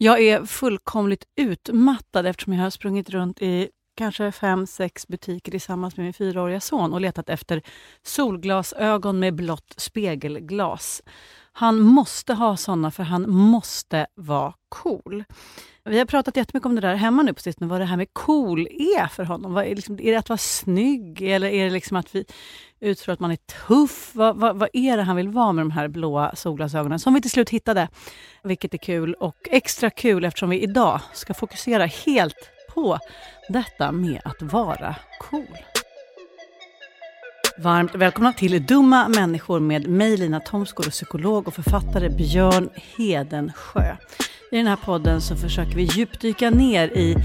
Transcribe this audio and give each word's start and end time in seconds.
Jag 0.00 0.20
är 0.22 0.44
fullkomligt 0.44 1.24
utmattad 1.36 2.26
eftersom 2.26 2.52
jag 2.52 2.62
har 2.62 2.70
sprungit 2.70 3.10
runt 3.10 3.42
i 3.42 3.68
kanske 3.96 4.32
fem, 4.32 4.66
sex 4.66 5.08
butiker 5.08 5.50
tillsammans 5.50 5.96
med 5.96 6.04
min 6.04 6.12
fyraåriga 6.12 6.60
son 6.60 6.92
och 6.92 7.00
letat 7.00 7.28
efter 7.28 7.62
solglasögon 8.02 9.18
med 9.18 9.34
blått 9.34 9.74
spegelglas. 9.76 11.02
Han 11.52 11.80
måste 11.80 12.34
ha 12.34 12.56
såna 12.56 12.90
för 12.90 13.02
han 13.02 13.30
måste 13.30 14.06
vara 14.14 14.54
cool. 14.68 15.24
Vi 15.88 15.98
har 15.98 16.04
pratat 16.04 16.36
jättemycket 16.36 16.66
om 16.66 16.74
det 16.74 16.80
där 16.80 16.94
hemma 16.94 17.22
nu 17.22 17.32
på 17.32 17.40
sistone, 17.40 17.70
vad 17.70 17.80
det 17.80 17.84
här 17.84 17.96
med 17.96 18.12
cool 18.12 18.60
är 18.70 19.06
för 19.06 19.24
honom. 19.24 19.52
Vad 19.52 19.64
är, 19.64 19.74
liksom, 19.74 20.00
är 20.00 20.12
det 20.12 20.18
att 20.18 20.28
vara 20.28 20.38
snygg 20.38 21.22
eller 21.22 21.48
är 21.48 21.64
det 21.64 21.70
liksom 21.70 21.96
att 21.96 22.14
vi 22.14 22.24
utför 22.80 23.12
att 23.12 23.20
man 23.20 23.30
är 23.30 23.36
tuff? 23.66 24.10
Vad, 24.14 24.36
vad, 24.36 24.56
vad, 24.56 24.68
är 24.72 24.96
det 24.96 25.02
han 25.02 25.16
vill 25.16 25.28
vara 25.28 25.52
med 25.52 25.64
de 25.64 25.70
här 25.70 25.88
blåa 25.88 26.36
solglasögonen 26.36 26.98
som 26.98 27.14
vi 27.14 27.20
till 27.20 27.30
slut 27.30 27.50
hittade? 27.50 27.88
Vilket 28.42 28.74
är 28.74 28.78
kul 28.78 29.14
och 29.14 29.36
extra 29.50 29.90
kul 29.90 30.24
eftersom 30.24 30.50
vi 30.50 30.62
idag 30.62 31.00
ska 31.12 31.34
fokusera 31.34 31.86
helt 31.86 32.50
på 32.74 32.98
detta 33.48 33.92
med 33.92 34.20
att 34.24 34.42
vara 34.42 34.96
cool. 35.20 35.58
Varmt 37.58 37.94
välkomna 37.94 38.32
till 38.32 38.66
Dumma 38.66 39.08
människor 39.08 39.60
med 39.60 39.88
mig 39.88 40.16
Lina 40.16 40.40
Thomsgård 40.40 40.86
och 40.86 40.92
psykolog 40.92 41.48
och 41.48 41.54
författare 41.54 42.08
Björn 42.08 42.70
Hedensjö. 42.96 43.96
I 44.50 44.56
den 44.56 44.66
här 44.66 44.76
podden 44.76 45.20
så 45.20 45.36
försöker 45.36 45.76
vi 45.76 45.82
djupdyka 45.82 46.50
ner 46.50 46.88
i 46.88 47.16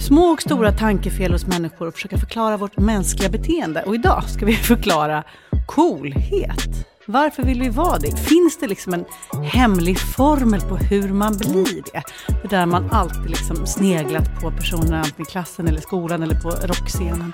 små 0.00 0.24
och 0.24 0.42
stora 0.42 0.72
tankefel 0.72 1.32
hos 1.32 1.46
människor 1.46 1.88
och 1.88 1.94
försöka 1.94 2.18
förklara 2.18 2.56
vårt 2.56 2.78
mänskliga 2.78 3.28
beteende. 3.28 3.82
Och 3.82 3.94
idag 3.94 4.24
ska 4.28 4.46
vi 4.46 4.52
förklara 4.72 5.24
coolhet. 5.66 6.88
Varför 7.06 7.42
vill 7.42 7.60
vi 7.60 7.68
vara 7.68 7.98
det? 7.98 8.16
Finns 8.16 8.58
det 8.58 8.66
liksom 8.66 8.94
en 8.94 9.04
hemlig 9.44 9.98
formel 9.98 10.60
på 10.60 10.76
hur 10.76 11.08
man 11.08 11.36
blir 11.36 11.82
det? 11.92 12.02
Det 12.42 12.48
där 12.48 12.66
man 12.66 12.90
alltid 12.90 13.30
liksom 13.30 13.66
sneglat 13.66 14.40
på 14.40 14.50
personer, 14.50 14.96
antingen 14.96 15.22
i 15.22 15.30
klassen 15.30 15.68
eller 15.68 15.80
skolan 15.80 16.22
eller 16.22 16.40
på 16.40 16.50
rockscenen. 16.50 17.32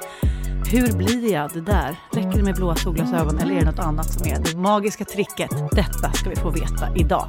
Hur 0.70 0.92
blir 0.92 1.32
jag 1.32 1.52
det 1.52 1.60
där? 1.60 1.96
Räcker 2.12 2.38
det 2.38 2.42
med 2.42 2.54
blåa 2.54 2.76
solglasögon 2.76 3.38
eller 3.38 3.54
är 3.54 3.60
det 3.60 3.70
något 3.70 3.78
annat 3.78 4.12
som 4.12 4.26
är 4.26 4.38
det 4.38 4.56
magiska 4.56 5.04
tricket? 5.04 5.50
Detta 5.72 6.12
ska 6.12 6.30
vi 6.30 6.36
få 6.36 6.50
veta 6.50 6.96
idag. 6.96 7.28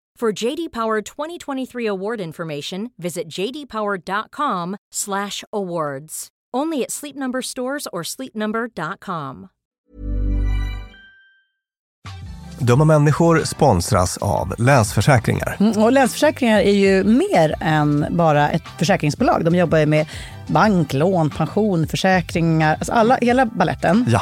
For 0.21 0.43
JD 0.43 0.71
Power 0.71 1.01
2023 1.01 1.87
award 1.87 2.21
information, 2.21 2.89
visit 2.97 3.23
jdpower.com/awards. 3.37 6.27
Only 6.57 6.83
at 6.83 6.91
Sleep 6.91 7.15
Number 7.15 7.41
stores 7.41 7.87
or 7.91 8.03
sleepnumber.com. 8.03 9.47
Dumma 12.59 12.85
människor 12.85 13.43
sponsras 13.43 14.17
av 14.17 14.53
Länsförsäkringar. 14.57 15.57
Mm, 15.59 15.83
och 15.83 15.91
Länsförsäkringar 15.91 16.59
är 16.59 16.73
ju 16.73 17.03
mer 17.03 17.55
än 17.61 18.05
bara 18.09 18.49
ett 18.49 18.67
försäkringsbolag. 18.79 19.45
De 19.45 19.55
jobbar 19.55 19.77
ju 19.77 19.85
med 19.85 20.07
bank, 20.47 20.93
lån, 20.93 21.29
pension, 21.29 21.87
försäkringar, 21.87 22.75
alltså 22.75 22.93
alla, 22.93 23.17
hela 23.21 23.45
balletten. 23.45 24.05
Ja. 24.07 24.21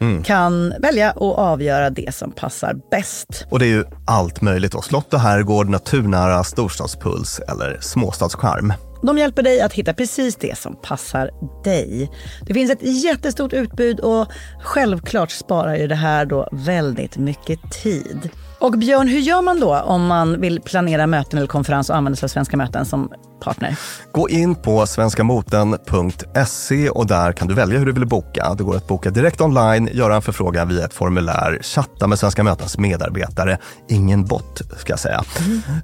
Mm. 0.00 0.22
kan 0.22 0.74
välja 0.80 1.12
och 1.12 1.38
avgöra 1.38 1.90
det 1.90 2.14
som 2.14 2.32
passar 2.32 2.74
bäst. 2.90 3.46
Och 3.50 3.58
det 3.58 3.64
är 3.64 3.70
ju 3.70 3.84
allt 4.06 4.40
möjligt 4.40 4.72
då. 4.72 4.82
Slott 4.82 5.14
och 5.14 5.20
herrgård, 5.20 5.68
naturnära 5.68 6.44
storstadspuls 6.44 7.40
eller 7.48 7.78
småstadscharm. 7.80 8.72
De 9.02 9.18
hjälper 9.18 9.42
dig 9.42 9.60
att 9.60 9.72
hitta 9.72 9.94
precis 9.94 10.36
det 10.36 10.58
som 10.58 10.76
passar 10.82 11.30
dig. 11.64 12.10
Det 12.46 12.54
finns 12.54 12.70
ett 12.70 12.82
jättestort 12.82 13.52
utbud 13.52 14.00
och 14.00 14.26
självklart 14.62 15.30
sparar 15.30 15.76
ju 15.76 15.86
det 15.86 15.94
här 15.94 16.26
då 16.26 16.48
väldigt 16.52 17.16
mycket 17.16 17.70
tid. 17.82 18.30
Och 18.60 18.72
Björn, 18.72 19.08
hur 19.08 19.18
gör 19.18 19.42
man 19.42 19.60
då 19.60 19.76
om 19.76 20.06
man 20.06 20.40
vill 20.40 20.60
planera 20.60 21.06
möten 21.06 21.38
eller 21.38 21.46
konferens 21.46 21.90
och 21.90 21.96
använda 21.96 22.16
sig 22.16 22.26
av 22.26 22.28
Svenska 22.28 22.56
möten 22.56 22.84
som 22.84 23.12
partner? 23.40 23.76
Gå 24.12 24.28
in 24.28 24.54
på 24.54 24.86
svenskamoten.se 24.86 26.90
och 26.90 27.06
där 27.06 27.32
kan 27.32 27.48
du 27.48 27.54
välja 27.54 27.78
hur 27.78 27.86
du 27.86 27.92
vill 27.92 28.06
boka. 28.06 28.54
Det 28.58 28.64
går 28.64 28.76
att 28.76 28.86
boka 28.86 29.10
direkt 29.10 29.40
online, 29.40 29.87
göra 29.92 30.16
en 30.16 30.22
förfrågan 30.22 30.68
via 30.68 30.84
ett 30.84 30.94
formulär, 30.94 31.58
chatta 31.62 32.06
med 32.06 32.18
Svenska 32.18 32.42
mötens 32.44 32.78
medarbetare, 32.78 33.58
ingen 33.88 34.24
bot 34.24 34.60
ska 34.78 34.92
jag 34.92 35.00
säga, 35.00 35.24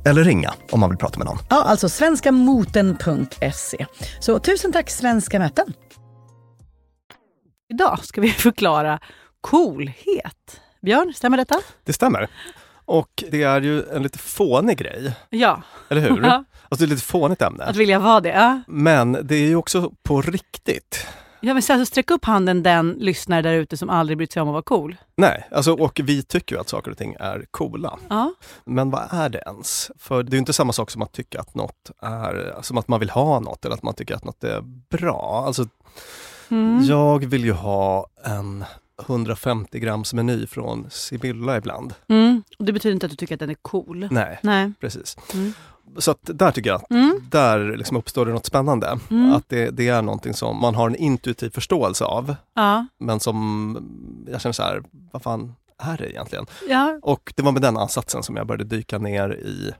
eller 0.05 0.25
ringa 0.25 0.53
om 0.71 0.81
man 0.81 0.91
vill 0.91 0.99
prata 0.99 1.19
med 1.19 1.27
någon. 1.27 1.39
Ja, 1.51 1.63
alltså 1.63 1.89
svenskamoten.se. 1.89 3.87
Så 4.21 4.39
tusen 4.39 4.73
tack 4.73 4.91
Svenska 4.91 5.39
möten. 5.39 5.73
Idag 7.73 7.99
ska 8.05 8.21
vi 8.21 8.31
förklara 8.33 8.99
coolhet. 9.41 10.61
Björn, 10.83 11.13
stämmer 11.17 11.37
detta? 11.37 11.55
Det 11.85 11.93
stämmer. 11.93 12.29
Och 12.87 13.25
det 13.31 13.43
är 13.43 13.61
ju 13.61 13.83
en 13.89 14.03
lite 14.03 14.19
fånig 14.19 14.79
grej, 14.79 15.13
Ja. 15.31 15.63
eller 15.89 16.01
hur? 16.01 16.23
Ja. 16.23 16.45
Alltså 16.69 16.87
det 16.87 16.91
är 16.91 16.95
ett 16.95 17.01
lite 17.01 17.03
fånigt 17.07 17.43
ämne. 17.43 17.65
Att 17.65 17.77
vilja 17.77 17.99
vara 17.99 18.21
det. 18.21 18.29
Ja. 18.29 18.61
Men 18.69 19.13
det 19.23 19.35
är 19.35 19.47
ju 19.49 19.57
också 19.57 19.93
på 20.03 20.23
riktigt. 20.23 21.07
Jag 21.47 21.55
vill 21.55 21.63
säga, 21.63 21.79
alltså, 21.79 21.93
sträck 21.93 22.11
upp 22.11 22.25
handen 22.25 22.63
den 22.63 22.91
lyssnare 22.99 23.43
där 23.43 23.53
ute 23.53 23.77
som 23.77 23.91
aldrig 23.91 24.19
brytt 24.19 24.33
sig 24.33 24.43
om 24.43 24.49
att 24.49 24.53
vara 24.53 24.63
cool. 24.63 24.97
Nej, 25.17 25.49
alltså, 25.51 25.73
och 25.73 26.01
vi 26.05 26.23
tycker 26.23 26.55
ju 26.55 26.61
att 26.61 26.69
saker 26.69 26.91
och 26.91 26.99
ting 26.99 27.17
är 27.21 27.47
coola. 27.51 27.99
Ja. 28.09 28.35
Men 28.65 28.91
vad 28.91 29.03
är 29.11 29.29
det 29.29 29.43
ens? 29.47 29.91
För 29.99 30.23
det 30.23 30.31
är 30.31 30.33
ju 30.35 30.39
inte 30.39 30.53
samma 30.53 30.73
sak 30.73 30.91
som 30.91 31.03
att 31.03 31.13
tycka 31.13 31.41
att 31.41 31.55
något 31.55 31.91
är, 32.03 32.59
som 32.63 32.79
att 32.79 32.89
man 32.89 33.01
vill 33.01 33.11
ha 33.11 33.41
något 33.41 33.65
eller 33.65 33.75
att 33.75 33.83
man 33.83 33.95
tycker 33.95 34.15
att 34.15 34.25
något 34.25 34.45
är 34.45 34.61
bra. 34.91 35.45
Alltså, 35.47 35.67
Mm. 36.49 36.85
jag 36.85 37.25
vill 37.27 37.45
ju 37.45 37.53
ha 37.53 38.07
en 38.25 38.65
150 39.07 39.79
grams 39.79 40.15
meny 40.15 40.47
från 40.47 40.87
Sibylla 40.91 41.57
ibland. 41.57 41.95
Mm. 42.09 42.43
Och 42.59 42.65
Det 42.65 42.73
betyder 42.73 42.95
inte 42.95 43.07
att 43.07 43.11
du 43.11 43.17
tycker 43.17 43.35
att 43.35 43.41
den 43.41 43.51
är 43.51 43.57
cool. 43.63 44.09
Nej, 44.11 44.39
Nej. 44.43 44.73
precis. 44.81 45.17
Mm. 45.35 45.53
Så 45.99 46.11
att 46.11 46.19
där 46.23 46.51
tycker 46.51 46.71
jag 46.71 46.77
att 46.83 46.91
Mm. 46.91 47.21
där 47.31 47.77
liksom 47.77 47.97
uppstår 47.97 48.27
det 48.27 48.33
något 48.33 48.47
spännande. 48.47 48.99
Mm. 49.11 49.33
Att 49.33 49.49
det, 49.49 49.71
det 49.71 49.89
är 49.89 50.03
någonting 50.03 50.35
som 50.35 50.61
man 50.61 50.75
har 50.75 50.89
en 50.91 50.97
intuitiv 50.97 51.51
förståelse 51.51 52.05
av, 52.05 52.35
Ja. 52.55 52.87
men 52.99 53.21
som 53.21 54.27
jag 54.31 54.41
känner 54.41 54.53
så 54.53 54.63
här, 54.63 54.83
vad 55.13 55.23
fan 55.23 55.55
är 55.79 55.97
det 55.97 56.11
egentligen? 56.11 56.47
ja, 56.69 56.99
Och 57.03 57.33
det 57.37 57.43
var 57.43 57.53
med 57.53 57.63
den 57.63 57.77
ansatsen 57.77 58.23
som 58.23 58.37
jag 58.37 58.47
började 58.47 58.65
dyka 58.65 58.99
ner 58.99 59.31
i 59.35 59.73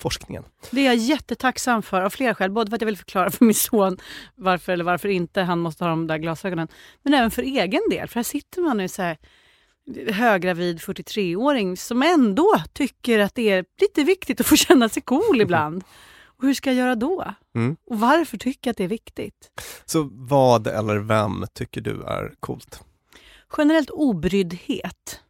forskningen. 0.00 0.44
det 0.70 0.80
är 0.80 0.84
jag 0.86 0.96
jättetacksam 0.96 1.82
för 1.82 2.02
av 2.02 2.10
flera 2.10 2.34
skäl. 2.34 2.50
Både 2.50 2.70
för 2.70 2.74
att 2.76 2.80
jag 2.82 2.86
vill 2.86 2.96
förklara 2.98 3.30
för 3.30 3.44
min 3.44 3.54
son 3.54 3.98
varför 4.34 4.72
eller 4.72 4.84
varför 4.84 5.08
inte 5.08 5.42
han 5.42 5.58
måste 5.58 5.84
ha 5.84 5.88
de 5.90 6.06
där 6.06 6.18
glasögonen. 6.18 6.68
Men 7.02 7.14
även 7.14 7.30
för 7.30 7.42
egen 7.42 7.82
del. 7.90 8.08
För 8.08 8.14
här 8.14 8.22
sitter 8.24 8.62
man 8.62 8.76
nu 8.76 8.88
så 8.88 9.02
här 9.02 9.18
höggravid 10.12 10.78
43-åring 10.78 11.76
som 11.76 12.02
ändå 12.02 12.54
tycker 12.72 13.18
att 13.18 13.34
det 13.34 13.50
är 13.50 13.64
lite 13.80 14.04
viktigt 14.04 14.40
att 14.40 14.46
få 14.46 14.56
känna 14.56 14.88
sig 14.88 15.02
cool 15.02 15.40
ibland. 15.40 15.84
Och 16.24 16.46
hur 16.46 16.54
ska 16.54 16.70
jag 16.70 16.76
göra 16.76 16.94
då? 16.94 17.34
Mm. 17.54 17.76
Och 17.86 18.00
varför 18.00 18.38
tycker 18.38 18.68
jag 18.68 18.72
att 18.72 18.76
det 18.76 18.84
är 18.84 18.88
viktigt? 18.88 19.50
Så 19.84 20.08
vad 20.12 20.66
eller 20.66 20.96
vem 20.96 21.44
tycker 21.52 21.80
du 21.80 22.02
är 22.02 22.34
coolt? 22.40 22.84
Generellt 23.58 23.90
obryddhet. 23.90 25.20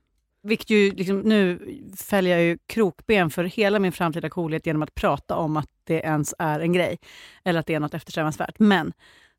Vilket 0.43 0.71
ju, 0.71 0.91
liksom, 0.91 1.21
nu 1.21 1.59
fäller 1.97 2.31
jag 2.31 2.43
ju 2.43 2.59
krokben 2.67 3.31
för 3.31 3.45
hela 3.45 3.79
min 3.79 3.93
framtida 3.93 4.31
coolhet 4.31 4.67
genom 4.67 4.83
att 4.83 4.95
prata 4.95 5.37
om 5.37 5.57
att 5.57 5.71
det 5.85 6.01
ens 6.01 6.35
är 6.39 6.61
en 6.61 6.73
grej. 6.73 6.99
Eller 7.45 7.61
att 7.61 7.67
det 7.67 7.75
är 7.75 7.81
något 7.81 7.95
eftersträvansvärt. 7.95 8.59
Men 8.59 8.93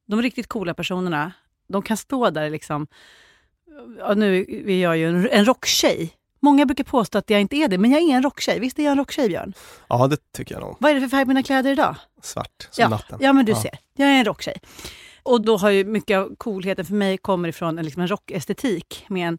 de 0.08 0.22
riktigt 0.22 0.48
coola 0.48 0.74
personerna, 0.74 1.32
de 1.68 1.82
kan 1.82 1.98
stå 1.98 2.30
där 2.30 2.50
liksom... 2.50 2.88
Ja, 4.00 4.14
nu 4.14 4.46
är 4.68 4.82
jag 4.82 4.98
ju 4.98 5.10
en, 5.10 5.30
en 5.30 5.46
rocktjej. 5.46 6.14
Många 6.40 6.66
brukar 6.66 6.84
påstå 6.84 7.18
att 7.18 7.30
jag 7.30 7.42
inte 7.42 7.56
är 7.56 7.68
det, 7.68 7.78
men 7.78 7.92
jag 7.92 8.02
är 8.02 8.16
en 8.16 8.24
rocktjej. 8.24 8.60
Visst 8.60 8.80
är 8.80 8.84
jag 8.84 8.92
en 8.92 8.98
rocktjej, 8.98 9.28
Björn? 9.30 9.54
Ja, 9.88 10.08
det 10.08 10.18
tycker 10.32 10.56
jag 10.56 10.62
nog. 10.62 10.76
Vad 10.80 10.92
är 10.92 10.96
det 10.96 11.02
för 11.02 11.08
färg 11.08 11.24
på 11.26 11.28
mina 11.28 11.44
kläder 11.44 11.72
idag? 11.72 11.96
Svart 12.22 12.68
som 12.72 12.82
Ja, 12.82 12.90
natten. 12.90 13.18
ja, 13.22 13.34
men 13.34 13.46
du 13.46 13.56
ser. 13.56 13.80
Jag 13.96 14.10
är 14.10 14.14
en 14.20 14.26
rocktjej. 14.26 14.62
Och 15.24 15.42
då 15.42 15.58
har 15.58 15.70
ju 15.70 15.86
mycket 15.86 16.18
av 16.18 16.36
coolheten 16.36 16.86
för 16.86 16.94
mig 16.94 17.18
kommer 17.18 17.50
ifrån 17.50 17.80
en, 17.80 17.86
liksom 17.86 18.02
en 18.02 18.08
rockestetik 18.08 19.06
med 19.08 19.28
en 19.28 19.38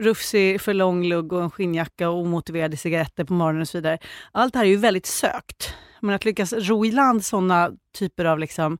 rufsig 0.00 0.60
för 0.60 0.74
lång 0.74 1.04
lugg 1.04 1.32
och 1.32 1.42
en 1.42 1.50
skinnjacka 1.50 2.08
och 2.10 2.20
omotiverade 2.20 2.76
cigaretter 2.76 3.24
på 3.24 3.32
morgonen 3.32 3.62
och 3.62 3.68
så 3.68 3.78
vidare. 3.78 3.98
Allt 4.32 4.52
det 4.52 4.58
här 4.58 4.66
är 4.66 4.70
ju 4.70 4.76
väldigt 4.76 5.06
sökt. 5.06 5.74
Men 6.00 6.14
att 6.14 6.24
lyckas 6.24 6.52
ro 6.52 6.84
i 6.86 6.90
land 6.92 7.24
sådana 7.24 7.70
typer 7.98 8.24
av 8.24 8.38
liksom 8.38 8.78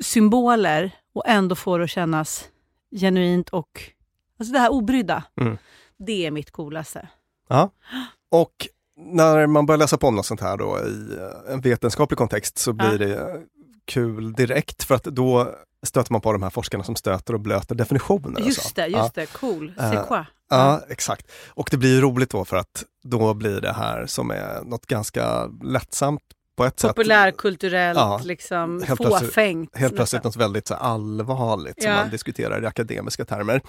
symboler 0.00 0.90
och 1.14 1.22
ändå 1.26 1.54
få 1.54 1.78
det 1.78 1.84
att 1.84 1.90
kännas 1.90 2.44
genuint 3.00 3.48
och 3.48 3.82
alltså 4.38 4.52
det 4.52 4.58
här 4.58 4.72
obrydda. 4.72 5.24
Mm. 5.40 5.58
Det 5.98 6.26
är 6.26 6.30
mitt 6.30 6.50
coolaste. 6.50 7.08
Ja. 7.48 7.70
Och 8.30 8.68
när 8.98 9.46
man 9.46 9.66
börjar 9.66 9.78
läsa 9.78 9.98
på 9.98 10.06
om 10.06 10.14
något 10.16 10.26
sånt 10.26 10.40
här 10.40 10.56
då 10.56 10.78
i 10.78 11.16
eh, 11.48 11.52
en 11.52 11.60
vetenskaplig 11.60 12.18
kontext 12.18 12.58
så 12.58 12.72
blir 12.72 13.02
Ja. 13.02 13.06
det 13.16 13.42
kul 13.84 14.32
direkt 14.32 14.84
för 14.84 14.94
att 14.94 15.04
då 15.04 15.54
stöter 15.86 16.12
man 16.12 16.20
på 16.20 16.32
de 16.32 16.42
här 16.42 16.50
forskarna 16.50 16.84
som 16.84 16.96
stöter 16.96 17.34
och 17.34 17.40
blöter 17.40 17.74
definitioner. 17.74 18.30
och 18.36 18.40
så. 18.42 18.46
Just 18.46 18.76
det, 18.76 18.86
Ja. 18.86 18.98
just 19.02 19.14
det. 19.14 19.26
Cool. 19.26 19.72
Eh, 19.78 19.82
C'est 19.92 20.06
quoi? 20.06 20.24
Ja, 20.50 20.80
exakt. 20.88 21.30
Och 21.48 21.68
det 21.70 21.76
blir 21.76 22.00
roligt 22.00 22.30
då 22.30 22.44
för 22.44 22.56
att 22.56 22.84
då 23.04 23.34
blir 23.34 23.60
det 23.60 23.72
här 23.72 24.06
som 24.06 24.30
är 24.30 24.62
något 24.64 24.86
ganska 24.86 25.46
lättsamt 25.62 26.22
på 26.56 26.64
ett. 26.64 26.82
Populärkulturellt, 26.82 27.98
Ja, 27.98 28.20
liksom 28.24 28.82
helt 28.82 29.02
fåfängt. 29.02 29.76
Helt 29.76 29.96
plötsligt 29.96 30.24
nästan. 30.24 30.40
något 30.40 30.46
väldigt 30.48 30.68
så 30.68 30.74
allvarligt 30.74 31.82
som 31.82 31.90
Ja. 31.90 31.96
man 31.96 32.10
diskuterar 32.10 32.62
i 32.62 32.66
akademiska 32.66 33.24
termer. 33.24 33.60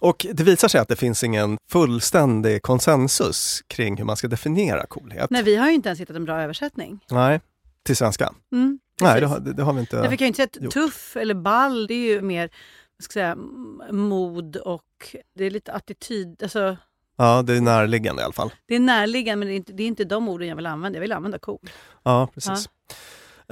Och 0.00 0.26
det 0.32 0.42
visar 0.42 0.68
sig 0.68 0.80
att 0.80 0.88
det 0.88 0.96
finns 0.96 1.24
ingen 1.24 1.58
fullständig 1.70 2.62
konsensus 2.62 3.62
kring 3.66 3.96
hur 3.96 4.04
man 4.04 4.16
ska 4.16 4.28
definiera 4.28 4.86
coolhet. 4.86 5.30
Nej, 5.30 5.42
vi 5.42 5.56
har 5.56 5.68
ju 5.68 5.74
inte 5.74 5.88
ens 5.88 6.00
hittat 6.00 6.16
en 6.16 6.24
bra 6.24 6.40
översättning. 6.42 7.00
Nej, 7.10 7.40
till 7.82 7.96
svenska. 7.96 8.32
Mm, 8.52 8.78
Nej, 9.00 9.20
det 9.20 9.26
har, 9.26 9.38
det, 9.40 9.62
har 9.62 9.72
vi 9.72 9.80
inte. 9.80 9.96
Därför 9.96 10.16
kan 10.16 10.24
jag 10.24 10.28
inte 10.28 10.36
säga 10.36 10.48
att 10.56 10.62
gjort. 10.62 10.72
tuff 10.72 11.16
eller 11.16 11.34
ball, 11.34 11.86
det 11.86 11.94
är 11.94 12.14
ju 12.14 12.20
mer 12.22 12.50
ska 13.02 13.12
säga, 13.12 13.36
mod 13.90 14.56
och 14.56 15.16
det 15.34 15.44
är 15.44 15.50
lite 15.50 15.72
attityd. 15.72 16.42
Alltså, 16.42 16.76
Ja, 17.20 17.42
det 17.42 17.56
är 17.56 17.60
närliggande 17.60 18.22
i 18.22 18.24
alla 18.24 18.32
fall. 18.32 18.52
det 18.66 18.74
är 18.74 18.80
närliggande 18.80 19.36
men 19.38 19.48
det 19.48 19.54
är, 19.54 19.56
inte, 19.56 19.72
det 19.72 19.82
är 19.82 19.86
inte 19.86 20.04
de 20.04 20.28
orden 20.28 20.48
jag 20.48 20.56
vill 20.56 20.66
använda. 20.66 20.96
Jag 20.96 21.00
vill 21.00 21.12
använda 21.12 21.38
cool. 21.38 21.70
Ja, 22.02 22.28
precis. 22.34 22.68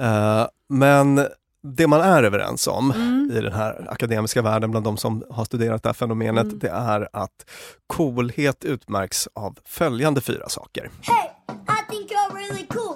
Eh, 0.01 0.47
men 0.69 1.27
det 1.63 1.87
man 1.87 2.01
är 2.01 2.23
överens 2.23 2.67
om 2.67 2.91
Mm. 2.91 3.31
i 3.33 3.41
den 3.41 3.53
här 3.53 3.87
akademiska 3.91 4.41
världen 4.41 4.71
bland 4.71 4.85
de 4.85 4.97
som 4.97 5.23
har 5.31 5.45
studerat 5.45 5.83
det 5.83 5.89
här 5.89 5.93
fenomenet, 5.93 6.43
Mm. 6.43 6.59
det 6.59 6.69
är 6.69 7.09
att 7.13 7.49
coolhet 7.87 8.63
utmärks 8.65 9.27
av 9.35 9.57
följande 9.65 10.21
fyra 10.21 10.49
saker. 10.49 10.89
Hey, 11.01 11.29
I 11.49 11.89
think 11.91 12.11
you're 12.11 12.35
really 12.37 12.65
cool. 12.67 12.95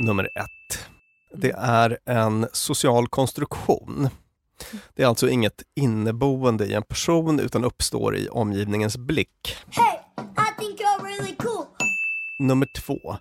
Nummer 0.00 0.24
ett. 0.24 0.88
Det 1.34 1.50
är 1.58 1.98
en 2.04 2.46
social 2.52 3.08
konstruktion. 3.08 4.08
Det 4.94 5.02
är 5.02 5.06
alltså 5.06 5.28
inget 5.28 5.62
inneboende 5.76 6.64
i 6.66 6.74
en 6.74 6.82
person 6.82 7.40
utan 7.40 7.64
uppstår 7.64 8.16
i 8.16 8.28
omgivningens 8.28 8.96
blick. 8.96 9.56
Hey, 9.70 9.98
really 11.18 11.36
cool. 11.36 11.66
Nummer 12.38 12.66
två. 12.76 13.16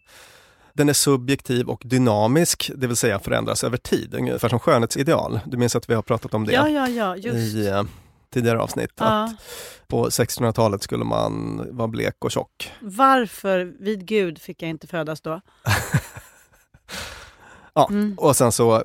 Den 0.73 0.89
är 0.89 0.93
subjektiv 0.93 1.69
och 1.69 1.81
dynamisk, 1.85 2.71
det 2.75 2.87
vill 2.87 2.95
säga 2.95 3.19
förändras 3.19 3.63
över 3.63 3.77
tid, 3.77 4.13
ungefär 4.13 4.49
som 4.49 4.59
skönhetsideal. 4.59 5.39
Du 5.45 5.57
minns 5.57 5.75
att 5.75 5.89
vi 5.89 5.93
har 5.93 6.01
pratat 6.01 6.33
om 6.33 6.45
det 6.45 6.53
Ja, 6.53 6.69
ja, 6.69 6.87
ja, 6.87 7.15
just. 7.15 7.37
i 7.55 7.67
eh, 7.67 7.83
tidigare 8.33 8.59
avsnitt. 8.61 8.91
Ja. 8.95 9.23
Att 9.23 9.31
på 9.87 10.09
1600-talet 10.09 10.83
skulle 10.83 11.03
man 11.03 11.61
vara 11.77 11.87
blek 11.87 12.15
och 12.25 12.31
tjock. 12.31 12.71
Varför, 12.81 13.73
vid 13.79 14.05
gud, 14.05 14.41
fick 14.41 14.61
jag 14.61 14.69
inte 14.69 14.87
födas 14.87 15.21
då? 15.21 15.41
Ja, 17.73 17.87
Mm. 17.91 18.13
och 18.17 18.35
sen 18.35 18.51
så 18.51 18.83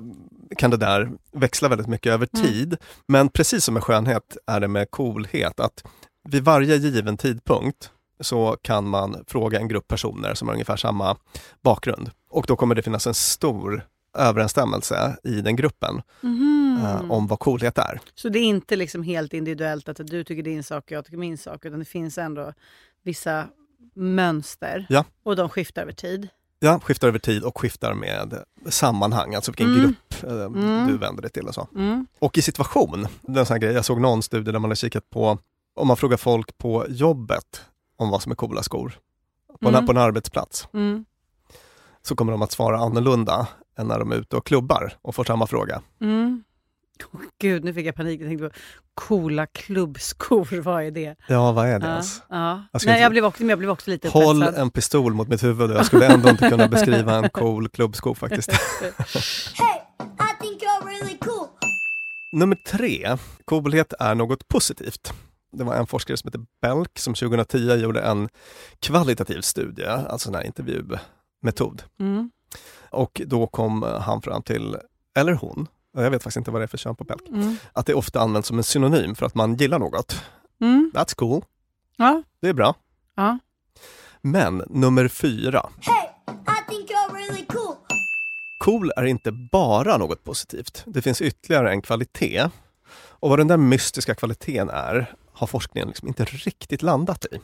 kan 0.57 0.71
det 0.71 0.77
där 0.77 1.09
växla 1.33 1.69
väldigt 1.69 1.87
mycket 1.87 2.11
över 2.13 2.27
Mm. 2.33 2.47
tid. 2.47 2.77
Men 3.07 3.29
precis 3.29 3.63
som 3.63 3.73
med 3.73 3.83
skönhet 3.83 4.37
är 4.47 4.59
det 4.59 4.67
med 4.67 4.91
coolhet 4.91 5.59
att 5.59 5.83
vid 6.29 6.43
varje 6.43 6.75
given 6.75 7.17
tidpunkt 7.17 7.91
så 8.19 8.57
kan 8.61 8.87
man 8.87 9.23
fråga 9.27 9.59
en 9.59 9.67
grupp 9.67 9.87
personer 9.87 10.33
som 10.33 10.47
har 10.47 10.55
ungefär 10.55 10.77
samma 10.77 11.17
bakgrund. 11.63 12.11
Och 12.29 12.45
då 12.47 12.55
kommer 12.55 12.75
det 12.75 12.81
finnas 12.81 13.07
en 13.07 13.13
stor 13.13 13.85
överensstämmelse 14.17 15.17
i 15.23 15.41
den 15.41 15.55
gruppen 15.55 16.01
Mhm. 16.21 16.79
eh, 16.85 17.11
om 17.11 17.27
vad 17.27 17.39
coolhet 17.39 17.77
är. 17.77 17.99
Så 18.15 18.29
det 18.29 18.39
är 18.39 18.43
inte 18.43 18.75
liksom 18.75 19.03
helt 19.03 19.33
individuellt 19.33 19.89
att 19.89 19.97
du 20.07 20.23
tycker 20.23 20.43
din 20.43 20.63
sak 20.63 20.83
och 20.85 20.91
jag 20.91 21.05
tycker 21.05 21.17
min 21.17 21.37
sak, 21.37 21.65
utan 21.65 21.79
det 21.79 21.85
finns 21.85 22.17
ändå 22.17 22.53
vissa 23.03 23.45
mönster 23.95 24.85
Ja. 24.89 25.03
och 25.23 25.35
de 25.35 25.49
skiftar 25.49 25.81
över 25.81 25.91
tid. 25.91 26.27
Ja, 26.59 26.79
skiftar 26.79 27.07
över 27.07 27.19
tid 27.19 27.43
och 27.43 27.57
skiftar 27.61 27.93
med 27.93 28.43
sammanhang, 28.69 29.35
alltså 29.35 29.51
vilken 29.51 29.67
Mm. 29.67 29.81
grupp 29.81 30.23
eh, 30.23 30.45
Mm. 30.45 30.87
du 30.87 30.97
vänder 30.97 31.21
dig 31.21 31.31
till 31.31 31.47
och 31.47 31.53
så. 31.53 31.67
Mm. 31.75 32.07
Och 32.19 32.37
i 32.37 32.41
situation, 32.41 33.07
det 33.21 33.33
är 33.35 33.39
en 33.39 33.45
sån 33.45 33.59
grej, 33.59 33.73
jag 33.73 33.85
såg 33.85 34.01
någon 34.01 34.23
studie 34.23 34.51
där 34.51 34.59
man 34.59 34.69
har 34.71 34.75
kikat 34.75 35.09
på, 35.09 35.37
om 35.75 35.87
man 35.87 35.97
frågar 35.97 36.17
folk 36.17 36.57
på 36.57 36.85
jobbet 36.89 37.61
om 37.97 38.09
vad 38.09 38.21
som 38.21 38.31
är 38.31 38.35
coola 38.35 38.63
skor, 38.63 38.93
på, 39.61 39.67
en, 39.67 39.75
Mm. 39.75 39.85
på 39.85 39.91
en 39.91 39.97
arbetsplats, 39.97 40.67
Mm. 40.73 41.05
så 42.01 42.15
kommer 42.15 42.31
de 42.31 42.41
att 42.41 42.51
svara 42.51 42.77
annorlunda 42.77 43.47
än 43.79 43.87
när 43.87 43.99
de 43.99 44.11
är 44.11 44.15
ute 44.15 44.35
och 44.35 44.45
klubbar 44.45 44.93
och 45.01 45.15
får 45.15 45.23
samma 45.23 45.47
fråga. 45.47 45.81
Mm. 46.01 46.43
Åh, 47.13 47.19
Gud, 47.41 47.63
nu 47.63 47.73
fick 47.73 47.85
jag 47.85 47.95
panik. 47.95 48.21
Jag 48.21 48.27
tänkte 48.27 48.49
på 48.49 48.55
coola 48.93 49.45
klubbskor, 49.47 50.61
vad 50.61 50.83
är 50.83 50.91
det? 50.91 51.15
Ja, 51.27 51.51
vad 51.51 51.67
är 51.69 51.79
det 51.79 51.85
Ja, 51.85 51.91
ens? 51.91 52.21
ja. 52.29 52.35
Jag 52.71 52.81
Nej, 52.85 52.93
inte- 52.93 53.01
jag, 53.01 53.11
blev 53.11 53.25
också, 53.25 53.43
jag 53.43 53.57
blev 53.59 53.69
också 53.71 53.89
lite 53.91 54.09
Håll 54.09 54.37
upphetsad. 54.43 54.61
en 54.61 54.69
pistol 54.71 55.13
mot 55.13 55.27
mitt 55.27 55.43
huvud 55.43 55.71
och 55.71 55.77
jag 55.77 55.85
skulle 55.85 56.07
ändå 56.07 56.29
inte 56.29 56.49
kunna 56.49 56.67
beskriva 56.67 57.15
en 57.15 57.29
cool 57.29 57.69
klubbsko 57.69 58.15
faktiskt. 58.15 58.51
Hey, 59.55 59.77
I 60.01 60.41
think 60.41 60.61
you're 60.61 60.85
really 60.87 61.17
cool. 61.17 61.47
Nummer 62.31 62.55
tre, 62.55 63.17
coolhet 63.45 63.93
är 63.99 64.15
något 64.15 64.47
positivt. 64.47 65.13
Det 65.51 65.63
var 65.63 65.75
en 65.75 65.87
forskare 65.87 66.17
som 66.17 66.27
heter 66.27 66.45
Belk 66.61 66.99
som 66.99 67.13
2010 67.13 67.57
gjorde 67.75 68.01
en 68.01 68.29
kvalitativ 68.79 69.41
studie, 69.41 69.85
alltså 69.87 70.29
en 70.29 70.35
här 70.35 70.43
intervjumetod. 70.43 71.83
Mm. 71.99 72.31
Och 72.89 73.21
då 73.25 73.47
kom 73.47 73.83
han 73.83 74.21
fram 74.21 74.41
till, 74.43 74.77
eller 75.15 75.33
hon, 75.33 75.67
jag 75.93 76.11
vet 76.11 76.23
faktiskt 76.23 76.37
inte 76.37 76.51
vad 76.51 76.61
det 76.61 76.65
är 76.65 76.67
för 76.67 76.77
kön 76.77 76.95
på 76.95 77.03
Belk, 77.03 77.27
Mm. 77.29 77.57
att 77.73 77.85
det 77.85 77.93
ofta 77.93 78.19
används 78.19 78.47
som 78.47 78.57
en 78.57 78.63
synonym 78.63 79.15
för 79.15 79.25
att 79.25 79.35
man 79.35 79.55
gillar 79.55 79.79
något. 79.79 80.21
Mm. 80.61 80.91
That's 80.95 81.15
cool, 81.15 81.45
Ja. 81.97 82.23
det 82.41 82.49
är 82.49 82.53
bra. 82.53 82.75
ja. 83.15 83.39
Men 84.21 84.63
nummer 84.69 85.07
fyra, 85.07 85.69
Hey, 85.81 86.09
I 86.27 86.69
think 86.69 86.89
you're 86.89 87.13
really 87.15 87.45
cool. 87.45 87.75
cool 88.59 88.91
är 88.97 89.03
inte 89.05 89.31
bara 89.51 89.97
något 89.97 90.23
positivt. 90.23 90.83
Det 90.85 91.01
finns 91.01 91.21
ytterligare 91.21 91.69
en 91.71 91.81
kvalitet. 91.81 92.49
Och 93.19 93.29
vad 93.29 93.39
den 93.39 93.47
där 93.47 93.57
mystiska 93.57 94.15
kvaliteten 94.15 94.69
är 94.69 95.13
har 95.37 95.47
forskningen 95.47 95.87
liksom 95.87 96.07
inte 96.07 96.25
riktigt 96.25 96.81
landat 96.81 97.25
i. 97.25 97.39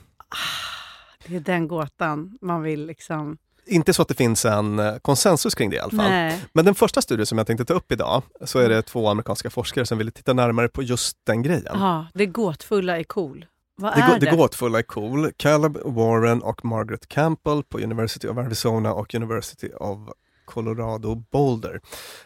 Det 1.28 1.36
är 1.36 1.40
den 1.40 1.68
gåtan 1.68 2.38
man 2.42 2.62
vill 2.62 2.86
liksom... 2.86 3.38
Inte 3.66 3.94
så 3.94 4.02
att 4.02 4.08
det 4.08 4.14
finns 4.14 4.46
en 4.46 4.80
eh, 4.80 4.96
konsensus 4.98 5.56
kring 5.56 5.70
det 5.70 5.76
i 5.76 5.80
alla 5.80 5.90
fall. 5.90 6.10
Nej. 6.10 6.42
Men 6.54 6.66
den 6.66 6.76
första 6.76 7.02
studien 7.02 7.26
som 7.26 7.38
jag 7.38 7.48
tänkte 7.48 7.66
ta 7.66 7.74
upp 7.74 7.92
idag, 7.92 8.24
så 8.46 8.60
är 8.60 8.70
det 8.70 8.82
två 8.82 9.10
amerikanska 9.10 9.50
forskare 9.50 9.86
som 9.86 9.98
ville 9.98 10.12
titta 10.12 10.34
närmare 10.34 10.68
på 10.70 10.84
just 10.84 11.18
den 11.26 11.42
grejen. 11.44 11.66
Ja, 11.74 12.06
det 12.14 12.26
gåtfulla 12.26 13.00
är 13.00 13.04
cool. 13.04 13.46
Vad 13.76 13.96
Det, 13.96 14.02
är 14.02 14.20
det? 14.20 14.26
det 14.26 14.36
gåtfulla 14.36 14.80
är 14.80 14.84
cool. 14.84 15.32
Caleb 15.38 15.78
Warren 15.86 16.42
och 16.42 16.66
Margaret 16.66 17.08
Campbell 17.08 17.64
på 17.64 17.78
University 17.80 18.28
of 18.28 18.38
Arizona 18.38 18.94
och 18.94 19.14
University 19.16 19.70
of 19.80 20.00
Colorado 20.46 21.16
Boulder 21.16 21.82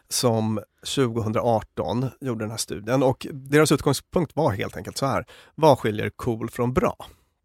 som 0.10 0.60
2018 0.96 2.10
gjorde 2.22 2.44
den 2.44 2.52
här 2.52 2.58
studien 2.58 3.04
och 3.04 3.28
deras 3.32 3.72
utgångspunkt 3.72 4.36
var 4.36 4.52
helt 4.52 4.78
enkelt 4.78 4.98
så 4.98 5.06
här. 5.06 5.26
Vad 5.56 5.80
skiljer 5.80 6.10
cool 6.10 6.50
från 6.50 6.74
bra? 6.74 6.96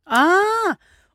Ah! 0.04 0.74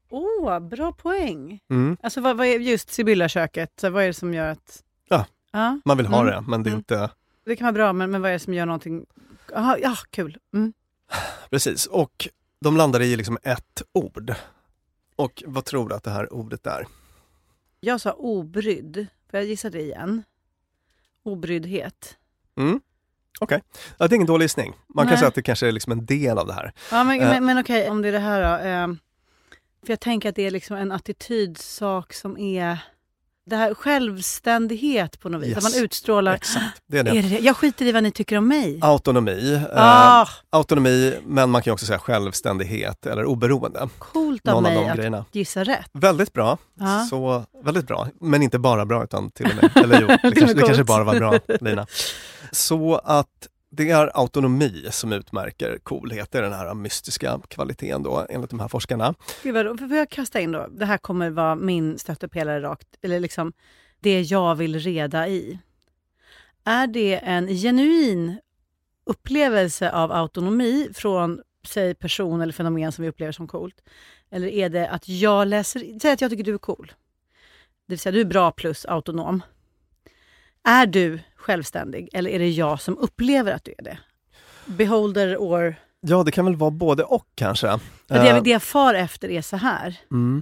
Åh, 0.10 0.60
bra 0.60 0.92
poäng. 0.92 1.60
Mm. 1.70 1.98
Alltså 2.04 2.22
vad, 2.22 2.38
vad 2.38 2.48
är 2.48 2.60
just 2.60 2.90
Sibylla-köket? 2.90 3.84
Vad 3.84 4.04
är 4.04 4.08
det 4.08 4.14
som 4.14 4.34
gör 4.34 4.48
att... 4.50 4.84
Ja. 5.10 5.26
ja. 5.52 5.80
Man 5.86 5.98
vill 5.98 6.06
ha 6.06 6.22
Mm. 6.22 6.34
det, 6.34 6.50
men 6.50 6.64
det 6.64 6.68
är 6.70 6.72
Mm. 6.72 6.78
inte 6.80 7.10
Det 7.46 7.56
kan 7.56 7.66
vara 7.66 7.74
bra, 7.74 7.94
men, 7.94 8.12
men 8.12 8.22
vad 8.22 8.30
är 8.30 8.34
det 8.34 8.40
som 8.40 8.54
gör 8.54 8.66
någonting... 8.66 9.06
Aha, 9.56 9.78
ja, 9.82 9.96
kul. 10.10 10.38
Mm. 10.54 10.74
precis. 11.50 11.86
Och 11.86 12.28
de 12.62 12.78
landade 12.78 13.06
i 13.06 13.16
liksom 13.16 13.38
ett 13.44 13.82
ord. 13.94 14.34
Och 15.16 15.44
vad 15.46 15.66
tror 15.66 15.90
du 15.90 15.96
att 15.96 16.04
det 16.04 16.12
här 16.12 16.34
ordet 16.34 16.68
är? 16.68 16.88
Jag 17.80 18.02
sa 18.02 18.12
obrydd. 18.12 19.08
Får 19.32 19.40
jag 19.40 19.46
gissa 19.46 19.70
det 19.70 19.82
igen? 19.82 20.24
Obryddhet. 21.28 22.18
Mm. 22.58 22.80
Okej, 23.40 23.62
ja, 23.98 24.08
det 24.08 24.14
är 24.14 24.16
ingen 24.16 24.28
dålig 24.28 24.44
gissning. 24.46 24.74
Man 24.88 25.06
kan 25.06 25.10
Nej. 25.12 25.18
säga 25.18 25.28
att 25.28 25.36
det 25.36 25.42
kanske 25.42 25.68
är 25.68 25.72
liksom 25.72 25.92
en 25.92 26.06
del 26.06 26.38
av 26.38 26.48
det 26.48 26.54
här. 26.54 26.74
Ja, 26.92 27.04
men, 27.04 27.22
Eh. 27.22 27.30
men, 27.30 27.46
men 27.46 27.58
okej, 27.60 27.90
om 27.90 28.02
det 28.02 28.08
är 28.08 28.12
det 28.12 28.20
här 28.20 28.42
då. 28.42 28.66
Eh, 28.68 28.98
för 29.86 29.92
jag 29.94 30.00
tänker 30.00 30.30
att 30.30 30.36
det 30.36 30.44
är 30.48 30.52
liksom 30.52 30.78
en 30.78 30.92
attitydssak 30.92 32.14
som 32.14 32.38
är... 32.38 32.78
Det 33.50 33.56
här 33.56 33.74
självständighet 33.74 35.20
på 35.20 35.30
något 35.30 35.42
vis. 35.42 35.50
Yes. 35.50 35.58
Att 35.58 35.64
man 35.76 35.84
utstrålar... 35.84 36.34
Exakt, 36.34 36.82
det 36.88 36.98
är 37.00 37.04
det. 37.04 37.10
Är 37.10 37.14
det 37.24 37.30
det? 37.30 37.40
Jag 37.40 37.58
skiter 37.58 37.86
i 37.86 37.92
vad 37.92 38.04
ni 38.04 38.12
tycker 38.12 38.38
om 38.38 38.48
mig. 38.48 38.80
Autonomi, 38.82 39.54
eh, 39.54 39.62
Ah, 39.76 40.28
autonomi, 40.50 41.14
men 41.26 41.50
man 41.50 41.62
kan 41.62 41.74
också 41.74 41.86
säga 41.86 42.00
självständighet 42.00 43.06
eller 43.06 43.26
oberoende. 43.26 43.90
coolt 44.00 44.48
av 44.48 44.54
Någon 44.54 44.66
av 44.66 44.72
mig 44.72 44.84
de 44.84 44.90
att 44.90 44.96
grejerna. 44.98 45.26
gissa 45.32 45.64
rätt. 45.64 45.90
Väldigt 45.94 46.34
bra, 46.34 46.58
Ja. 46.80 47.08
så 47.10 47.44
väldigt 47.64 47.88
bra. 47.88 48.08
Men 48.22 48.44
inte 48.44 48.60
bara 48.60 48.86
bra 48.86 49.04
utan 49.04 49.32
till 49.32 49.46
och 49.46 49.56
med, 49.56 49.84
eller 49.84 50.02
jo, 50.02 50.08
det, 50.08 50.18
kanske, 50.36 50.54
det 50.54 50.62
kanske 50.62 50.84
bara 50.84 51.04
var 51.04 51.16
bra 51.20 51.40
Lina. 51.62 51.88
Så 52.52 52.96
att 53.04 53.28
det 53.70 53.90
är 53.90 54.20
autonomi 54.20 54.88
som 54.92 55.14
utmärker 55.14 55.78
coolhet, 55.84 56.32
det 56.32 56.38
är 56.38 56.42
den 56.42 56.54
här 56.54 56.74
mystiska 56.74 57.40
kvaliteten 57.48 58.04
då 58.04 58.26
enligt 58.30 58.50
de 58.50 58.60
här 58.60 58.68
forskarna. 58.68 59.14
Gud 59.44 59.54
vad, 59.54 59.80
får 59.80 59.94
jag 59.94 60.10
kasta 60.10 60.40
in 60.40 60.52
då? 60.52 60.68
Det 60.68 60.86
här 60.86 60.98
kommer 60.98 61.30
vara 61.30 61.56
min 61.56 62.00
stöttepelare 62.00 62.62
rakt, 62.62 62.88
eller 63.02 63.20
liksom 63.20 63.54
det 64.00 64.22
jag 64.22 64.56
vill 64.56 64.80
reda 64.80 65.28
i. 65.28 65.60
Är 66.64 66.88
det 66.88 67.18
en 67.18 67.48
genuin 67.48 68.38
upplevelse 69.06 69.92
av 69.92 70.12
autonomi 70.12 70.90
från, 70.94 71.42
säg 71.68 71.96
person 71.96 72.42
eller 72.42 72.54
fenomen 72.54 72.92
som 72.92 73.04
vi 73.04 73.10
upplever 73.10 73.32
som 73.32 73.48
coolt? 73.48 73.84
Eller 74.30 74.48
är 74.48 74.70
det 74.70 74.90
att 74.90 75.10
jag 75.10 75.48
läser, 75.48 76.00
säg 76.00 76.12
att 76.12 76.22
jag 76.22 76.32
tycker 76.32 76.44
du 76.44 76.54
är 76.54 76.58
cool. 76.58 76.94
Det 77.86 77.94
vill 77.94 78.00
säga 78.00 78.12
du 78.14 78.22
är 78.22 78.26
bra 78.26 78.52
plus 78.52 78.86
autonom. 78.86 79.42
Är 80.64 80.86
du 80.86 81.20
självständig 81.48 82.10
eller 82.14 82.30
är 82.30 82.40
det 82.40 82.50
jag 82.50 82.82
som 82.82 82.98
upplever 82.98 83.52
att 83.54 83.64
du 83.64 83.74
är 83.78 83.84
det? 83.84 83.98
Beholder 84.66 85.36
or... 85.38 85.76
Ja, 86.02 86.24
det 86.24 86.32
kan 86.32 86.46
väl 86.46 86.56
vara 86.56 86.72
både 86.72 87.04
och 87.04 87.26
kanske. 87.36 87.68
För 88.08 88.16
det, 88.16 88.20
Eh, 88.20 88.28
jag- 88.28 88.44
det 88.44 88.50
jag 88.50 88.64
far 88.64 88.94
efter 88.94 89.30
är 89.30 89.42
så 89.42 89.58
här. 89.58 90.00
mm. 90.12 90.42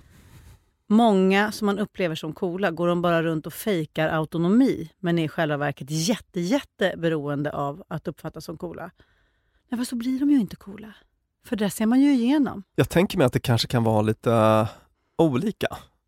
Många 0.88 1.52
som 1.52 1.66
man 1.66 1.80
upplever 1.80 2.16
som 2.16 2.34
coola, 2.34 2.72
går 2.72 2.88
de 2.88 3.02
bara 3.02 3.24
runt 3.24 3.48
och 3.48 3.54
fejkar 3.54 4.10
autonomi 4.10 4.90
men 5.00 5.20
är 5.20 5.24
i 5.24 5.28
själva 5.28 5.58
verket 5.58 5.88
jätte, 5.90 6.40
jätte 6.40 6.94
beroende 6.98 7.52
av 7.52 7.84
att 7.88 8.08
uppfattas 8.08 8.46
som 8.46 8.58
coola. 8.58 8.92
Nej, 9.70 9.78
fast 9.80 9.90
så 9.90 9.96
blir 9.96 10.20
de 10.20 10.30
ju 10.32 10.40
inte 10.40 10.56
coola. 10.56 10.94
För 11.46 11.56
det 11.56 11.70
ser 11.70 11.86
man 11.86 12.02
ju 12.02 12.14
igenom. 12.14 12.64
Jag 12.76 12.90
tänker 12.90 13.18
mig 13.18 13.26
att 13.28 13.34
det 13.34 13.40
kanske 13.40 13.68
kan 13.68 13.84
vara 13.84 14.02
lite 14.02 14.32
eh, 14.34 14.68
olika. 15.18 15.68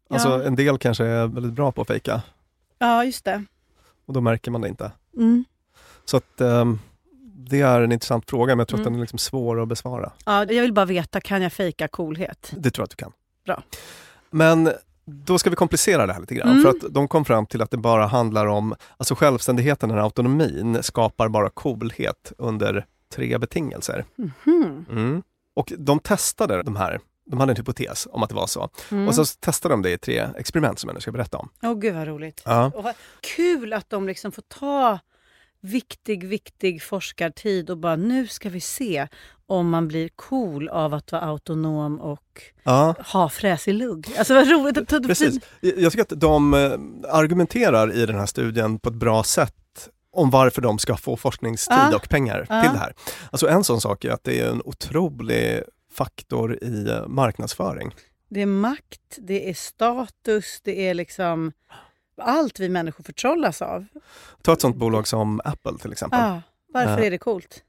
Alltså 0.10 0.30
Ja. 0.30 0.44
en 0.44 0.56
del 0.56 0.78
kanske 0.78 1.06
är 1.06 1.28
väldigt 1.28 1.54
bra 1.54 1.72
på 1.72 1.82
att 1.82 1.88
fejka 1.88 2.22
Ja, 2.80 3.06
just 3.06 3.26
det. 3.26 3.44
Och 4.08 4.14
då 4.14 4.22
märker 4.22 4.52
man 4.52 4.62
det 4.62 4.68
inte. 4.68 4.92
Mm. 5.18 5.46
Så 6.06 6.18
att 6.18 6.42
ehm, 6.42 6.80
det 7.50 7.62
är 7.62 7.82
en 7.82 7.92
intressant 7.92 8.30
fråga 8.30 8.56
men 8.56 8.60
jag 8.60 8.68
tror 8.68 8.80
att 8.80 8.82
Mm. 8.82 8.94
den 8.94 9.00
är 9.00 9.04
liksom 9.04 9.20
svår 9.20 9.62
att 9.62 9.68
besvara. 9.68 10.12
Ja, 10.26 10.46
jag 10.46 10.62
vill 10.62 10.74
bara 10.74 10.86
veta, 10.86 11.22
kan 11.22 11.42
jag 11.42 11.54
fejka 11.54 11.88
coolhet? 11.88 12.52
Det 12.58 12.72
tror 12.72 12.82
jag 12.82 12.86
att 12.86 12.90
du 12.90 12.96
kan. 12.96 13.12
Bra. 13.46 13.64
Men 14.30 14.72
då 15.06 15.40
ska 15.40 15.50
vi 15.50 15.56
komplicera 15.56 16.08
det 16.08 16.14
här 16.14 16.20
lite 16.20 16.36
grann. 16.36 16.50
Mm. 16.50 16.64
För 16.64 16.70
att 16.70 16.94
de 16.94 17.08
kom 17.08 17.26
fram 17.26 17.46
till 17.46 17.62
att 17.62 17.72
det 17.72 17.78
bara 17.78 18.06
handlar 18.08 18.46
om, 18.46 18.76
alltså 18.98 19.16
självständigheten, 19.16 19.90
den 19.90 19.98
här 19.98 20.06
autonomin, 20.06 20.84
skapar 20.84 21.30
bara 21.30 21.50
coolhet 21.50 22.32
under 22.38 22.86
tre 23.14 23.38
betingelser. 23.38 24.06
Mhm. 24.16 24.86
Mm. 24.92 25.24
Och 25.56 25.74
de 25.78 26.00
testade 26.00 26.64
de 26.64 26.76
här, 26.76 27.00
de 27.28 27.40
hade 27.40 27.52
en 27.52 27.56
hypotes 27.56 28.08
om 28.12 28.24
att 28.24 28.30
det 28.30 28.36
var 28.36 28.48
så. 28.48 28.70
Mm. 28.92 29.08
Och 29.08 29.16
så 29.16 29.26
testade 29.26 29.74
de 29.74 29.82
det 29.82 29.92
i 29.92 29.98
tre 29.98 30.30
experiment 30.38 30.80
som 30.80 30.88
jag 30.88 30.94
nu 30.96 31.02
ska 31.02 31.12
berätta 31.12 31.38
om. 31.38 31.50
Åh 31.64 31.74
gud 31.74 31.96
vad 31.96 32.08
roligt. 32.08 32.42
Ja. 32.46 32.72
Och 32.76 32.84
vad 32.84 32.94
kul 33.22 33.74
att 33.74 33.90
de 33.90 34.08
liksom 34.08 34.32
får 34.32 34.42
ta 34.42 35.00
viktig, 35.62 36.24
viktig 36.28 36.84
forskartid 36.84 37.70
och 37.70 37.78
bara 37.78 37.96
nu 37.96 38.28
ska 38.28 38.50
vi 38.50 38.62
se 38.62 39.08
om 39.46 39.70
man 39.70 39.88
blir 39.88 40.10
cool 40.16 40.70
av 40.70 40.94
att 40.94 41.12
vara 41.12 41.22
autonom 41.22 42.00
och 42.02 42.42
Ja, 42.64 42.96
ha 43.14 43.30
fräsig 43.30 43.74
lugg. 43.74 44.08
Alltså 44.18 44.34
vad 44.34 44.50
roligt. 44.50 44.90
Precis. 45.08 45.40
Jag 45.62 45.92
tycker 45.92 46.02
att 46.02 46.22
de 46.22 46.54
eh, 46.54 46.72
argumenterar 47.16 47.94
i 47.94 48.06
den 48.06 48.16
här 48.20 48.26
studien 48.26 48.80
på 48.80 48.90
ett 48.90 48.96
bra 48.96 49.24
sätt 49.24 49.54
om 50.12 50.30
varför 50.30 50.62
de 50.62 50.80
ska 50.80 50.98
få 50.98 51.18
forskningstid 51.18 51.78
Ja. 51.92 51.96
och 51.96 52.10
pengar 52.10 52.38
till 52.40 52.72
det 52.74 52.80
här. 52.80 52.94
Alltså 53.32 53.48
en 53.48 53.64
sån 53.64 53.82
sak 53.82 54.06
är 54.06 54.12
att 54.12 54.24
det 54.24 54.40
är 54.40 54.50
en 54.50 54.62
otrolig 54.66 55.64
faktor 55.98 56.64
i 56.64 56.90
eh, 56.90 57.08
marknadsföring. 57.08 57.96
Det 58.30 58.42
är 58.42 58.46
makt, 58.46 59.18
det 59.18 59.50
är 59.50 59.54
status, 59.54 60.62
det 60.64 60.88
är 60.90 60.94
liksom 60.94 61.52
allt 62.22 62.60
vi 62.60 62.70
människor 62.70 63.04
förtrollas 63.04 63.62
av. 63.62 63.86
Ta 64.42 64.54
ett 64.54 64.62
sånt 64.62 64.76
bolag 64.76 65.08
som 65.08 65.42
Apple 65.46 65.78
till 65.82 65.92
exempel. 65.92 66.20
Ah, 66.20 66.42
varför 66.74 66.98
Ja. 67.00 67.06
är 67.06 67.12
det 67.12 67.18
coolt? 67.18 67.64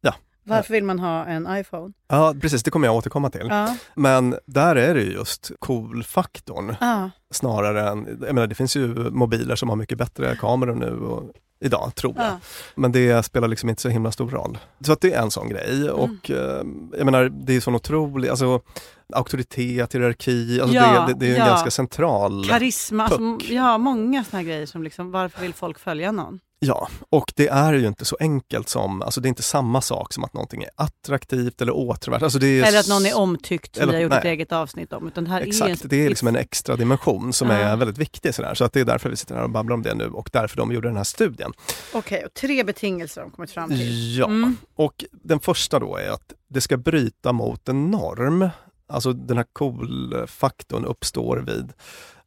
Ja. 0.00 0.14
Varför 0.42 0.74
vill 0.74 0.84
man 0.84 0.98
ha 0.98 1.24
en 1.26 1.56
iPhone? 1.58 1.92
Ja, 2.08 2.34
precis, 2.40 2.62
det 2.62 2.70
kommer 2.70 2.86
jag 2.88 2.96
återkomma 2.96 3.30
till. 3.30 3.46
Ja, 3.50 3.76
Men 3.94 4.36
där 4.46 4.76
är 4.76 4.94
det 4.94 5.00
ju 5.02 5.12
just 5.12 5.50
cool-faktorn 5.58 6.76
ja. 6.80 7.10
snarare 7.30 7.88
än, 7.88 8.06
jag 8.20 8.34
menar 8.34 8.46
det 8.46 8.54
finns 8.54 8.76
ju 8.76 8.88
mobiler 9.10 9.56
som 9.56 9.68
har 9.68 9.76
mycket 9.76 9.98
bättre 9.98 10.36
kameror 10.36 10.74
nu 10.74 10.90
och 11.00 11.30
idag, 11.60 11.92
tror 11.94 12.14
jag. 12.16 12.26
Ja. 12.26 12.38
Men 12.74 12.92
det 12.92 13.22
spelar 13.22 13.48
liksom 13.48 13.68
inte 13.68 13.82
så 13.82 13.88
himla 13.88 14.12
stor 14.12 14.30
roll. 14.30 14.58
Så 14.80 14.92
att 14.92 15.00
det 15.00 15.12
är 15.12 15.22
en 15.22 15.30
sån 15.30 15.48
grej 15.48 15.90
och 15.90 16.30
eh, 16.30 16.64
jag 16.98 17.04
menar 17.04 17.28
det 17.28 17.56
är 17.56 17.60
sån 17.60 17.74
otrolig, 17.74 18.28
alltså 18.28 18.60
auktoritet, 19.12 19.94
hierarki, 19.94 20.60
alltså 20.60 20.76
Ja, 20.76 21.06
det, 21.06 21.12
det, 21.12 21.18
det 21.18 21.26
är 21.26 21.30
en 21.30 21.40
ja. 21.40 21.46
ganska 21.46 21.70
central 21.70 22.46
Karisma, 22.48 23.04
alltså, 23.04 23.52
ja 23.52 23.78
många 23.78 24.24
såna 24.24 24.42
grejer 24.42 24.66
som 24.66 24.82
liksom, 24.82 25.10
varför 25.10 25.40
vill 25.40 25.54
folk 25.54 25.78
följa 25.78 26.12
någon? 26.12 26.40
Ja, 26.58 26.88
och 27.10 27.32
det 27.36 27.48
är 27.48 27.72
ju 27.72 27.86
inte 27.86 28.04
så 28.04 28.16
enkelt 28.20 28.68
som, 28.68 29.02
alltså 29.02 29.20
det 29.20 29.26
är 29.26 29.28
inte 29.28 29.42
samma 29.42 29.80
sak 29.80 30.12
som 30.12 30.24
att 30.24 30.34
någonting 30.34 30.62
är 30.62 30.70
attraktivt 30.76 31.60
eller 31.62 31.76
åtråvärt. 31.76 32.22
Alltså 32.22 32.38
är 32.42 32.64
Eller 32.64 32.80
att 32.80 32.88
någon 32.88 33.06
är 33.06 33.16
omtyckt 33.16 33.76
Eller- 33.76 33.86
vi 33.92 33.96
har 33.96 34.02
gjort 34.02 34.12
ett 34.12 34.24
nej. 34.24 34.32
eget 34.32 34.52
avsnitt 34.52 34.92
om. 34.92 35.06
Utan 35.08 35.26
här 35.26 35.40
är 35.40 35.46
Exakt, 35.46 35.82
en, 35.82 35.88
det 35.88 35.96
är 36.04 36.08
liksom 36.08 36.28
en 36.28 36.36
extra 36.36 36.76
dimension 36.76 37.32
som 37.32 37.50
Ja. 37.50 37.54
är 37.56 37.76
väldigt 37.76 37.98
viktig. 37.98 38.34
Sådär. 38.34 38.54
Så 38.54 38.64
att 38.64 38.72
det 38.72 38.80
är 38.80 38.84
därför 38.84 39.10
vi 39.10 39.16
sitter 39.16 39.34
här 39.34 39.42
och 39.42 39.50
babblar 39.50 39.74
om 39.74 39.82
det 39.82 39.94
nu 39.94 40.06
och 40.08 40.30
därför 40.32 40.56
de 40.56 40.72
gjorde 40.72 40.88
den 40.88 40.96
här 40.96 41.04
studien. 41.04 41.52
Okej, 41.92 42.24
och 42.24 42.34
tre 42.34 42.64
betingelser 42.64 43.20
har 43.20 43.28
de 43.28 43.34
kommit 43.36 43.50
fram 43.50 43.68
till. 43.70 44.16
Ja, 44.18 44.24
Mm. 44.26 44.56
och 44.76 45.04
den 45.12 45.40
första 45.40 45.78
då 45.78 45.96
är 45.96 46.10
att 46.10 46.32
det 46.48 46.60
ska 46.60 46.76
bryta 46.76 47.32
mot 47.32 47.68
en 47.68 47.90
norm. 47.90 48.48
Alltså 48.88 49.12
den 49.12 49.36
här 49.36 49.46
cool-faktorn 49.52 50.84
uppstår 50.84 51.36
vid 51.36 51.72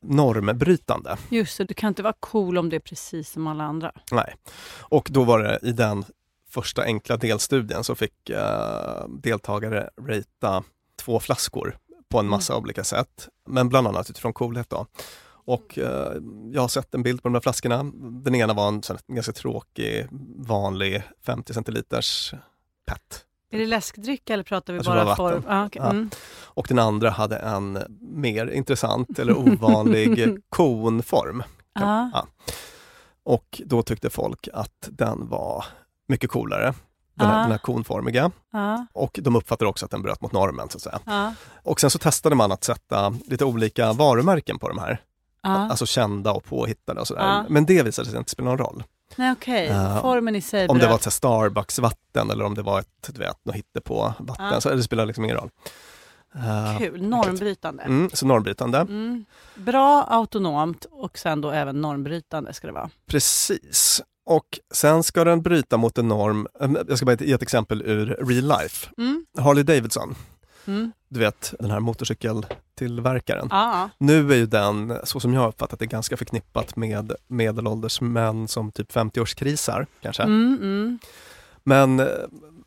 normbrytande. 0.01 1.17
Just 1.29 1.57
det, 1.57 1.63
du 1.63 1.73
kan 1.73 1.87
inte 1.87 2.03
vara 2.03 2.15
cool 2.19 2.57
om 2.57 2.69
det 2.69 2.75
är 2.75 2.79
precis 2.79 3.31
som 3.31 3.47
alla 3.47 3.63
andra. 3.63 3.91
Nej. 4.11 4.35
Och 4.79 5.07
då 5.11 5.23
var 5.23 5.39
det 5.39 5.59
i 5.63 5.71
den 5.71 6.05
första 6.49 6.83
enkla 6.83 7.17
delstudien 7.17 7.83
så 7.83 7.95
fick 7.95 8.29
eh, 8.29 9.07
deltagare 9.09 9.89
rata 10.01 10.63
två 10.95 11.19
flaskor 11.19 11.77
på 12.09 12.19
en 12.19 12.27
massa 12.27 12.57
olika 12.57 12.83
sätt. 12.83 13.29
Men 13.45 13.69
bland 13.69 13.87
annat 13.87 14.09
utifrån 14.09 14.33
coolhet 14.33 14.69
då. 14.69 14.85
Och 15.47 15.77
eh, 15.77 16.13
jag 16.51 16.61
har 16.61 16.67
sett 16.67 16.95
en 16.95 17.03
bild 17.03 17.23
på 17.23 17.29
de 17.29 17.33
där 17.33 17.39
flaskorna. 17.39 17.83
Den 18.23 18.35
ena 18.35 18.53
var 18.53 18.67
en 18.67 18.81
här 18.89 18.99
ganska 19.07 19.31
tråkig, 19.33 20.07
vanlig 20.37 21.03
50 21.25 21.53
centiliters 21.53 22.33
PET. 22.85 23.26
Är 23.51 23.59
det 23.59 23.65
läskdryck 23.65 24.29
eller 24.29 24.43
pratar 24.43 24.73
vi 24.73 24.79
bara 24.79 25.15
form? 25.15 25.43
Ah. 25.47 25.69
Ja. 25.73 25.89
mm. 25.89 26.09
Och 26.43 26.65
den 26.69 26.79
andra 26.79 27.09
hade 27.09 27.37
en 27.37 27.79
mer 27.99 28.47
intressant 28.47 29.19
eller 29.19 29.37
ovanlig 29.37 30.37
konform. 30.49 31.43
Ja. 31.73 32.09
Ja. 32.13 32.27
Och 33.23 33.61
då 33.65 33.83
tyckte 33.83 34.09
folk 34.09 34.47
att 34.53 34.87
den 34.91 35.27
var 35.29 35.65
mycket 36.07 36.29
coolare, 36.29 36.73
den 37.13 37.27
här, 37.27 37.37
Ah. 37.39 37.41
den 37.41 37.51
här 37.51 37.57
konformiga. 37.57 38.31
Ja, 38.53 38.85
Och 38.93 39.19
de 39.21 39.35
uppfattade 39.35 39.69
också 39.69 39.85
att 39.85 39.91
den 39.91 40.01
bröt 40.01 40.21
mot 40.21 40.31
normen. 40.31 40.69
Så 40.69 40.77
att 40.77 40.81
säga. 40.81 40.99
ja, 41.05 41.33
Och 41.63 41.79
sen 41.81 41.89
så 41.89 41.99
testade 41.99 42.35
man 42.35 42.51
att 42.51 42.63
sätta 42.63 43.09
lite 43.27 43.45
olika 43.45 43.93
varumärken 43.93 44.59
på 44.59 44.67
de 44.69 44.77
här. 44.77 45.01
ja. 45.43 45.49
Alltså 45.49 45.85
kända 45.85 46.31
och 46.31 46.43
påhittade 46.43 47.01
och 47.01 47.07
sådär. 47.07 47.21
Ja. 47.21 47.45
Men 47.49 47.65
det 47.65 47.83
visade 47.83 48.09
sig 48.09 48.17
inte 48.19 48.31
spela 48.31 48.49
någon 48.49 48.57
roll. 48.57 48.83
Nej 49.15 49.31
okej, 49.31 49.65
Ja. 49.65 49.99
formen 50.01 50.35
i 50.35 50.41
sig 50.41 50.67
Om 50.67 50.77
det 50.79 50.87
var 50.87 50.95
ett 50.95 51.13
Starbucks-vatten 51.13 52.31
eller 52.31 52.45
om 52.45 52.55
det 52.55 52.61
var 52.61 52.79
ett, 52.79 53.09
du 53.13 53.19
vet, 53.19 53.45
något 53.45 53.55
hittepå 53.55 54.13
vatten. 54.19 54.45
Ja. 54.45 54.61
Så 54.61 54.69
det 54.69 54.83
spelar 54.83 55.05
liksom 55.05 55.23
ingen 55.23 55.37
roll. 55.37 55.49
Eh, 56.35 56.77
Kul, 56.77 57.01
normbrytande. 57.09 57.83
Mm, 57.83 58.09
så 58.13 58.25
normbrytande. 58.25 58.77
Mm. 58.77 59.25
Bra, 59.55 60.03
autonomt 60.03 60.85
och 60.91 61.17
sen 61.17 61.41
då 61.41 61.51
även 61.51 61.81
normbrytande 61.81 62.53
ska 62.53 62.67
det 62.67 62.73
vara. 62.73 62.89
Precis. 63.09 64.01
Och 64.25 64.59
sen 64.73 65.03
ska 65.03 65.23
den 65.23 65.41
bryta 65.41 65.77
mot 65.77 65.97
en 65.97 66.07
norm. 66.07 66.47
Eh, 66.61 66.71
Jag 66.87 66.97
ska 66.97 67.05
bara 67.05 67.15
ge 67.19 67.33
ett 67.33 67.41
exempel 67.41 67.81
ur 67.81 68.05
real 68.05 68.59
life. 68.61 68.89
Mm. 68.97 69.25
Harley 69.39 69.63
Davidson, 69.63 70.15
Mm. 70.67 70.91
du 71.09 71.19
vet 71.19 71.53
den 71.59 71.71
här 71.71 71.79
motorcykeltillverkaren. 71.79 73.47
Ja, 73.51 73.89
Nu 73.97 74.31
är 74.31 74.36
ju 74.36 74.45
den, 74.45 74.97
så 75.03 75.19
som 75.19 75.33
jag 75.33 75.41
har 75.41 75.47
uppfattat 75.47 75.79
det, 75.79 75.86
ganska 75.86 76.17
förknippat 76.17 76.75
med 76.75 77.12
medelålders 77.27 78.01
män 78.01 78.47
som 78.47 78.71
typ 78.71 78.91
50-årskrisar 78.91 79.86
kanske. 80.01 80.24
mm, 80.24 80.57
mm. 80.62 81.00
Men 81.63 82.00
eh, 82.00 82.05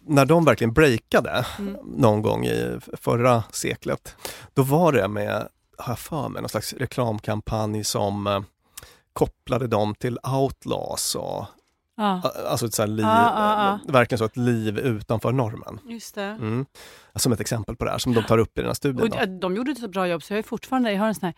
när 0.01 0.25
de 0.25 0.45
verkligen 0.45 0.73
breakade 0.73 1.47
Mm. 1.59 1.77
någon 1.85 2.23
gång 2.23 2.47
i 2.47 2.79
förra 2.93 3.43
seklet, 3.51 4.17
då 4.55 4.63
var 4.63 4.93
det 4.93 5.09
med, 5.09 5.49
har 5.79 5.93
jag 5.93 5.99
för 5.99 6.29
mig, 6.29 6.43
någon 6.43 6.49
slags 6.49 6.73
reklamkampanj 6.73 7.85
som 7.85 8.27
eh, 8.27 8.41
kopplade 9.13 9.67
dem 9.67 9.95
till 9.95 10.19
outlaws 10.25 11.15
och 11.15 11.45
ja. 12.01 12.21
a- 12.25 12.49
alltså 12.51 12.67
ett 12.67 12.75
så 12.75 12.87
liv, 12.87 13.05
ja, 13.07 13.79
ja. 13.87 13.93
verkligen 13.93 14.19
så 14.19 14.25
ett 14.25 14.37
liv 14.37 14.79
utanför 14.79 15.33
normen. 15.33 15.79
just 15.89 16.15
det. 16.15 16.23
Mm. 16.23 16.67
Som 17.15 17.33
ett 17.33 17.41
exempel 17.41 17.77
på 17.77 17.85
det 17.85 17.91
här 17.91 17.99
som 17.99 18.15
de 18.15 18.23
tar 18.25 18.39
upp 18.39 18.59
i 18.59 18.61
den 18.61 18.67
här 18.69 18.75
studien. 18.75 19.03
Och 19.03 19.09
de- 19.19 19.41
de 19.41 19.57
gjorde 19.57 19.71
ett 19.73 19.79
så 19.79 19.89
bra 19.89 20.07
jobb 20.09 20.23
så 20.23 20.33
jag 20.33 20.39
är 20.39 20.43
fortfarande, 20.43 20.93
jag 20.93 21.01
har 21.01 21.09
en 21.09 21.15
sån 21.15 21.27
här 21.27 21.35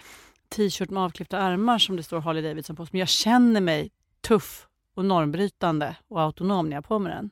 t-shirt 0.56 0.90
med 0.90 1.02
avklippta 1.02 1.38
ärmar 1.38 1.78
som 1.78 1.96
det 1.96 2.02
står 2.02 2.20
Harley 2.20 2.42
Davidson 2.42 2.76
på. 2.76 2.86
Men 2.90 2.98
jag 2.98 3.08
känner 3.08 3.60
mig 3.60 3.90
tuff 4.26 4.66
och 4.96 5.04
normbrytande 5.04 5.96
och 6.08 6.20
autonom 6.20 6.66
när 6.68 6.76
jag 6.76 6.82
har 6.82 6.82
på 6.82 6.98
mig 6.98 7.12
den. 7.12 7.30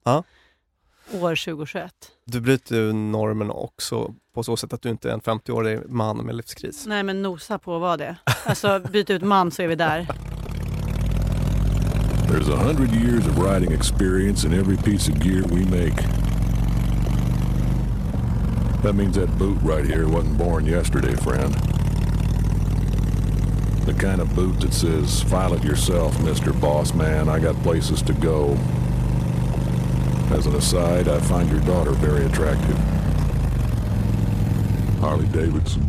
År 1.13 1.37
2021. 1.37 1.93
Du 2.25 2.41
bryter 2.41 2.77
ju 2.77 2.93
normen 2.93 3.51
också 3.51 4.15
på 4.35 4.43
så 4.43 4.57
sätt 4.57 4.73
att 4.73 4.83
du 4.83 4.89
inte 4.89 5.09
är 5.11 5.15
en 5.15 5.21
50-årig 5.21 5.81
man 5.91 6.17
med 6.19 6.35
livskris. 6.37 6.87
Nej 6.87 7.03
men 7.03 7.23
nosa 7.23 7.59
på 7.59 7.79
vad 7.79 7.99
det. 7.99 8.17
Alltså 8.45 8.79
byta 8.93 9.13
ut 9.13 9.23
man 9.23 9.51
så 9.51 9.63
är 9.63 9.69
vi 9.69 9.75
där. 9.75 10.09
A 12.51 12.57
hundred 12.57 12.91
years 12.91 13.27
of 13.27 13.39
riding 13.39 13.71
experience 13.71 14.45
in 14.45 14.53
every 14.53 14.77
piece 14.77 15.07
of 15.09 15.21
gear 15.21 15.45
we 15.45 15.65
make. 15.67 15.95
That 18.83 18.95
means 18.95 19.15
that 19.17 19.39
boot 19.39 19.59
right 19.63 19.85
here 19.85 20.09
wasn't 20.09 20.37
born 20.37 20.67
yesterday, 20.67 21.15
friend. 21.15 21.55
The 23.87 23.95
kind 23.95 24.21
of 24.21 24.35
boot 24.35 24.61
that 24.61 24.75
says, 24.75 25.23
file 25.23 25.55
it 25.55 25.63
yourself, 25.63 26.17
Mr. 26.19 26.59
Boss 26.61 26.93
Man, 26.93 27.29
I 27.29 27.39
got 27.39 27.55
places 27.63 28.03
to 28.03 28.13
go. 28.15 28.59
As 30.33 30.47
an 30.47 30.55
aside, 30.57 31.09
I 31.09 31.21
find 31.21 31.49
your 31.51 31.61
daughter 31.61 31.93
very 31.93 32.25
attractive. 32.27 32.77
Harley 35.01 35.27
Davidson. 35.27 35.83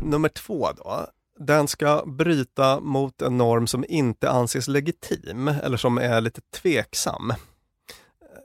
Nummer 0.00 0.28
två 0.28 0.72
då. 0.72 1.06
Den 1.46 1.68
ska 1.68 2.02
bryta 2.06 2.80
mot 2.80 3.22
en 3.22 3.38
norm 3.38 3.66
som 3.66 3.84
inte 3.88 4.30
anses 4.30 4.68
legitim 4.68 5.48
eller 5.48 5.76
som 5.76 5.98
är 5.98 6.20
lite 6.20 6.40
tveksam. 6.40 7.32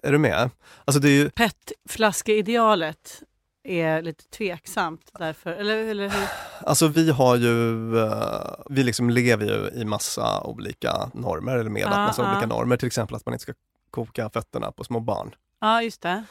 Är 0.04 0.12
du 0.12 0.18
med? 0.18 0.50
Alltså 0.86 1.00
det 1.00 1.10
är 1.10 1.12
ju, 1.12 1.30
PET-flaskeidealet 1.30 3.24
är 3.64 4.02
lite 4.02 4.24
tveksamt 4.24 5.12
därför, 5.20 5.52
eller, 5.52 5.78
eller 5.78 6.10
hur? 6.10 6.28
alltså 6.62 6.88
vi 6.88 7.12
har 7.12 7.36
ju, 7.36 7.98
eh, 8.00 8.54
vi 8.70 8.84
liksom 8.84 9.10
lever 9.10 9.46
ju 9.46 9.82
i 9.82 9.86
massa 9.86 10.44
olika 10.44 11.12
normer 11.14 11.58
eller 11.58 11.70
med 11.70 11.82
Ja, 11.82 11.90
massa 11.90 12.22
ja. 12.22 12.32
olika 12.32 12.48
normer. 12.48 12.78
Till 12.78 12.88
exempel 12.88 13.16
att 13.16 13.26
man 13.26 13.34
inte 13.34 13.44
ska 13.44 13.54
koka 13.92 14.30
fötterna 14.30 14.72
på 14.72 14.84
små 14.84 15.00
barn. 15.00 15.36
Ja, 15.62 15.82
just 15.82 16.02
det. 16.02 16.24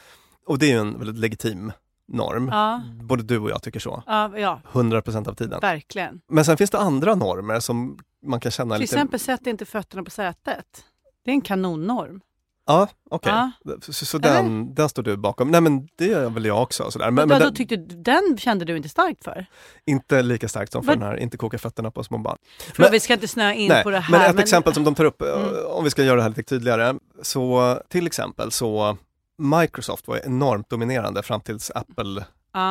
Och 0.47 0.59
det 0.59 0.67
är 0.67 0.71
ju 0.71 0.79
en 0.79 0.99
väldigt 0.99 1.17
legitim 1.19 1.73
norm. 2.09 2.49
Ja, 2.53 2.83
Både 3.03 3.23
du 3.23 3.39
och 3.39 3.51
jag 3.51 3.63
tycker 3.63 3.81
så. 3.81 4.03
ja, 4.07 4.39
ja 4.39 4.61
100% 4.73 5.29
av 5.29 5.35
tiden. 5.35 5.61
verkligen. 5.61 6.21
Men 6.29 6.45
sen 6.45 6.57
finns 6.57 6.71
det 6.71 6.79
andra 6.79 7.15
normer 7.15 7.61
som 7.61 7.99
man 8.27 8.41
kan 8.41 8.53
känna 8.53 8.75
Till 8.75 8.81
lite... 8.81 8.95
exempel, 8.97 9.21
sätt 9.21 9.47
inte 9.47 9.65
fötterna 9.65 10.03
på 10.03 10.11
sätet. 10.11 10.85
Det 11.25 11.31
är 11.31 11.35
en 11.35 11.41
kanonnorm. 11.41 12.21
Ja, 12.69 12.89
okej. 13.11 13.33
Ja. 13.33 13.51
Så, 13.81 13.93
så 13.93 14.19
den, 14.19 14.75
den 14.75 14.89
står 14.89 15.03
du 15.03 15.17
bakom. 15.17 15.51
Nej 15.51 15.61
men 15.61 15.89
det 15.99 16.07
gör 16.07 16.31
väl 16.31 16.45
jag 16.45 16.63
också. 16.63 16.91
Sådär. 16.91 17.07
Men, 17.07 17.15
Men, 17.15 17.29
men 17.29 17.39
då 17.39 17.45
den, 17.45 17.55
tyckte, 17.55 17.77
du- 17.77 18.03
den 18.03 18.37
kände 18.39 18.65
du 18.65 18.77
inte 18.77 18.89
starkt 18.89 19.25
för? 19.25 19.47
inte 19.87 20.23
lika 20.23 20.49
starkt 20.49 20.73
som 20.73 20.83
för 20.83 20.87
Vad- 20.89 20.99
den 20.99 21.09
här 21.09 21.17
inte 21.17 21.37
koka 21.37 21.59
fötterna 21.59 21.91
på 21.91 22.05
små 22.05 22.19
barn. 22.19 22.37
För 22.75 22.83
Men- 22.83 22.93
vi 22.93 23.01
ska 23.01 23.13
inte 23.15 23.29
snöa 23.29 23.55
in 23.55 23.69
Nej, 23.69 23.83
på 23.83 23.91
det 23.91 23.99
här. 23.99 24.11
men 24.19 24.31
ett 24.31 24.39
exempel 24.43 24.75
som 24.75 24.85
de 24.85 24.95
tar 24.95 25.05
upp, 25.05 25.23
eh, 25.23 25.29
Mm. 25.29 25.49
om 25.69 25.85
vi 25.85 25.91
ska 25.91 26.03
göra 26.05 26.17
det 26.17 26.23
här 26.23 26.29
lite 26.29 26.43
tydligare. 26.43 26.95
Så 27.23 27.79
till 27.89 28.07
exempel 28.07 28.51
så 28.51 28.97
Microsoft 29.39 30.09
var 30.09 30.27
enormt 30.27 30.71
dominerande 30.71 31.23
fram 31.23 31.41
tills 31.41 31.71
Apple 31.75 32.25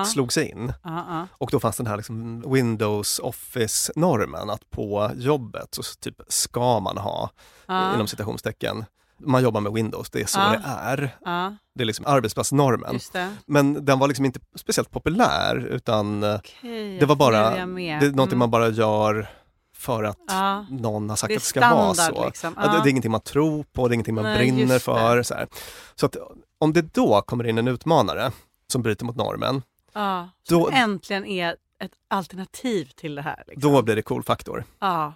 slog 0.06 0.34
sig 0.34 0.50
in. 0.52 0.74
ja, 0.84 1.06
ja. 1.10 1.28
Och 1.38 1.50
då 1.52 1.60
fanns 1.60 1.78
den 1.78 1.88
här 1.88 1.98
liksom 1.98 2.44
Windows 2.54 3.20
Office-normen 3.20 4.50
att 4.50 4.70
på 4.70 5.12
jobbet 5.16 5.68
så 5.72 5.82
typ 6.00 6.16
ska 6.28 6.80
man 6.80 6.98
ha, 6.98 7.30
Ja. 7.68 7.94
inom 7.96 8.08
citationstecken, 8.08 8.86
man 9.20 9.44
jobbar 9.44 9.62
med 9.62 9.74
Windows, 9.74 10.10
det 10.10 10.22
är 10.22 10.26
så 10.26 10.40
det 10.40 10.62
är. 10.66 11.18
Det 11.76 11.84
är 11.84 11.86
liksom 11.86 12.06
arbetsplatsnormen. 12.06 13.00
Men 13.46 13.86
den 13.86 14.00
var 14.00 14.08
liksom 14.08 14.26
inte 14.26 14.40
speciellt 14.56 14.92
populär 14.92 15.68
utan 15.72 16.24
Okej, 16.24 17.00
det 17.00 17.06
var 17.06 17.16
bara, 17.16 17.38
är 17.38 17.66
det 18.00 18.06
är 18.06 18.12
någonting 18.12 18.22
Mm. 18.28 18.40
man 18.40 18.52
bara 18.52 18.70
gör 18.70 19.30
för 19.78 20.04
att 20.04 20.18
Ja. 20.28 20.66
någon 20.70 21.10
har 21.10 21.16
sagt 21.18 21.32
att 21.34 21.40
det 21.40 21.46
ska 21.46 21.60
vara 21.60 21.94
standard, 21.94 22.16
så. 22.22 22.26
liksom. 22.26 22.54
Ja, 22.58 22.62
det, 22.68 22.84
det 22.84 22.88
är 22.88 22.92
ingenting 22.92 23.12
man 23.12 23.22
tror 23.22 23.64
på, 23.74 23.88
det 23.88 23.92
är 23.92 23.94
ingenting 23.94 24.16
man 24.16 24.24
Nej, 24.24 24.38
brinner 24.38 24.80
för. 24.80 25.24
Så, 25.24 25.36
så 25.96 26.06
att 26.06 26.16
om 26.58 26.74
det 26.74 26.94
då 26.94 27.22
kommer 27.22 27.48
in 27.48 27.58
en 27.58 27.68
utmanare 27.68 28.32
som 28.68 28.82
bryter 28.82 29.06
mot 29.06 29.16
normen, 29.16 29.62
Ja, 29.94 30.30
Då- 30.50 30.70
äntligen 30.74 31.26
är 31.26 31.56
ett 31.80 31.92
alternativ 32.08 32.86
till 32.96 33.16
det 33.16 33.22
här. 33.22 33.44
Liksom. 33.48 33.72
då 33.74 33.82
blir 33.82 33.96
det 33.96 34.02
cool 34.02 34.24
faktor. 34.24 34.64
Ja, 34.80 35.14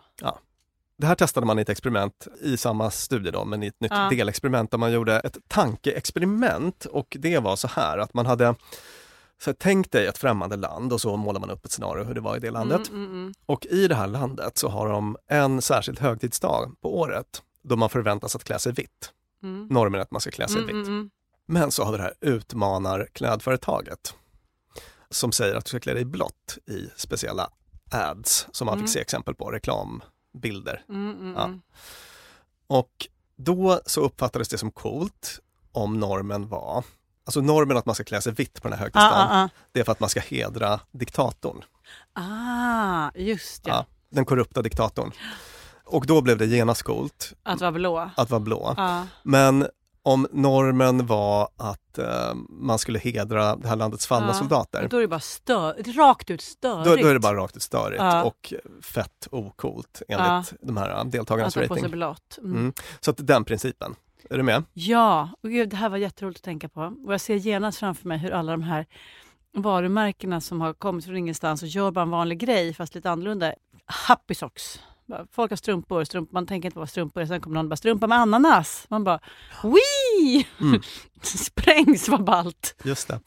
Det 0.98 1.08
här 1.08 1.16
testade 1.16 1.46
man 1.46 1.60
i 1.60 1.62
ett 1.62 1.70
experiment 1.70 2.28
i 2.42 2.58
samma 2.58 2.92
studie 2.92 3.32
då, 3.32 3.46
men 3.46 3.64
i 3.64 3.68
ett 3.68 3.80
nytt 3.80 3.92
Ja. 3.92 4.10
delexperiment 4.10 4.72
där 4.72 4.78
man 4.78 4.92
gjorde 4.92 5.20
ett 5.20 5.38
tankeexperiment 5.48 6.86
och 6.86 7.18
det 7.20 7.40
var 7.40 7.56
så 7.56 7.68
här 7.68 7.98
att 7.98 8.14
man 8.14 8.26
hade 8.26 8.56
så 9.42 9.50
här, 9.50 9.56
tänk 9.60 9.92
dig 9.92 10.06
ett 10.08 10.18
främmande 10.18 10.56
land 10.56 10.94
och 10.94 11.02
så 11.02 11.18
målar 11.18 11.40
man 11.40 11.50
upp 11.50 11.66
ett 11.66 11.72
scenario 11.72 12.04
hur 12.04 12.14
det 12.14 12.22
var 12.22 12.38
i 12.38 12.40
det 12.40 12.52
landet. 12.52 12.90
Mm, 12.90 13.02
mm, 13.06 13.16
mm. 13.16 13.34
Och 13.46 13.66
i 13.66 13.88
det 13.88 13.96
här 13.96 14.08
landet 14.08 14.58
så 14.58 14.70
har 14.70 14.90
de 14.90 15.18
en 15.28 15.62
särskild 15.62 16.00
högtidsdag 16.00 16.76
på 16.82 17.00
året 17.00 17.44
då 17.64 17.76
man 17.76 17.90
förväntas 17.90 18.36
att 18.36 18.44
klä 18.44 18.60
sig 18.60 18.74
vitt. 18.74 19.12
Mm. 19.44 19.68
Normen 19.68 20.00
är 20.00 20.04
att 20.04 20.12
man 20.12 20.22
ska 20.22 20.32
klä 20.32 20.48
sig 20.48 20.62
Mm, 20.64 20.78
vitt. 20.84 21.12
Men 21.52 21.72
så 21.72 21.84
har 21.84 21.92
vi 21.92 21.98
det 21.98 22.04
här 22.04 22.14
utmanar 22.22 23.08
klädföretaget 23.14 24.14
som 25.10 25.32
säger 25.32 25.56
att 25.56 25.66
du 25.66 25.70
ska 25.70 25.80
klä 25.80 25.94
dig 25.94 26.02
i 26.02 26.06
blått 26.06 26.58
i 26.68 26.90
speciella 26.98 27.50
ads 27.92 28.48
som 28.52 28.66
man 28.66 28.74
Mm. 28.74 28.86
fick 28.88 28.94
se 28.94 29.00
exempel 29.00 29.36
på, 29.36 29.52
reklambilder. 29.52 30.84
Mm, 30.90 31.12
mm, 31.20 31.34
Ja. 31.36 31.44
mm. 31.46 31.62
Och 32.68 33.08
då 33.36 33.82
så 33.86 34.02
uppfattades 34.02 34.50
det 34.50 34.58
som 34.58 34.72
coolt 34.72 35.40
om 35.72 36.00
normen 36.00 36.48
var, 36.48 36.84
alltså 37.26 37.42
normen 37.42 37.78
att 37.78 37.86
man 37.86 37.96
ska 37.96 38.04
klä 38.04 38.22
sig 38.22 38.34
vitt 38.34 38.62
på 38.62 38.68
den 38.68 38.78
här 38.78 38.86
högtidsdagen, 38.86 39.28
Ah, 39.30 39.44
ah, 39.44 39.50
det 39.72 39.80
är 39.80 39.84
för 39.84 39.92
att 39.92 40.00
man 40.00 40.10
ska 40.10 40.20
hedra 40.20 40.80
diktatorn, 40.92 41.64
ah. 42.14 42.22
ah, 42.24 43.12
just 43.16 43.68
ja. 43.68 43.74
Ja. 43.74 43.86
den 44.10 44.26
korrupta 44.26 44.62
diktatorn. 44.62 45.12
Och 45.86 46.06
då 46.06 46.22
blev 46.22 46.38
det 46.38 46.46
genast 46.46 46.84
coolt 46.84 47.34
Att 47.44 47.62
vara 47.62 47.72
blå. 47.72 48.10
att 48.18 48.30
vara 48.30 48.40
blå. 48.40 48.74
Ja. 48.78 49.08
Men 49.24 49.68
om 50.04 50.28
normen 50.32 51.06
var 51.06 51.50
att 51.58 51.98
eh, 51.98 52.34
man 52.50 52.80
skulle 52.80 53.00
hedra 53.00 53.56
det 53.56 53.68
här 53.68 53.76
landets 53.76 54.08
fallna 54.08 54.28
Ja. 54.28 54.34
soldater, 54.34 54.88
Då 54.90 54.98
är 54.98 55.02
det 55.02 55.08
bara 55.08 55.20
stör, 55.20 55.94
rakt 55.96 56.30
ut 56.30 56.42
störigt. 56.42 56.86
då, 56.90 56.96
då 56.96 57.08
är 57.08 57.14
det 57.14 57.20
bara 57.20 57.38
rakt 57.38 57.56
ut 57.56 57.62
störigt 57.62 58.02
Ja. 58.02 58.24
och 58.24 58.54
fett 58.82 59.28
ocoolt 59.32 60.02
enligt 60.08 60.54
de 60.62 60.78
här 60.78 61.04
deltagarnas 61.06 61.58
att 61.58 61.70
rating. 61.72 61.86
Mm. 61.86 62.56
Mm. 62.58 62.74
Så 63.00 63.12
att 63.12 63.28
den 63.28 63.44
principen, 63.46 63.96
är 64.30 64.38
du 64.38 64.44
med? 64.44 64.64
Ja, 64.74 65.30
och 65.44 65.50
gud, 65.50 65.70
det 65.70 65.76
här 65.76 65.90
var 65.90 65.98
jätteroligt 65.98 66.40
att 66.40 66.44
tänka 66.44 66.70
på. 66.70 66.94
Och 67.06 67.14
jag 67.14 67.22
ser 67.22 67.36
genast 67.36 67.78
framför 67.80 68.08
mig 68.08 68.18
hur 68.18 68.32
alla 68.32 68.52
de 68.52 68.64
här 68.64 68.86
varumärkena 69.54 70.42
som 70.42 70.62
har 70.62 70.74
kommit 70.74 71.06
från 71.06 71.18
ingenstans 71.18 71.62
och 71.62 71.68
gör 71.68 71.92
bara 71.92 72.02
en 72.02 72.10
vanlig 72.10 72.40
grej 72.40 72.74
fast 72.74 72.96
lite 72.96 73.12
annorlunda. 73.12 73.54
Happy 73.86 74.36
socks. 74.36 74.80
Folk 75.32 75.52
har 75.52 75.58
strumpor, 75.58 76.04
strump, 76.04 76.32
man 76.32 76.48
tänker 76.48 76.68
inte 76.68 76.74
på 76.74 76.80
vad 76.80 76.90
strumpor 76.90 77.22
är. 77.22 77.26
Sen 77.26 77.42
kommer 77.42 77.54
någon 77.54 77.66
och 77.66 77.70
bara 77.70 77.76
strumpa 77.76 78.08
med 78.08 78.18
ananas. 78.18 78.86
Man 78.90 79.04
bara 79.04 79.20
Wii! 79.64 80.48
Mm. 80.62 80.82
Sprängs 81.22 82.10
vad 82.10 82.24
ballt. 82.24 82.76
Just 82.84 83.08
det. 83.08 83.20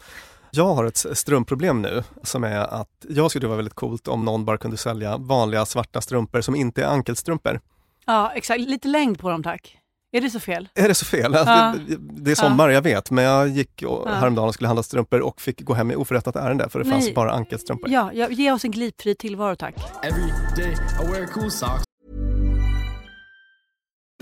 Jag 0.51 0.75
har 0.75 0.85
ett 0.85 1.07
strumpproblem 1.19 1.83
nu 1.83 2.03
som 2.23 2.45
är 2.45 2.59
att 2.59 3.07
jag 3.09 3.31
skulle 3.31 3.47
vara 3.47 3.57
väldigt 3.57 3.75
coolt 3.75 4.09
om 4.09 4.25
någon 4.25 4.45
bara 4.45 4.59
kunde 4.59 4.77
sälja 4.77 5.17
vanliga 5.17 5.67
svarta 5.67 6.01
strumpor 6.01 6.41
som 6.41 6.55
inte 6.55 6.83
är 6.83 6.87
ankelstrumpor. 6.87 7.61
Ja, 8.07 8.33
exakt. 8.35 8.61
Lite 8.61 8.89
längd 8.89 9.19
på 9.19 9.31
dem 9.31 9.43
tack. 9.43 9.79
Är 10.15 10.21
det 10.21 10.31
så 10.31 10.41
fel? 10.41 10.69
Är 10.75 10.89
det 10.89 10.95
så 10.95 11.05
fel? 11.05 11.35
Alltså, 11.35 11.51
Ja. 11.55 11.75
Det, 11.89 11.97
det 12.25 12.31
är 12.31 12.35
sommar, 12.35 12.69
jag 12.69 12.83
vet, 12.83 13.11
men 13.11 13.25
jag 13.25 13.49
gick 13.49 13.83
och, 13.87 14.03
Ja. 14.09 14.15
häromdagen 14.15 14.49
och 14.49 14.55
skulle 14.55 14.69
handla 14.69 14.83
strumpor 14.83 15.21
och 15.21 15.41
fick 15.41 15.61
gå 15.61 15.75
hem 15.75 15.91
i 15.91 15.97
oförrättat 15.97 16.37
ärende 16.37 16.69
för 16.69 16.79
det 16.79 16.85
fanns 16.85 17.05
Nej. 17.05 17.15
bara 17.15 17.33
ankelstrumpor. 17.33 17.91
Ja, 17.91 18.11
ja, 18.15 18.29
ge 18.31 18.53
oss 18.53 18.65
en 18.65 18.71
glipfri 18.71 19.15
tillvaro 19.15 19.57
tack. 19.57 19.75
Every 20.03 20.33
day 20.57 20.73
I 21.03 21.07
wear 21.11 21.27
cool 21.27 21.51
socks. 21.51 21.85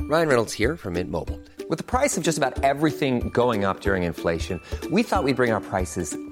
Ryan 0.01 0.29
Reynolds 0.29 0.55
here 0.59 0.77
from 0.77 0.93
Mint 0.95 1.11
Mobile. 1.11 1.39
With 1.71 1.79
the 1.87 1.99
price 1.99 2.19
of 2.21 2.27
just 2.27 2.39
about 2.39 2.65
everything 2.65 3.31
going 3.35 3.65
up 3.65 3.81
during 3.81 4.05
inflation, 4.05 4.61
we 4.91 5.03
thought 5.03 5.25
we'd 5.25 5.37
bring 5.37 5.53
our 5.53 5.61
prices 5.61 6.17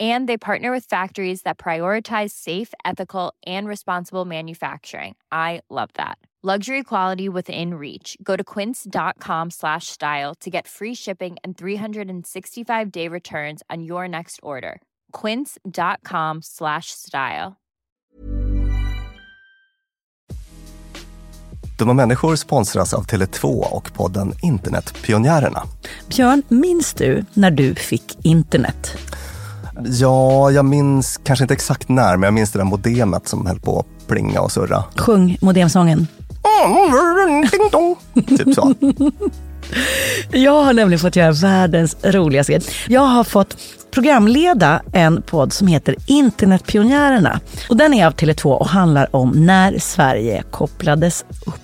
And 0.00 0.28
they 0.28 0.36
partner 0.36 0.72
with 0.72 0.86
factories 0.86 1.42
that 1.42 1.56
prioritize 1.56 2.32
safe, 2.32 2.74
ethical, 2.84 3.32
and 3.46 3.68
responsible 3.68 4.24
manufacturing. 4.24 5.14
I 5.30 5.60
love 5.70 5.90
that. 5.94 6.18
Luxury 6.42 6.82
quality 6.82 7.26
within 7.26 7.72
reach. 7.72 8.18
Go 8.22 8.36
to 8.36 8.44
quince.com 8.44 9.50
slash 9.50 9.86
style 9.86 10.34
to 10.40 10.50
get 10.50 10.68
free 10.68 10.94
shipping 10.94 11.36
and 11.42 11.56
365 11.56 12.92
day 12.92 13.08
returns 13.08 13.62
on 13.70 13.82
your 13.82 14.06
next 14.06 14.40
order. 14.42 14.82
Quince.com 15.12 16.42
slash 16.42 16.90
style. 16.90 17.56
Dumma 21.76 21.94
människor 21.94 22.36
sponsras 22.36 22.94
av 22.94 23.06
Tele2 23.06 23.64
och 23.76 23.92
podden 23.92 24.32
Internetpionjärerna. 24.42 25.62
Björn, 26.08 26.42
minns 26.48 26.94
du 26.94 27.24
när 27.34 27.50
du 27.50 27.74
fick 27.74 28.18
internet? 28.22 28.96
Ja, 29.84 30.50
jag 30.50 30.64
minns 30.64 31.20
kanske 31.24 31.44
inte 31.44 31.54
exakt 31.54 31.88
när, 31.88 32.16
men 32.16 32.22
jag 32.26 32.34
minns 32.34 32.52
det 32.52 32.58
där 32.58 32.64
modemet 32.64 33.28
som 33.28 33.46
höll 33.46 33.60
på 33.60 33.78
att 33.80 34.06
plinga 34.08 34.40
och 34.40 34.52
surra. 34.52 34.84
Sjung 34.96 35.38
modemsången. 35.40 36.06
Typ 38.28 38.54
så. 38.54 38.74
Jag 40.30 40.64
har 40.64 40.72
nämligen 40.72 40.98
fått 40.98 41.16
göra 41.16 41.32
världens 41.32 41.96
roligaste 42.02 42.52
grej. 42.52 42.62
Jag 42.88 43.00
har 43.00 43.24
fått 43.24 43.56
programleda 43.90 44.82
en 44.92 45.22
podd 45.22 45.52
som 45.52 45.66
heter 45.66 45.96
Internetpionjärerna. 46.06 47.40
Och 47.68 47.76
den 47.76 47.94
är 47.94 48.06
av 48.06 48.12
Tele2 48.14 48.52
och 48.52 48.68
handlar 48.68 49.16
om 49.16 49.30
när 49.30 49.78
Sverige 49.78 50.42
kopplades 50.50 51.24
upp. 51.46 51.63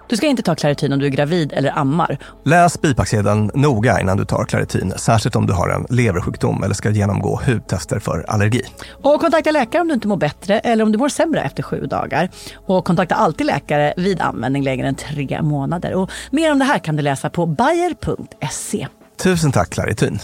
Du 0.11 0.17
ska 0.17 0.27
inte 0.27 0.43
ta 0.43 0.55
Clarityn 0.55 0.93
om 0.93 0.99
du 0.99 1.05
är 1.05 1.09
gravid 1.09 1.53
eller 1.53 1.77
ammar. 1.77 2.17
Läs 2.45 2.81
bipacksedeln 2.81 3.51
noga 3.53 4.01
innan 4.01 4.17
du 4.17 4.25
tar 4.25 4.45
Claritin, 4.45 4.93
särskilt 4.97 5.35
om 5.35 5.47
du 5.47 5.53
har 5.53 5.69
en 5.69 5.85
leversjukdom 5.89 6.63
eller 6.63 6.73
ska 6.73 6.89
genomgå 6.89 7.41
hudtester 7.45 7.99
för 7.99 8.25
allergi. 8.27 8.61
Och 9.03 9.21
kontakta 9.21 9.51
läkare 9.51 9.81
om 9.81 9.87
du 9.87 9.93
inte 9.93 10.07
mår 10.07 10.17
bättre 10.17 10.59
eller 10.59 10.83
om 10.83 10.91
du 10.91 10.97
mår 10.97 11.09
sämre 11.09 11.41
efter 11.41 11.63
sju 11.63 11.85
dagar. 11.85 12.29
Och 12.55 12.85
kontakta 12.85 13.15
alltid 13.15 13.47
läkare 13.47 13.93
vid 13.97 14.21
användning 14.21 14.63
längre 14.63 14.87
än 14.87 14.95
tre 14.95 15.41
månader. 15.41 15.93
Och 15.93 16.11
mer 16.31 16.51
om 16.51 16.59
det 16.59 16.65
här 16.65 16.79
kan 16.79 16.95
du 16.95 17.01
läsa 17.01 17.29
på 17.29 17.45
bayer.se. 17.45 18.87
Tusen 19.17 19.51
tack 19.51 19.69
Claritin. 19.69 20.19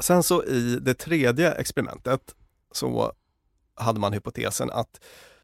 Sen 0.00 0.22
så 0.22 0.44
i 0.44 0.78
det 0.82 0.94
tredje 0.94 1.52
experimentet 1.52 2.20
så 2.72 3.12
hade 3.76 4.00
man 4.00 4.12
hypotesen 4.12 4.70
att 4.70 4.90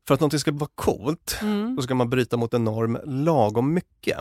för 0.09 0.15
att 0.15 0.21
någonting 0.21 0.41
ska 0.41 0.53
vara 0.53 0.71
coolt, 0.75 1.39
Mm. 1.43 1.77
då 1.77 1.83
ska 1.83 1.95
man 1.95 2.11
bryta 2.11 2.37
mot 2.37 2.55
en 2.55 2.65
norm 2.65 2.99
lagom 3.05 3.75
mycket. 3.75 4.19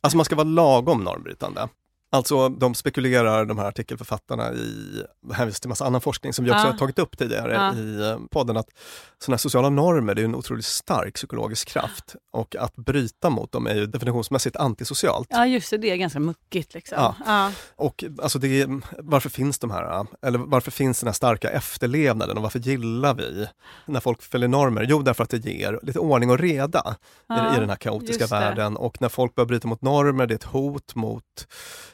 Alltså 0.00 0.16
man 0.16 0.24
ska 0.24 0.36
vara 0.36 0.44
lagom 0.48 1.04
normbrytande. 1.04 1.68
Alltså 2.12 2.48
de 2.48 2.74
spekulerar, 2.74 3.44
de 3.44 3.58
här 3.58 3.66
artikelförfattarna 3.66 4.52
i, 4.52 5.02
hänvisar 5.32 5.60
till 5.60 5.68
massa 5.68 5.84
annan 5.86 6.00
forskning 6.00 6.32
som 6.32 6.44
vi 6.44 6.50
också 6.50 6.64
Ja. 6.64 6.70
har 6.70 6.78
tagit 6.78 6.98
upp 6.98 7.18
tidigare 7.18 7.54
Ja. 7.54 7.74
i 7.74 8.10
eh, 8.10 8.18
podden, 8.30 8.56
att 8.56 8.66
sådana 9.18 9.38
sociala 9.38 9.70
normer 9.70 10.14
det 10.14 10.22
är 10.22 10.24
en 10.24 10.34
otroligt 10.34 10.64
stark 10.64 11.14
psykologisk 11.14 11.68
kraft 11.68 12.14
och 12.32 12.56
att 12.56 12.76
bryta 12.76 13.30
mot 13.30 13.52
dem 13.52 13.66
är 13.66 13.74
ju 13.74 13.86
definitionsmässigt 13.86 14.56
antisocialt. 14.56 15.28
Ja 15.30 15.46
just 15.46 15.70
det, 15.70 15.78
det 15.78 15.90
är 15.90 15.96
ganska 15.96 16.20
muckigt 16.20 16.74
liksom. 16.74 16.96
Ja. 16.98 17.14
Ja. 17.26 17.52
Och 17.76 18.04
alltså 18.22 18.38
det, 18.38 18.60
är- 18.62 18.80
varför 18.98 19.30
finns 19.30 19.58
de 19.58 19.70
här, 19.70 20.06
eller 20.26 20.38
varför 20.38 20.70
finns 20.70 21.00
den 21.00 21.06
här 21.08 21.12
starka 21.14 21.50
efterlevnaden 21.50 22.36
och 22.36 22.42
varför 22.42 22.58
gillar 22.58 23.14
vi 23.14 23.46
när 23.86 24.00
folk 24.00 24.22
följer 24.22 24.48
normer? 24.48 24.86
Jo, 24.88 25.02
därför 25.02 25.24
att 25.24 25.30
det 25.30 25.44
ger 25.46 25.80
lite 25.82 25.98
ordning 25.98 26.30
och 26.30 26.38
reda 26.38 26.96
i, 27.30 27.56
i 27.56 27.60
den 27.60 27.68
här 27.68 27.76
kaotiska 27.76 28.26
världen 28.26 28.76
och 28.76 29.00
när 29.00 29.08
folk 29.08 29.34
börjar 29.34 29.46
bryta 29.46 29.68
mot 29.68 29.82
normer, 29.82 30.26
det 30.26 30.34
är 30.34 30.36
ett 30.36 30.44
hot 30.44 30.94
mot 30.94 31.24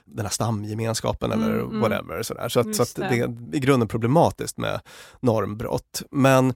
den 0.07 0.25
här 0.25 0.33
stamgemenskapen 0.33 1.33
eller 1.33 1.47
Mm, 1.51 1.61
mm. 1.66 1.81
whatever. 1.81 2.23
Sådär. 2.23 2.49
Så, 2.49 2.61
att, 2.61 2.77
så 2.77 2.83
att 2.83 2.95
det. 2.95 3.05
är 3.05 3.55
i 3.55 3.59
grunden 3.61 3.88
problematiskt 3.88 4.59
med 4.59 4.81
normbrott. 5.21 6.03
Men 6.11 6.55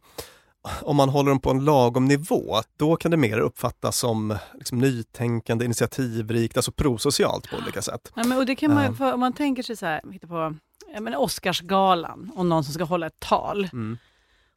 om 0.82 0.96
man 0.96 1.08
håller 1.08 1.30
dem 1.30 1.40
på 1.40 1.50
en 1.50 1.64
lagom 1.64 2.04
nivå, 2.04 2.56
då 2.76 2.96
kan 2.96 3.10
det 3.10 3.16
mer 3.16 3.38
uppfattas 3.38 3.96
som 3.98 4.36
liksom, 4.54 4.78
nytänkande, 4.78 5.64
initiativrikt, 5.64 6.56
alltså 6.56 6.72
prosocialt 6.72 7.50
på 7.50 7.56
olika 7.56 7.82
sätt. 7.82 8.12
Ja, 8.14 8.24
men, 8.24 8.38
och 8.38 8.46
det 8.46 8.56
kan 8.56 8.74
man, 8.74 8.84
Ja. 8.84 8.92
få- 8.92 9.12
om 9.12 9.20
man 9.20 9.32
tänker 9.32 9.62
sig 9.62 9.76
så 9.76 9.86
här, 9.86 10.00
hitta 10.12 10.26
på 10.26 10.54
men 11.00 11.14
Oscarsgalan 11.14 12.30
och 12.34 12.46
någon 12.46 12.64
som 12.64 12.74
ska 12.74 12.84
hålla 12.84 13.06
ett 13.06 13.20
tal. 13.20 13.68
Mm. 13.72 13.98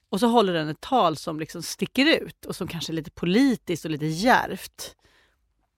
Och 0.10 0.20
så 0.20 0.28
håller 0.28 0.54
den 0.54 0.70
ett 0.70 0.82
tal 0.82 1.18
som 1.18 1.40
liksom 1.40 1.62
sticker 1.64 2.06
ut 2.24 2.46
och 2.46 2.56
som 2.56 2.68
kanske 2.68 2.92
är 2.92 2.96
lite 2.96 3.12
politiskt 3.12 3.86
och 3.86 3.92
lite 3.92 4.06
djärvt. 4.06 4.96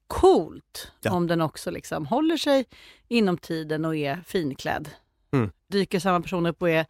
Coolt 0.08 0.92
Ja. 1.02 1.12
om 1.12 1.28
den 1.28 1.42
också 1.42 1.72
liksom 1.72 2.06
håller 2.06 2.38
sig 2.38 2.66
inom 3.08 3.38
tiden 3.38 3.86
och 3.86 3.96
är 3.96 4.24
finklädd. 4.28 4.90
Mm. 5.32 5.52
Dyker 5.68 6.00
samma 6.00 6.22
person 6.22 6.46
upp 6.46 6.62
och 6.62 6.70
är 6.70 6.86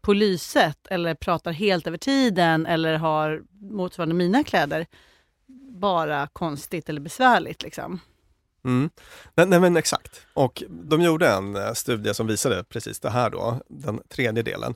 på 0.00 0.12
lyset 0.12 0.86
eller 0.90 1.14
pratar 1.14 1.52
helt 1.52 1.86
över 1.86 1.98
tiden 1.98 2.66
eller 2.66 2.96
har 2.96 3.42
motsvarande 3.60 4.14
mina 4.14 4.44
kläder. 4.44 4.86
Bara 5.78 6.26
konstigt 6.32 6.88
eller 6.88 7.00
besvärligt 7.00 7.62
liksom. 7.62 8.00
Mm. 8.64 8.90
Nej, 9.34 9.46
nej 9.46 9.60
men 9.60 9.76
exakt. 9.76 10.26
Och 10.34 10.62
de 10.68 11.00
gjorde 11.02 11.28
en 11.28 11.56
eh, 11.56 11.72
studie 11.72 12.14
som 12.14 12.26
visade 12.26 12.64
precis 12.64 13.00
det 13.00 13.10
här 13.10 13.30
då, 13.30 13.60
den 13.68 14.00
tredje 14.08 14.42
delen. 14.42 14.74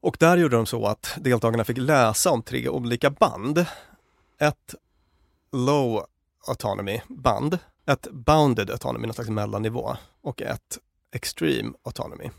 Och 0.00 0.16
där 0.20 0.36
gjorde 0.36 0.56
de 0.56 0.66
så 0.66 0.86
att 0.86 1.14
deltagarna 1.20 1.64
fick 1.64 1.78
läsa 1.78 2.30
om 2.30 2.42
tre 2.42 2.68
olika 2.68 3.10
band. 3.10 3.66
Ett 4.38 4.74
low 5.52 6.06
autonomy 6.48 7.00
band, 7.08 7.58
ett 7.86 8.06
bounded 8.10 8.70
autonomy, 8.70 9.06
någon 9.06 9.14
slags 9.14 9.30
mellannivå 9.30 9.96
och 10.22 10.42
ett 10.42 10.78
extreme 11.14 11.72
autonomy. 11.84 12.30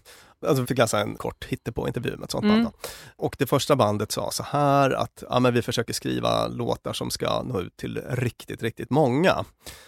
Alltså 0.47 0.61
vi 0.61 0.67
fick 0.67 0.77
läsa 0.77 0.99
en 0.99 1.15
kort 1.15 1.45
hittepå-intervju 1.45 2.15
med 2.17 2.23
ett 2.23 2.31
sånt 2.31 2.43
Mm. 2.43 2.63
band. 2.63 2.75
Då. 2.81 2.89
Och 3.15 3.35
det 3.39 3.45
första 3.47 3.75
bandet 3.75 4.11
sa 4.11 4.31
så 4.31 4.43
här 4.43 4.91
att 4.91 5.23
ja, 5.29 5.39
men 5.39 5.53
vi 5.53 5.61
försöker 5.61 5.93
skriva 5.93 6.47
låtar 6.47 6.93
som 6.93 7.09
ska 7.09 7.43
nå 7.43 7.61
ut 7.61 7.77
till 7.77 8.01
riktigt, 8.09 8.63
riktigt 8.63 8.89
många. 8.89 9.45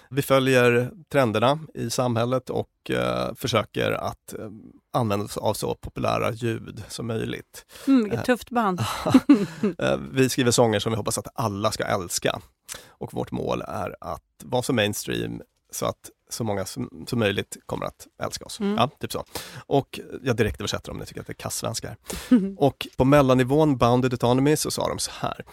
Vi 0.10 0.22
följer 0.22 0.92
trenderna 1.12 1.60
i 1.74 1.90
samhället 1.90 2.50
och 2.50 2.92
eh, 2.92 3.34
försöker 3.36 3.92
att 3.92 4.34
eh, 4.34 4.50
använda 4.94 5.26
oss 5.26 5.38
av 5.38 5.54
så 5.54 5.76
populära 5.76 6.32
ljud 6.32 6.84
som 6.88 7.08
möjligt. 7.08 7.66
Mm, 7.88 8.04
vilket 8.04 8.20
Eh, 8.20 8.26
tufft 8.26 8.50
band. 8.50 8.82
Eh, 9.80 9.98
vi 10.12 10.30
skriver 10.30 10.52
sånger 10.52 10.80
som 10.80 10.92
vi 10.92 10.96
hoppas 10.98 11.18
att 11.18 11.28
alla 11.36 11.72
ska 11.72 11.84
älska. 11.84 12.40
Och 12.88 13.14
vårt 13.14 13.32
mål 13.32 13.62
är 13.62 13.96
att 14.00 14.24
vara 14.44 14.64
så 14.64 14.74
mainstream 14.74 15.42
så 15.72 15.86
att 15.86 16.10
så 16.30 16.44
många 16.44 16.66
som, 16.66 17.06
som 17.08 17.20
möjligt 17.20 17.58
kommer 17.66 17.86
att 17.86 18.08
älska 18.24 18.46
oss. 18.46 18.60
Mm. 18.60 18.76
Ja, 18.78 18.90
typ 19.00 19.12
så. 19.12 19.26
Och 19.66 20.00
jag 20.24 20.36
direkt 20.36 20.62
översätter 20.62 20.92
om 20.92 20.98
ni 20.98 21.06
tycker 21.06 21.22
att 21.22 21.28
det 21.28 21.32
är 21.32 21.36
kasssvenska. 21.36 21.96
Och 22.58 22.88
på 22.98 23.06
mellannivån 23.06 23.78
Bounded 23.78 24.14
Autonomy 24.14 24.56
så 24.56 24.72
sa 24.72 24.88
de 24.88 25.00
så 25.00 25.12
här. 25.14 25.46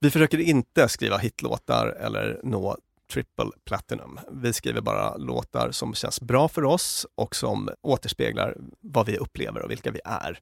Vi 0.00 0.10
försöker 0.10 0.38
inte 0.38 0.88
skriva 0.88 1.18
hitlåtar 1.18 1.86
eller 1.86 2.40
nå 2.42 2.76
triple 3.12 3.50
platinum. 3.64 4.20
Vi 4.32 4.52
skriver 4.52 4.80
bara 4.80 5.16
låtar 5.16 5.70
som 5.70 5.94
känns 5.94 6.20
bra 6.20 6.48
för 6.48 6.64
oss 6.64 7.06
och 7.14 7.36
som 7.36 7.70
återspeglar 7.82 8.56
vad 8.80 9.06
vi 9.06 9.16
upplever 9.18 9.62
och 9.62 9.70
vilka 9.70 9.90
vi 9.90 10.00
är. 10.04 10.38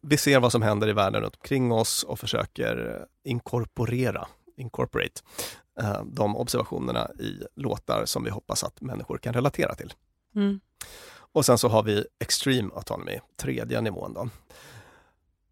Vi 0.00 0.16
ser 0.16 0.40
vad 0.40 0.52
som 0.52 0.62
händer 0.62 0.88
i 0.88 0.92
världen 0.92 1.22
runt 1.22 1.36
omkring 1.36 1.72
oss 1.72 2.02
och 2.02 2.18
försöker 2.18 3.04
inkorporera, 3.24 4.28
incorporate 4.58 5.20
eh, 5.80 6.02
de 6.04 6.36
observationerna 6.36 7.10
i 7.18 7.42
låtar 7.54 8.04
som 8.04 8.24
vi 8.24 8.30
hoppas 8.30 8.64
att 8.64 8.80
människor 8.80 9.18
kan 9.18 9.34
relatera 9.34 9.74
till. 9.74 9.92
Mm. 10.34 10.60
Och 11.32 11.44
sen 11.44 11.58
så 11.58 11.68
har 11.68 11.82
vi 11.82 12.04
Extreme 12.18 12.70
Autonomy, 12.74 13.18
tredje 13.36 13.80
nivån. 13.80 14.14
Då. 14.14 14.28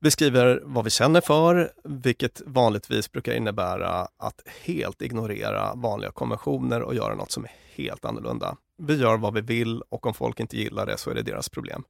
Vi 0.00 0.10
skriver 0.10 0.62
vad 0.64 0.84
vi 0.84 0.90
känner 0.90 1.20
för, 1.20 1.72
vilket 1.84 2.42
vanligtvis 2.46 3.12
brukar 3.12 3.32
innebära 3.32 4.08
att 4.16 4.42
helt 4.64 5.02
ignorera 5.02 5.74
vanliga 5.74 6.10
konventioner 6.10 6.82
och 6.82 6.94
göra 6.94 7.14
något 7.14 7.30
som 7.30 7.44
är 7.44 7.52
helt 7.74 8.04
annorlunda. 8.04 8.56
Vi 8.78 8.96
gör 8.96 9.16
vad 9.16 9.34
vi 9.34 9.40
vill 9.40 9.82
och 9.88 10.06
om 10.06 10.14
folk 10.14 10.40
inte 10.40 10.56
gillar 10.56 10.86
det 10.86 10.98
så 10.98 11.10
är 11.10 11.14
det 11.14 11.22
deras 11.22 11.48
problem. 11.48 11.84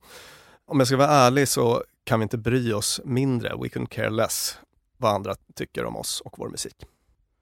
Om 0.67 0.79
jag 0.79 0.87
ska 0.87 0.97
vara 0.97 1.09
ärlig 1.09 1.49
så 1.49 1.85
kan 2.05 2.21
vi 2.21 2.23
inte 2.23 2.39
bry 2.39 2.73
oss 2.73 3.01
mindre, 3.05 3.57
we 3.63 3.69
can 3.69 3.87
care 3.87 4.11
less, 4.11 4.59
vad 4.97 5.15
andra 5.15 5.35
tycker 5.55 5.85
om 5.85 5.97
oss 5.97 6.21
och 6.21 6.39
vår 6.39 6.49
musik. 6.49 6.87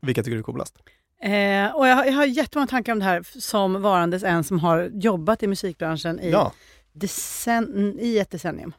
Vilka 0.04 0.22
tycker 0.22 0.34
du 0.34 0.38
är 0.38 0.42
coolast? 0.42 0.74
Eh, 1.22 1.76
och 1.76 1.88
jag, 1.88 1.96
har- 1.96 2.04
jag 2.04 2.12
har 2.12 2.24
jättemånga 2.24 2.66
tankar 2.66 2.92
om 2.92 2.98
det 2.98 3.04
här 3.04 3.22
som 3.40 3.82
varandes 3.82 4.22
en 4.22 4.44
som 4.44 4.58
har 4.58 4.90
jobbat 4.94 5.42
i 5.42 5.46
musikbranschen 5.46 6.20
i, 6.20 6.30
Ja. 6.30 6.52
decen- 6.92 7.98
i 8.00 8.18
ett 8.18 8.30
decennium. 8.30 8.72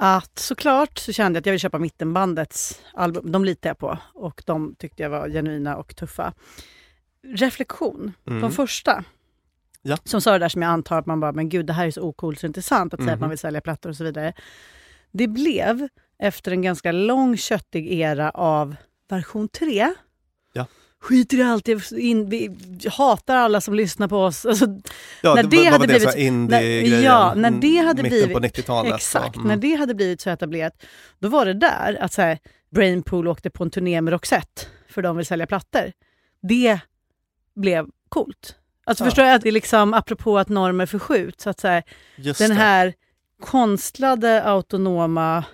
Att 0.00 0.38
såklart 0.38 0.98
så 0.98 1.12
kände 1.12 1.36
jag 1.36 1.40
att 1.42 1.46
jag 1.46 1.52
vill 1.52 1.60
köpa 1.60 1.78
Mittenbandets 1.78 2.80
album. 2.94 3.32
De 3.32 3.44
litar 3.44 3.70
jag 3.70 3.78
på 3.78 3.98
och 4.14 4.42
de 4.46 4.74
tyckte 4.78 5.02
jag 5.02 5.10
var 5.10 5.28
genuina 5.28 5.76
och 5.76 5.96
tuffa. 5.96 6.32
Reflektion, 7.22 8.12
Mm. 8.26 8.40
de 8.40 8.52
första. 8.52 9.04
Ja. 9.82 9.96
Som 10.04 10.20
sa 10.20 10.32
det 10.32 10.38
där 10.38 10.48
som 10.48 10.62
jag 10.62 10.68
antar 10.70 10.98
att 10.98 11.06
man 11.06 11.20
bara, 11.20 11.32
men 11.32 11.48
gud 11.48 11.66
det 11.66 11.72
här 11.72 11.86
är 11.86 11.90
så 11.90 12.02
ocoolt 12.02 12.40
så 12.40 12.46
intressant 12.46 12.94
att 12.94 13.00
säga 13.00 13.12
att 13.12 13.16
Mhm. 13.18 13.20
man 13.20 13.28
vill 13.30 13.38
sälja 13.38 13.60
plattor 13.60 13.90
och 13.90 13.96
så 13.96 14.04
vidare. 14.04 14.32
Det 15.12 15.28
blev 15.28 15.88
efter 16.18 16.52
en 16.52 16.62
ganska 16.62 16.92
lång 16.92 17.36
köttig 17.36 17.92
era 17.92 18.30
av 18.30 18.76
version 19.08 19.48
3 19.48 19.92
Ja. 20.58 20.66
skiter 21.00 21.38
i 21.38 21.42
allt, 21.42 21.68
jag 21.68 21.82
in, 21.92 22.28
vi 22.30 22.56
hatar 22.90 23.36
alla 23.36 23.60
som 23.60 23.74
lyssnar 23.74 24.08
på 24.08 24.16
oss. 24.18 24.46
Alltså, 24.46 24.66
Ja, 25.22 25.34
när 25.34 25.42
det- 25.42 25.48
det, 25.48 25.64
hade 25.64 25.86
det, 25.86 26.16
blivit, 26.16 27.02
ja, 27.04 27.34
när 27.36 27.50
det 27.50 27.76
hade 27.78 28.02
blivit, 28.02 28.32
på 28.32 28.40
90-talet, 28.40 28.94
Exakt, 28.94 29.36
mm. 29.36 29.48
när 29.48 29.56
det 29.56 29.74
hade 29.74 29.94
blivit 29.94 30.20
så 30.20 30.30
etablerat, 30.30 30.82
då 31.18 31.28
var 31.28 31.46
det 31.46 31.54
där 31.54 31.98
att 32.00 32.12
så 32.12 32.22
här, 32.22 32.38
Brainpool 32.70 33.28
åkte 33.28 33.50
på 33.50 33.64
en 33.64 33.70
turné 33.70 34.00
med 34.00 34.12
Roxette 34.12 34.62
för 34.88 35.02
de 35.02 35.16
vill 35.16 35.26
sälja 35.26 35.46
plattor. 35.46 35.92
Det 36.42 36.78
blev 37.56 37.86
coolt. 38.08 38.54
Alltså 38.84 39.04
Ja. 39.04 39.10
förstår 39.10 39.24
jag 39.24 39.34
att 39.34 39.42
det 39.42 39.48
är 39.48 39.52
liksom, 39.52 39.94
apropå 39.94 40.38
att 40.38 40.48
normer 40.48 40.86
förskjuts, 40.86 41.46
att 41.46 41.60
så 41.60 41.68
här, 41.68 41.82
den 42.16 42.34
det. 42.48 42.54
här 42.54 42.94
konstlade 43.42 44.42
autonoma 44.44 45.44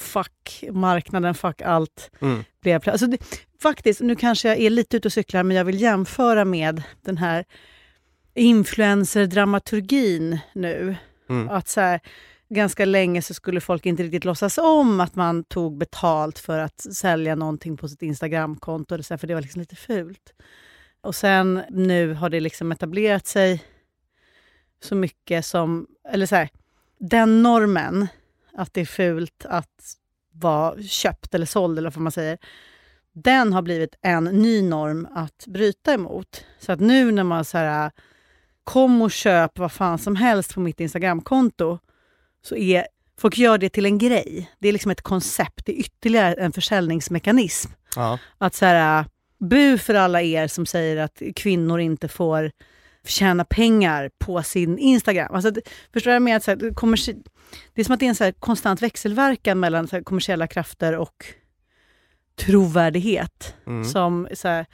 fuck 0.00 0.64
marknaden, 0.72 1.34
fuck 1.34 1.62
allt 1.62 2.10
Mm. 2.20 2.44
blev 2.60 2.88
alltså 2.88 3.06
det, 3.06 3.18
Faktiskt, 3.64 4.00
nu 4.00 4.16
kanske 4.16 4.48
jag 4.48 4.58
är 4.58 4.70
lite 4.70 4.96
ute 4.96 5.08
och 5.08 5.12
cyklar, 5.12 5.42
men 5.42 5.56
jag 5.56 5.64
vill 5.64 5.80
jämföra 5.80 6.44
med 6.44 6.82
den 7.02 7.18
här 7.18 7.44
influencer-dramaturgin 8.34 10.38
nu. 10.52 10.96
Mm. 11.28 11.48
Att 11.48 11.68
så 11.68 11.80
här, 11.80 12.00
ganska 12.48 12.84
länge 12.84 13.22
så 13.22 13.34
skulle 13.34 13.60
folk 13.60 13.86
inte 13.86 14.02
riktigt 14.02 14.24
låtsas 14.24 14.58
om 14.58 15.00
att 15.00 15.14
man 15.14 15.44
tog 15.44 15.78
betalt 15.78 16.38
för 16.38 16.58
att 16.58 16.80
sälja 16.80 17.34
någonting 17.34 17.76
på 17.76 17.88
sitt 17.88 18.02
Instagramkonto, 18.02 19.02
för 19.02 19.26
det 19.26 19.34
var 19.34 19.42
liksom 19.42 19.60
lite 19.60 19.76
fult. 19.76 20.32
Och 21.00 21.14
sen 21.14 21.62
nu 21.70 22.14
har 22.14 22.30
det 22.30 22.40
liksom 22.40 22.72
etablerat 22.72 23.26
sig 23.26 23.64
så 24.82 24.94
mycket 24.94 25.46
som, 25.46 25.86
eller 26.08 26.26
så 26.26 26.36
här, 26.36 26.48
den 26.98 27.42
normen 27.42 28.06
att 28.54 28.74
det 28.74 28.80
är 28.80 28.84
fult 28.84 29.46
att 29.48 29.96
vara 30.32 30.82
köpt 30.82 31.34
eller 31.34 31.46
såld 31.46 31.78
eller 31.78 31.90
vad 31.90 32.02
man 32.02 32.12
säger, 32.12 32.38
den 33.12 33.52
har 33.52 33.62
blivit 33.62 33.94
en 34.02 34.24
ny 34.24 34.62
norm 34.62 35.08
att 35.14 35.44
bryta 35.46 35.94
emot. 35.94 36.44
Så 36.58 36.72
att 36.72 36.80
nu 36.80 37.12
när 37.12 37.24
man 37.24 37.44
så 37.44 37.58
här, 37.58 37.90
kom 38.64 39.02
och 39.02 39.10
köp 39.10 39.58
vad 39.58 39.72
fan 39.72 39.98
som 39.98 40.16
helst 40.16 40.54
på 40.54 40.60
mitt 40.60 40.80
Instagramkonto, 40.80 41.78
så 42.42 42.56
är 42.56 42.86
folk 43.18 43.38
gör 43.38 43.58
det 43.58 43.68
till 43.68 43.86
en 43.86 43.98
grej. 43.98 44.50
Det 44.58 44.68
är 44.68 44.72
liksom 44.72 44.90
ett 44.90 45.02
koncept, 45.02 45.66
det 45.66 45.72
är 45.72 45.80
ytterligare 45.80 46.34
en 46.34 46.52
försäljningsmekanism. 46.52 47.70
Ja. 47.96 48.18
Att 48.38 48.54
så 48.54 48.66
här, 48.66 49.04
bu 49.38 49.78
för 49.78 49.94
alla 49.94 50.22
er 50.22 50.46
som 50.46 50.66
säger 50.66 50.96
att 50.96 51.22
kvinnor 51.36 51.80
inte 51.80 52.08
får 52.08 52.50
tjäna 53.06 53.44
pengar 53.44 54.10
på 54.18 54.42
sin 54.42 54.78
Instagram. 54.78 55.34
Alltså, 55.34 55.52
förstår 55.92 56.10
du 56.10 56.10
vad 56.10 56.14
jag 56.14 56.22
menar? 56.22 56.40
Så 56.40 56.50
här, 56.50 56.56
det, 56.56 56.70
kommersi- 56.70 57.24
det 57.74 57.80
är 57.80 57.84
som 57.84 57.94
att 57.94 58.00
det 58.00 58.06
är 58.06 58.08
en 58.08 58.14
så 58.14 58.32
konstant 58.38 58.82
växelverkan 58.82 59.60
mellan 59.60 59.88
så 59.88 59.96
här, 59.96 60.02
kommersiella 60.02 60.46
krafter 60.46 60.96
och 60.96 61.24
trovärdighet. 62.36 63.54
Mm. 63.66 63.84
Som 63.84 64.28
så 64.34 64.48
här, 64.48 64.66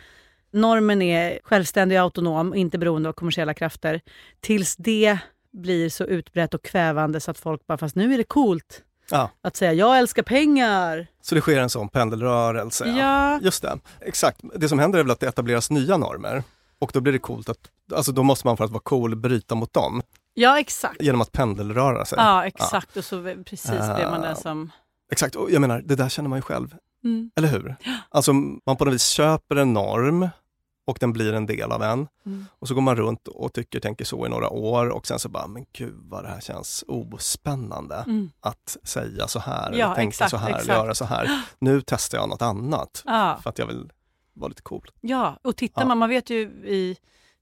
normen 0.52 1.02
är 1.02 1.38
självständig 1.44 1.98
och 1.98 2.02
autonom 2.02 2.50
och 2.50 2.56
inte 2.56 2.78
beroende 2.78 3.08
av 3.08 3.12
kommersiella 3.12 3.54
krafter. 3.54 4.00
Tills 4.40 4.76
det 4.76 5.18
blir 5.52 5.88
så 5.88 6.04
utbrett 6.04 6.54
och 6.54 6.62
kvävande 6.64 7.20
så 7.20 7.30
att 7.30 7.38
folk 7.38 7.66
bara, 7.66 7.78
fast 7.78 7.96
nu 7.96 8.14
är 8.14 8.18
det 8.18 8.24
coolt 8.24 8.82
Ja. 9.10 9.30
att 9.42 9.56
säga 9.56 9.72
jag 9.72 9.98
älskar 9.98 10.22
pengar. 10.22 11.06
Så 11.22 11.34
det 11.34 11.40
sker 11.40 11.60
en 11.60 11.70
sån 11.70 11.88
pendelrörelse. 11.88 12.84
Ja. 12.88 13.40
Just 13.42 13.62
det, 13.62 13.78
exakt. 14.00 14.40
Det 14.54 14.68
som 14.68 14.78
händer 14.78 14.98
är 14.98 15.02
väl 15.02 15.10
att 15.10 15.20
det 15.20 15.26
etableras 15.28 15.70
nya 15.70 15.96
normer. 15.96 16.42
Och 16.78 16.90
då 16.94 17.00
blir 17.00 17.12
det 17.12 17.18
coolt 17.18 17.48
att, 17.48 17.58
alltså 17.92 18.12
då 18.12 18.22
måste 18.22 18.46
man 18.46 18.56
för 18.56 18.64
att 18.64 18.70
vara 18.70 18.82
cool 18.82 19.16
bryta 19.16 19.54
mot 19.54 19.72
dem. 19.72 20.02
Ja, 20.34 20.60
exakt. 20.60 21.02
Genom 21.02 21.20
att 21.20 21.32
pendelröra 21.32 22.04
sig. 22.04 22.18
Ja, 22.18 22.44
exakt. 22.46 22.96
Och 22.96 23.04
så 23.04 23.22
precis 23.46 23.70
blev 23.70 24.10
man 24.10 24.20
Ah. 24.20 24.26
den 24.26 24.36
som... 24.36 24.70
Exakt, 25.12 25.34
och 25.36 25.50
jag 25.50 25.60
menar, 25.60 25.80
det 25.84 25.96
där 25.96 26.08
känner 26.08 26.28
man 26.28 26.38
ju 26.38 26.42
själv. 26.42 26.74
Mm. 27.04 27.30
Eller 27.36 27.48
hur? 27.48 27.76
Alltså 28.08 28.32
man 28.32 28.76
på 28.76 28.84
något 28.84 28.94
vis 28.94 29.06
köper 29.08 29.56
en 29.56 29.72
norm 29.72 30.28
och 30.86 30.96
den 31.00 31.12
blir 31.12 31.32
en 31.32 31.46
del 31.46 31.72
av 31.72 31.82
en. 31.82 32.08
Mm. 32.26 32.46
Och 32.58 32.68
så 32.68 32.74
går 32.74 32.82
man 32.82 32.96
runt 32.96 33.28
och 33.28 33.52
tycker, 33.52 33.80
tänker 33.80 34.04
så 34.04 34.26
i 34.26 34.28
några 34.28 34.48
år 34.48 34.88
och 34.88 35.06
sen 35.06 35.18
så 35.18 35.28
bara, 35.28 35.46
men 35.46 35.66
gud 35.72 35.94
vad 36.08 36.24
det 36.24 36.28
här 36.28 36.40
känns 36.40 36.84
ospännande 36.88 37.94
Mm. 38.06 38.30
att 38.40 38.76
säga 38.84 39.28
så 39.28 39.38
här, 39.38 39.72
Ja, 39.72 39.94
tänka 39.94 40.08
exakt, 40.08 40.30
så 40.30 40.36
här, 40.36 40.50
exakt. 40.50 40.68
göra 40.68 40.94
så 40.94 41.04
här. 41.04 41.42
Nu 41.58 41.82
testar 41.86 42.18
jag 42.18 42.28
något 42.28 42.42
annat 42.42 43.02
Ja. 43.06 43.38
för 43.42 43.50
att 43.50 43.58
jag 43.58 43.66
vill 43.66 43.92
vara 44.32 44.48
lite 44.48 44.62
cool. 44.62 44.90
Ja, 45.00 45.38
och 45.42 45.56
tittar 45.56 45.82
Ja. 45.82 45.88
man, 45.88 45.98
man 45.98 46.08
vet 46.08 46.30
ju 46.30 46.40
i 46.64 46.96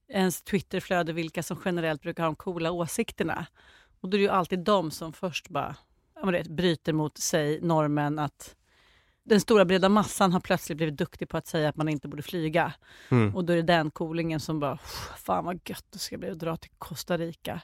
ens 0.09 0.41
Twitterflöde 0.41 1.13
vilka 1.13 1.43
som 1.43 1.61
generellt 1.65 2.01
brukar 2.01 2.23
ha 2.23 2.27
de 2.27 2.35
coola 2.35 2.71
åsikterna. 2.71 3.45
Och 4.01 4.09
då 4.09 4.17
är 4.17 4.19
det 4.19 4.23
ju 4.23 4.29
alltid 4.29 4.59
de 4.59 4.91
som 4.91 5.13
först 5.13 5.49
bara 5.49 5.75
ja, 6.15 6.31
vet, 6.31 6.47
bryter 6.47 6.93
mot 6.93 7.17
sig 7.17 7.61
normen 7.61 8.19
att 8.19 8.55
den 9.23 9.41
stora 9.41 9.65
breda 9.65 9.89
massan 9.89 10.33
har 10.33 10.39
plötsligt 10.39 10.77
blivit 10.77 10.97
duktig 10.97 11.29
på 11.29 11.37
att 11.37 11.47
säga 11.47 11.69
att 11.69 11.75
man 11.75 11.89
inte 11.89 12.07
borde 12.07 12.23
flyga. 12.23 12.73
Mm. 13.09 13.35
Och 13.35 13.45
då 13.45 13.53
är 13.53 13.57
det 13.57 13.63
den 13.63 13.91
coolingen 13.91 14.39
som 14.39 14.59
bara, 14.59 14.77
fan 15.17 15.45
vad 15.45 15.59
gött 15.65 15.85
det 15.89 15.99
ska 15.99 16.17
bli 16.17 16.29
att 16.29 16.39
dra 16.39 16.57
till 16.57 16.71
Costa 16.77 17.17
Rica. 17.17 17.61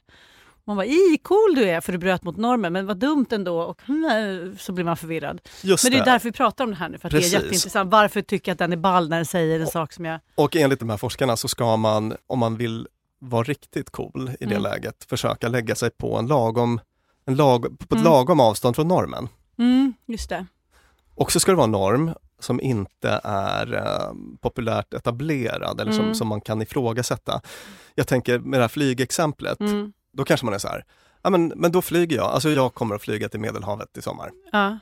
Man 0.68 0.76
bara, 0.76 0.86
i 0.86 1.20
cool 1.24 1.56
du 1.56 1.70
är 1.70 1.82
för 1.82 1.92
du 1.92 1.98
bröt 1.98 2.24
mot 2.24 2.38
normen, 2.38 2.74
men 2.74 2.86
vad 2.86 2.98
dumt 2.98 3.26
ändå. 3.32 3.60
Och 3.62 3.82
så 4.60 4.72
blir 4.74 4.86
man 4.86 4.98
förvirrad. 4.98 5.42
Just 5.64 5.84
men 5.84 5.92
det 5.92 5.98
är 5.98 6.06
det. 6.06 6.12
därför 6.12 6.30
vi 6.30 6.32
pratar 6.34 6.64
om 6.64 6.70
det 6.70 6.76
här 6.76 6.90
nu, 6.90 6.98
för 6.98 7.08
att 7.08 7.12
Precis. 7.12 7.32
det 7.32 7.38
är 7.38 7.42
jätteintressant. 7.42 7.92
Varför 7.92 8.22
tycker 8.22 8.50
jag 8.52 8.54
att 8.54 8.60
den 8.60 8.74
är 8.74 8.78
ball 8.78 9.10
när 9.10 9.16
den 9.18 9.26
säger 9.26 9.60
en 9.60 9.68
sak 9.68 9.94
som 9.94 10.06
jag... 10.06 10.20
Och 10.36 10.56
enligt 10.56 10.80
de 10.80 10.90
här 10.90 10.98
forskarna 10.98 11.38
så 11.38 11.48
ska 11.48 11.78
man, 11.78 12.16
om 12.28 12.40
man 12.40 12.58
vill 12.58 12.88
vara 13.20 13.44
riktigt 13.44 13.90
cool 13.90 14.32
i 14.40 14.46
det 14.46 14.52
Mm. 14.56 14.64
läget, 14.64 15.06
försöka 15.10 15.48
lägga 15.48 15.76
sig 15.76 15.90
på 15.90 16.18
en 16.18 16.28
lagom, 16.28 16.80
en 17.26 17.36
lag, 17.36 17.62
på 17.80 17.86
ett 17.86 17.92
Mm. 17.92 18.04
lagom 18.04 18.40
avstånd 18.40 18.76
från 18.76 18.88
normen. 18.88 19.28
Mm, 19.58 19.94
just 20.06 20.30
det. 20.30 20.46
Och 21.16 21.32
så 21.32 21.40
ska 21.40 21.52
det 21.52 21.56
vara 21.56 21.66
en 21.66 21.72
norm 21.72 22.12
som 22.40 22.62
inte 22.62 23.22
är 23.24 23.74
eh, 23.74 24.14
populärt 24.42 24.94
etablerad 24.94 25.82
eller 25.82 25.92
som, 25.92 26.02
Mm. 26.04 26.16
som 26.16 26.28
man 26.28 26.42
kan 26.42 26.62
ifrågasätta. 26.62 27.42
Jag 27.96 28.08
tänker 28.08 28.40
med 28.40 28.60
det 28.60 28.64
här 28.64 28.68
flygexemplet, 28.68 29.60
Mm. 29.60 29.94
Då 30.16 30.24
kanske 30.26 30.46
man 30.46 30.54
är 30.54 30.58
så 30.58 30.68
här, 30.68 30.86
ja 31.24 31.30
men, 31.30 31.48
men 31.56 31.72
då 31.72 31.82
flyger 31.82 32.16
jag, 32.16 32.26
alltså 32.26 32.50
jag 32.50 32.74
kommer 32.74 32.96
att 32.96 33.02
flyga 33.02 33.30
till 33.30 33.40
Medelhavet 33.40 33.98
i 33.98 34.02
sommar. 34.02 34.32
Ja. 34.52 34.80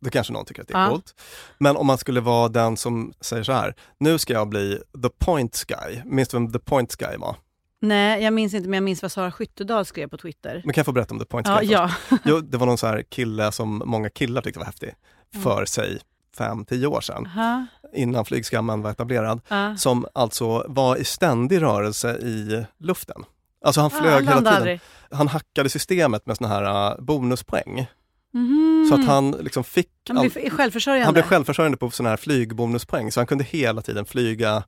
Då 0.00 0.10
kanske 0.10 0.32
någon 0.32 0.44
tycker 0.44 0.62
att 0.62 0.68
det 0.68 0.74
är 0.74 0.82
Ja. 0.82 0.88
coolt. 0.90 1.14
Men 1.58 1.76
om 1.76 1.86
man 1.86 1.98
skulle 1.98 2.20
vara 2.20 2.48
den 2.48 2.76
som 2.76 3.12
säger 3.20 3.42
så 3.42 3.52
här, 3.52 3.74
nu 3.98 4.18
ska 4.18 4.32
jag 4.32 4.48
bli 4.48 4.82
the 5.02 5.08
point 5.18 5.64
guy. 5.64 6.02
Minns 6.04 6.28
du 6.28 6.36
vem 6.36 6.52
the 6.52 6.58
point 6.58 6.96
guy 6.96 7.16
var? 7.16 7.36
Nej, 7.82 8.22
jag 8.24 8.32
minns 8.32 8.54
inte, 8.54 8.68
men 8.68 8.76
jag 8.76 8.82
minns 8.84 9.02
vad 9.02 9.12
Sara 9.12 9.32
Skyttedal 9.32 9.84
skrev 9.84 10.08
på 10.08 10.16
Twitter. 10.16 10.62
Men 10.64 10.72
kan 10.74 10.80
jag 10.80 10.86
få 10.86 10.92
berätta 10.92 11.14
om 11.14 11.18
the 11.20 11.24
point 11.26 11.46
Ja, 11.48 11.58
guy 11.58 11.68
ja. 11.70 11.88
först? 11.88 12.22
Jo, 12.24 12.40
det 12.40 12.56
var 12.56 12.66
någon 12.66 12.78
så 12.78 12.86
här 12.86 13.02
kille 13.02 13.52
som 13.52 13.82
många 13.86 14.10
killar 14.10 14.42
tyckte 14.42 14.58
var 14.58 14.66
häftig 14.66 14.94
Mm. 15.34 15.42
för 15.42 15.64
sig 15.64 15.98
5-10 16.36 16.86
år 16.86 17.00
sedan, 17.00 17.26
Aha. 17.26 17.66
innan 17.94 18.24
flygskammen 18.24 18.82
var 18.82 18.90
etablerad, 18.90 19.40
Ja. 19.48 19.76
som 19.76 20.06
alltså 20.14 20.64
var 20.68 20.96
i 20.96 21.04
ständig 21.04 21.62
rörelse 21.62 22.10
i 22.18 22.64
luften. 22.78 23.24
Alltså 23.64 23.80
han 23.80 23.90
Ah, 23.94 24.00
flög 24.00 24.24
han 24.24 24.44
hela 24.44 24.60
tiden. 24.60 24.78
Han 25.10 25.28
hackade 25.28 25.68
systemet 25.68 26.26
med 26.26 26.36
såna 26.36 26.48
här 26.48 26.92
uh, 26.92 27.04
bonuspoäng. 27.04 27.86
Mhm. 28.32 28.86
Så 28.88 28.94
att 28.94 29.06
han 29.06 29.30
liksom 29.30 29.64
fick... 29.64 29.90
Han 30.08 30.28
blev 30.28 30.50
självförsörjande. 30.50 31.04
Han 31.04 31.14
blev 31.14 31.22
självförsörjande 31.24 31.76
på 31.78 31.90
såna 31.90 32.08
här 32.08 32.16
flygbonuspoäng, 32.16 33.12
så 33.12 33.20
han 33.20 33.26
kunde 33.26 33.44
hela 33.44 33.82
tiden 33.82 34.04
flyga 34.04 34.62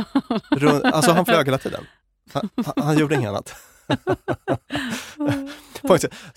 runt, 0.50 0.84
Alltså 0.84 1.12
han 1.12 1.26
flög 1.26 1.46
hela 1.46 1.58
tiden. 1.58 1.84
Han, 2.32 2.48
han, 2.76 2.98
gjorde 2.98 3.14
inget 3.14 3.28
annat. 3.28 3.54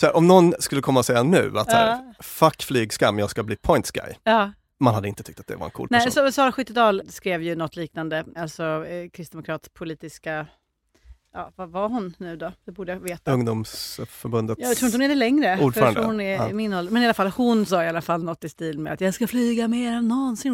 Här, 0.01 0.15
om 0.15 0.27
någon 0.27 0.53
skulle 0.59 0.81
komma 0.81 0.99
och 0.99 1.05
säga 1.05 1.23
nu 1.23 1.53
att 1.57 1.71
här, 1.71 1.87
Ja. 1.87 2.13
fuck 2.23 2.63
flygskam, 2.63 3.19
jag 3.19 3.29
ska 3.29 3.43
bli 3.43 3.55
points 3.55 3.91
guy. 3.91 4.13
Ja. 4.23 4.51
Man 4.79 4.93
hade 4.93 5.07
inte 5.07 5.23
tyckt 5.23 5.39
att 5.39 5.47
det 5.47 5.55
var 5.55 5.65
en 5.65 5.71
cool 5.71 5.87
person. 5.87 6.03
Nej, 6.05 6.11
så, 6.11 6.31
Sara 6.31 6.51
Skyttedal 6.51 7.01
skrev 7.09 7.41
ju 7.41 7.55
något 7.55 7.75
liknande, 7.75 8.25
alltså 8.35 8.85
eh, 8.85 9.09
kristdemokratpolitiska, 9.09 10.47
ja 11.34 11.51
vad 11.55 11.69
var 11.69 11.89
hon 11.89 12.13
nu 12.17 12.36
då? 12.36 12.51
Det 12.65 12.71
borde 12.71 12.91
jag 12.91 12.99
veta. 12.99 13.32
Ungdomsförbundets 13.32 14.61
Jag 14.61 14.77
tror 14.77 14.88
inte 14.88 14.97
hon 14.97 15.01
är 15.01 15.09
det 15.09 15.15
längre, 15.15 15.57
för 15.57 15.63
ordförande. 15.65 16.01
hon 16.03 16.21
är 16.21 16.36
Ja. 16.36 16.53
min 16.53 16.73
ålder. 16.73 16.91
Men 16.93 17.01
i 17.01 17.05
alla 17.05 17.13
fall, 17.13 17.27
hon 17.27 17.65
sa 17.65 17.84
i 17.84 17.88
alla 17.88 18.01
fall 18.01 18.23
något 18.23 18.43
i 18.43 18.49
stil 18.49 18.80
med 18.80 18.93
att 18.93 19.01
jag 19.01 19.13
ska 19.13 19.27
flyga 19.27 19.67
mer 19.67 19.91
än 19.93 20.07
någonsin. 20.07 20.53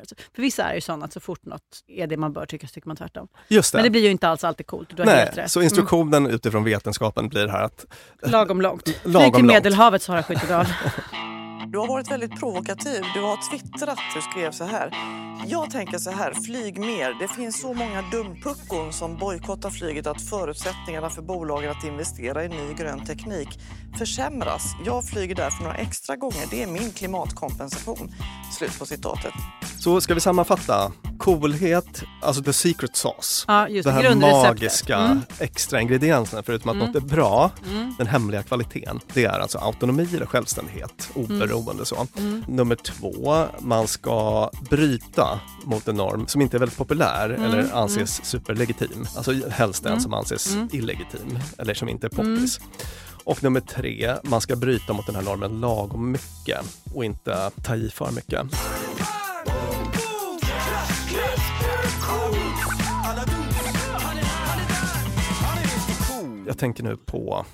Alltså, 0.00 0.14
för 0.34 0.42
vissa 0.42 0.62
är 0.64 0.74
ju 0.74 0.80
sådana 0.80 1.04
att 1.04 1.12
så 1.12 1.20
fort 1.20 1.44
något 1.44 1.62
är 1.88 2.06
det 2.06 2.16
man 2.16 2.32
bör 2.32 2.46
tycka 2.46 2.66
så 2.66 2.72
tycker 2.72 2.88
man 2.88 2.96
tvärtom. 2.96 3.28
Just 3.48 3.72
det. 3.72 3.78
Men 3.78 3.82
det 3.84 3.90
blir 3.90 4.02
ju 4.02 4.10
inte 4.10 4.28
alls 4.28 4.44
alltid 4.44 4.66
coolt, 4.66 4.96
du 4.96 5.02
har 5.02 5.10
helt 5.10 5.36
Nej, 5.36 5.44
rätt. 5.44 5.50
så 5.50 5.62
instruktionen 5.62 6.26
utifrån 6.26 6.64
vetenskapen 6.64 7.28
blir 7.28 7.48
här 7.48 7.62
att 7.62 7.86
Mm. 8.22 8.32
Lagom 8.32 8.60
långt. 8.62 8.82
Flyg 8.88 9.12
Lagom 9.14 9.32
till 9.32 9.42
långt. 9.42 9.52
Medelhavet, 9.54 10.02
Sara 10.02 10.22
Skyttedal. 10.22 10.66
Du 11.74 11.78
har 11.78 11.86
varit 11.88 12.10
väldigt 12.10 12.40
provokativ. 12.40 13.02
Du 13.14 13.20
har 13.20 13.50
twittrat, 13.50 13.98
du 14.14 14.20
skrev 14.22 14.50
så 14.50 14.64
här. 14.64 14.90
Jag 15.46 15.70
tänker 15.70 15.98
så 15.98 16.10
här, 16.10 16.34
flyg 16.34 16.78
mer. 16.78 17.16
Det 17.20 17.28
finns 17.28 17.60
så 17.60 17.74
många 17.74 18.02
dumpuckon 18.10 18.92
som 18.92 19.16
bojkottar 19.16 19.70
flyget 19.70 20.06
att 20.06 20.22
förutsättningarna 20.22 21.10
för 21.10 21.22
bolagen 21.22 21.70
att 21.70 21.84
investera 21.84 22.44
i 22.44 22.48
ny 22.48 22.74
grön 22.78 23.04
teknik 23.06 23.48
försämras. 23.98 24.62
Jag 24.86 25.04
flyger 25.04 25.34
därför 25.34 25.62
några 25.64 25.76
extra 25.76 26.16
gånger. 26.16 26.46
Det 26.50 26.62
är 26.62 26.66
min 26.66 26.90
klimatkompensation. 26.90 28.14
Slut 28.58 28.78
på 28.78 28.86
citatet. 28.86 29.32
Så 29.78 30.00
ska 30.00 30.14
vi 30.14 30.20
sammanfatta. 30.20 30.92
Coolhet, 31.18 32.02
alltså 32.22 32.42
the 32.42 32.52
secret 32.52 32.96
sauce. 32.96 33.44
Ja, 33.48 33.68
just 33.68 33.86
det, 33.86 33.92
här 33.92 34.14
magiska 34.14 34.96
Mm. 34.96 35.20
extra 35.38 35.80
ingredienserna 35.80 36.42
förutom 36.42 36.70
att 36.70 36.76
Mm. 36.76 36.86
något 36.86 36.96
är 36.96 37.00
bra, 37.00 37.50
Mm. 37.70 37.94
den 37.98 38.06
hemliga 38.06 38.42
kvaliteten. 38.42 39.00
Det 39.14 39.24
är 39.24 39.38
alltså 39.40 39.58
autonomi 39.58 40.08
eller 40.16 40.26
självständighet, 40.26 41.10
oberoende 41.14 41.63
så. 41.84 42.06
Mm. 42.18 42.44
Nummer 42.48 42.76
två, 42.76 43.46
man 43.60 43.88
ska 43.88 44.50
bryta 44.70 45.40
mot 45.64 45.88
en 45.88 45.96
norm 45.96 46.26
som 46.26 46.40
inte 46.40 46.56
är 46.56 46.58
väldigt 46.58 46.78
populär 46.78 47.30
Mm. 47.30 47.42
eller 47.42 47.72
anses 47.76 48.24
superlegitim. 48.24 49.06
Alltså 49.16 49.32
helst 49.50 49.84
en 49.84 49.88
Mm. 49.92 50.00
som 50.00 50.14
anses 50.14 50.54
Mm. 50.54 50.68
illegitim 50.72 51.38
eller 51.58 51.74
som 51.74 51.88
inte 51.88 52.06
är 52.06 52.10
poppis. 52.10 52.60
Och 53.24 53.42
nummer 53.42 53.60
tre, 53.60 54.14
man 54.22 54.40
ska 54.40 54.56
bryta 54.56 54.92
mot 54.92 55.06
den 55.06 55.14
här 55.14 55.22
normen 55.22 55.60
lagom 55.60 56.10
mycket 56.12 56.60
och 56.94 57.04
inte 57.04 57.50
ta 57.62 57.76
i 57.76 57.90
för 57.90 58.10
mycket. 58.10 58.46
Jag 66.46 66.58
tänker 66.58 66.82
nu 66.84 66.96
på, 66.96 67.46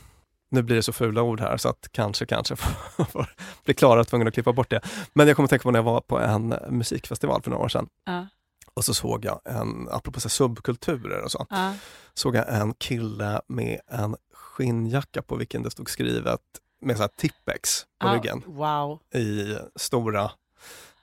nu 0.51 0.63
blir 0.63 0.77
det 0.77 0.83
så 0.83 0.93
fula 0.93 1.23
ord 1.23 1.41
här 1.41 1.57
så 1.57 1.69
att 1.69 1.89
kanske, 1.93 2.27
kanske 2.27 2.57
får, 3.09 3.35
bli 3.65 3.75
klara 3.75 4.05
tvungen 4.05 4.29
att 4.29 4.35
klippa 4.35 4.53
bort 4.53 4.71
det. 4.71 4.81
Men 5.13 5.27
jag 5.27 5.37
kommer 5.37 5.45
att 5.45 5.51
tänka 5.51 5.63
på 5.63 5.71
när 5.71 5.79
jag 5.79 5.85
var 5.85 6.01
på 6.01 6.19
en 6.21 6.55
musikfestival 6.69 7.43
för 7.43 7.51
några 7.51 7.65
år 7.65 7.69
sedan. 7.69 7.89
Ja. 8.05 8.27
Och 8.75 8.85
så 8.85 8.95
såg 8.95 9.25
jag 9.25 9.41
en, 9.45 9.89
apropå 9.91 10.21
så 10.21 10.29
subkulturer 10.29 11.21
och 11.25 11.31
så, 11.33 11.47
Ja. 11.51 11.75
såg 12.15 12.37
jag 12.37 12.55
en 12.61 12.75
kille 12.75 13.41
med 13.47 13.81
en 13.89 14.17
skinnjacka 14.33 15.23
på 15.23 15.37
vilken 15.37 15.63
det 15.63 15.71
stod 15.71 15.91
skrivet 15.91 16.41
med 16.81 16.97
så 16.97 17.03
här 17.03 17.11
Tippex 17.17 17.83
på 17.99 18.07
Ja, 18.07 18.15
ryggen 18.15 18.43
Wow. 18.47 18.99
i 19.15 19.57
stora 19.77 20.31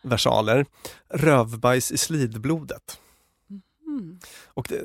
versaler. 0.02 0.66
Rövbajs 1.10 1.91
i 1.91 1.98
slidblodet. 1.98 3.00
Mm. 3.88 4.20
Och 4.48 4.68
det, 4.70 4.82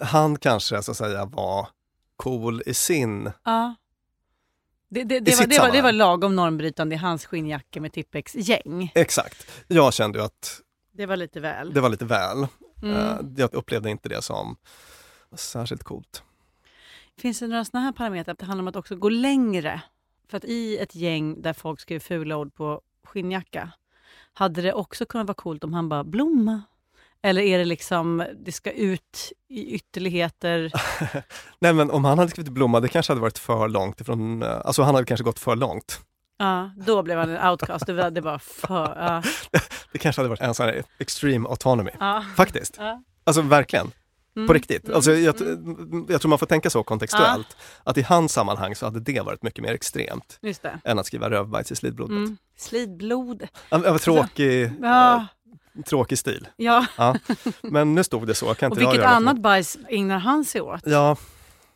han 0.00 0.36
kanske 0.38 0.82
så 0.82 0.90
att 0.90 0.96
säga 0.96 1.24
var 1.24 1.68
cool 2.16 2.62
i 2.66 2.74
sin... 2.74 3.30
Ja. 3.44 3.74
Det, 4.94 5.04
det, 5.04 5.20
det, 5.20 5.36
var, 5.38 5.46
det, 5.46 5.58
var, 5.58 5.72
det 5.72 5.82
var 5.82 5.92
lagom 5.92 6.36
normbrytande 6.36 6.94
i 6.94 6.98
hans 6.98 7.26
skinnjacka 7.26 7.80
med 7.80 7.92
Tippex 7.92 8.34
gäng. 8.34 8.92
Exakt. 8.94 9.50
Jag 9.68 9.94
kände 9.94 10.18
ju 10.18 10.24
att 10.24 10.60
Det 10.92 11.06
var 11.06 11.16
lite 11.16 11.40
väl. 11.40 11.74
det 11.74 11.80
var 11.80 11.88
lite 11.88 12.04
väl. 12.04 12.46
Mm. 12.82 12.96
Eh, 12.96 13.16
Jag 13.36 13.54
upplevde 13.54 13.90
inte 13.90 14.08
det 14.08 14.22
som 14.22 14.56
särskilt 15.36 15.82
coolt. 15.82 16.22
Finns 17.18 17.38
det 17.38 17.46
några 17.46 17.64
sådana 17.64 17.84
här 17.84 17.92
parametrar 17.92 18.32
att 18.32 18.38
det 18.38 18.46
handlar 18.46 18.62
om 18.62 18.68
att 18.68 18.76
också 18.76 18.96
gå 18.96 19.08
längre? 19.08 19.82
För 20.28 20.36
att 20.36 20.44
i 20.44 20.78
ett 20.78 20.94
gäng 20.94 21.42
där 21.42 21.52
folk 21.52 21.80
skriver 21.80 22.00
fula 22.00 22.36
ord 22.36 22.54
på 22.54 22.80
skinnjacka, 23.06 23.70
hade 24.32 24.62
det 24.62 24.72
också 24.72 25.06
kunnat 25.06 25.26
vara 25.26 25.34
coolt 25.34 25.64
om 25.64 25.72
han 25.74 25.88
bara 25.88 26.04
blomma? 26.04 26.62
Eller 27.22 27.42
är 27.42 27.58
det 27.58 27.64
liksom, 27.64 28.24
det 28.44 28.52
ska 28.52 28.70
ut 28.70 29.32
i 29.48 29.74
ytterligheter? 29.74 30.72
Nej 31.58 31.72
men 31.72 31.90
om 31.90 32.04
han 32.04 32.18
hade 32.18 32.30
skrivit 32.30 32.52
blomma, 32.52 32.80
det 32.80 32.88
kanske 32.88 33.10
hade 33.12 33.20
varit 33.20 33.38
för 33.38 33.68
långt 33.68 34.00
ifrån, 34.00 34.42
eh, 34.42 34.60
alltså 34.64 34.82
han 34.82 34.94
hade 34.94 35.06
kanske 35.06 35.24
gått 35.24 35.38
för 35.38 35.56
långt. 35.56 36.00
Ja, 36.38 36.70
då 36.86 37.02
blev 37.02 37.18
han 37.18 37.30
en 37.30 37.50
outcast. 37.50 37.86
Det 37.86 37.92
var, 37.92 38.10
det 38.10 38.20
var 38.20 38.38
för... 38.38 38.96
Ja. 38.96 39.22
Det 39.92 39.98
kanske 39.98 40.20
hade 40.20 40.28
varit 40.28 40.40
en 40.40 40.54
sån 40.54 40.66
här 40.66 40.82
extreme 40.98 41.48
autonomy. 41.48 41.90
Ja. 42.00 42.24
Faktiskt. 42.36 42.76
Ja. 42.78 43.02
Alltså 43.24 43.42
verkligen. 43.42 43.90
Mm. 44.36 44.46
På 44.46 44.52
riktigt. 44.52 44.84
Mm. 44.84 44.94
Alltså, 44.94 45.12
jag, 45.12 45.34
jag 46.08 46.20
tror 46.20 46.28
man 46.28 46.38
får 46.38 46.46
tänka 46.46 46.70
så 46.70 46.82
kontextuellt. 46.82 47.56
Att 47.84 47.98
i 47.98 48.02
hans 48.02 48.32
sammanhang 48.32 48.74
så 48.74 48.86
hade 48.86 49.00
det 49.00 49.20
varit 49.20 49.42
mycket 49.42 49.64
mer 49.64 49.74
extremt 49.74 50.40
än 50.84 50.98
att 50.98 51.06
skriva 51.06 51.30
rövbajs 51.30 51.72
i 51.72 51.76
slidblodet. 51.76 52.16
Mm. 52.16 52.36
Slidblod. 52.56 53.48
Ja, 53.68 53.78
var 53.78 53.98
tråkig, 53.98 54.72
Ja. 54.82 55.26
Tråkig 55.86 56.18
stil. 56.18 56.48
Ja. 56.56 56.86
Ja. 56.98 57.16
Men 57.62 57.94
nu 57.94 58.04
stod 58.04 58.26
det 58.26 58.34
så, 58.34 58.54
kan 58.54 58.72
inte 58.72 58.84
Och 58.84 58.92
vilket 58.92 59.06
annat 59.08 59.34
med- 59.34 59.42
bajs 59.42 59.78
ägnar 59.88 60.18
han 60.18 60.44
sig 60.44 60.60
åt? 60.60 60.80
Ja, 60.84 61.16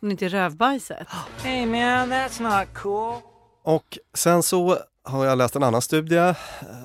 Om 0.01 0.11
inte 0.11 0.27
rövbajset? 0.27 1.07
Hey 1.43 1.65
man, 1.65 2.11
that's 2.13 2.41
not 2.59 2.77
cool. 2.77 3.15
och 3.63 3.97
sen 4.13 4.43
så 4.43 4.77
har 5.03 5.25
jag 5.25 5.37
läst 5.37 5.55
en 5.55 5.63
annan 5.63 5.81
studie 5.81 6.15
eh, 6.17 6.35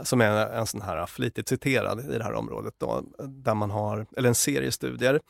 som 0.05 0.21
är 0.21 0.31
en 0.31 0.67
sån 0.67 0.83
här 0.83 1.07
flitigt 1.07 1.49
citerad 1.49 2.01
i 2.15 2.19
det 2.19 2.25
här 2.25 2.33
området 2.35 2.75
då, 2.79 3.03
där 3.19 3.55
man 3.55 3.71
har, 3.71 4.07
eller 4.17 4.29
en 4.29 4.35
serie 4.35 4.73
studier 4.73 5.21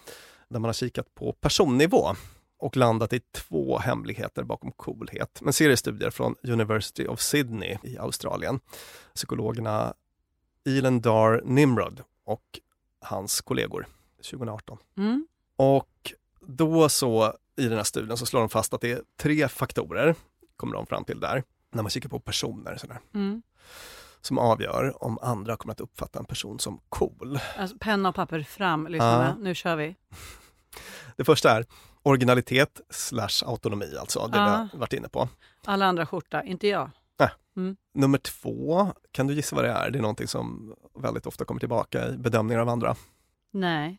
där 0.49 0.59
man 0.59 0.69
har 0.69 0.73
kikat 0.73 1.15
på 1.15 1.33
personnivå 1.33 2.15
och 2.59 2.77
landat 2.77 3.13
i 3.13 3.21
två 3.35 3.79
hemligheter 3.79 4.43
bakom 4.43 4.73
coolhet. 4.73 5.39
Men 5.41 5.53
seriestudier 5.53 6.11
från 6.11 6.35
University 6.49 7.07
of 7.07 7.21
Sydney 7.21 7.77
i 7.83 7.99
Australien. 7.99 8.61
Psykologerna 9.15 9.95
Elin 10.67 11.01
Dar 11.01 11.41
Nimrod 11.45 12.03
och 12.25 12.61
hans 13.01 13.41
kollegor 13.41 13.87
2018. 14.31 14.79
Mm. 14.97 15.27
Och 15.57 16.13
då 16.41 16.89
så 16.89 17.35
i 17.57 17.69
den 17.69 17.77
här 17.77 17.85
studien 17.85 18.17
så 18.17 18.27
slår 18.27 18.41
de 18.41 18.49
fast 18.49 18.75
att 18.75 18.81
det 18.81 18.91
är 18.93 19.03
tre 19.21 19.49
faktorer, 19.49 20.15
kommer 20.57 20.75
de 20.75 20.87
fram 20.87 21.05
till 21.05 21.21
där, 21.21 21.45
när 21.73 21.83
man 21.83 21.91
kikar 21.91 22.09
på 22.09 22.21
personer 22.21 22.77
sådär, 22.77 23.01
Mm. 23.15 23.43
som 24.21 24.39
avgör 24.39 25.05
om 25.05 25.19
andra 25.23 25.57
kommer 25.57 25.73
att 25.73 25.81
uppfatta 25.81 26.19
en 26.19 26.25
person 26.25 26.59
som 26.59 26.81
cool. 26.89 27.39
Alltså, 27.59 27.77
penna 27.81 28.09
och 28.09 28.15
papper 28.15 28.43
fram, 28.43 28.87
lyssna 28.87 29.25
Ja. 29.39 29.43
nu 29.45 29.55
kör 29.55 29.77
vi. 29.77 29.97
Det 31.17 31.25
första 31.25 31.51
är 31.51 31.67
originalitet 32.03 32.81
slash 32.91 33.43
autonomi, 33.47 33.97
alltså 34.01 34.27
det 34.29 34.39
Ja. 34.39 34.45
vi 34.45 34.51
har 34.51 34.69
varit 34.81 34.93
inne 34.93 35.09
på. 35.09 35.29
Alla 35.65 35.87
andra 35.87 36.07
skjorta, 36.07 36.43
inte 36.43 36.69
jag. 36.69 36.91
Nej. 37.23 37.31
Mm. 37.57 37.77
Nummer 37.95 38.19
två, 38.19 38.93
kan 39.13 39.27
du 39.27 39.35
gissa 39.35 39.57
vad 39.57 39.65
det 39.65 39.71
är? 39.71 39.91
Det 39.91 39.99
är 39.99 40.03
någonting 40.03 40.29
som 40.29 40.75
väldigt 41.01 41.27
ofta 41.27 41.45
kommer 41.45 41.59
tillbaka 41.61 42.09
i 42.09 42.17
bedömningar 42.19 42.61
av 42.61 42.69
andra. 42.69 42.97
Nej. 43.53 43.99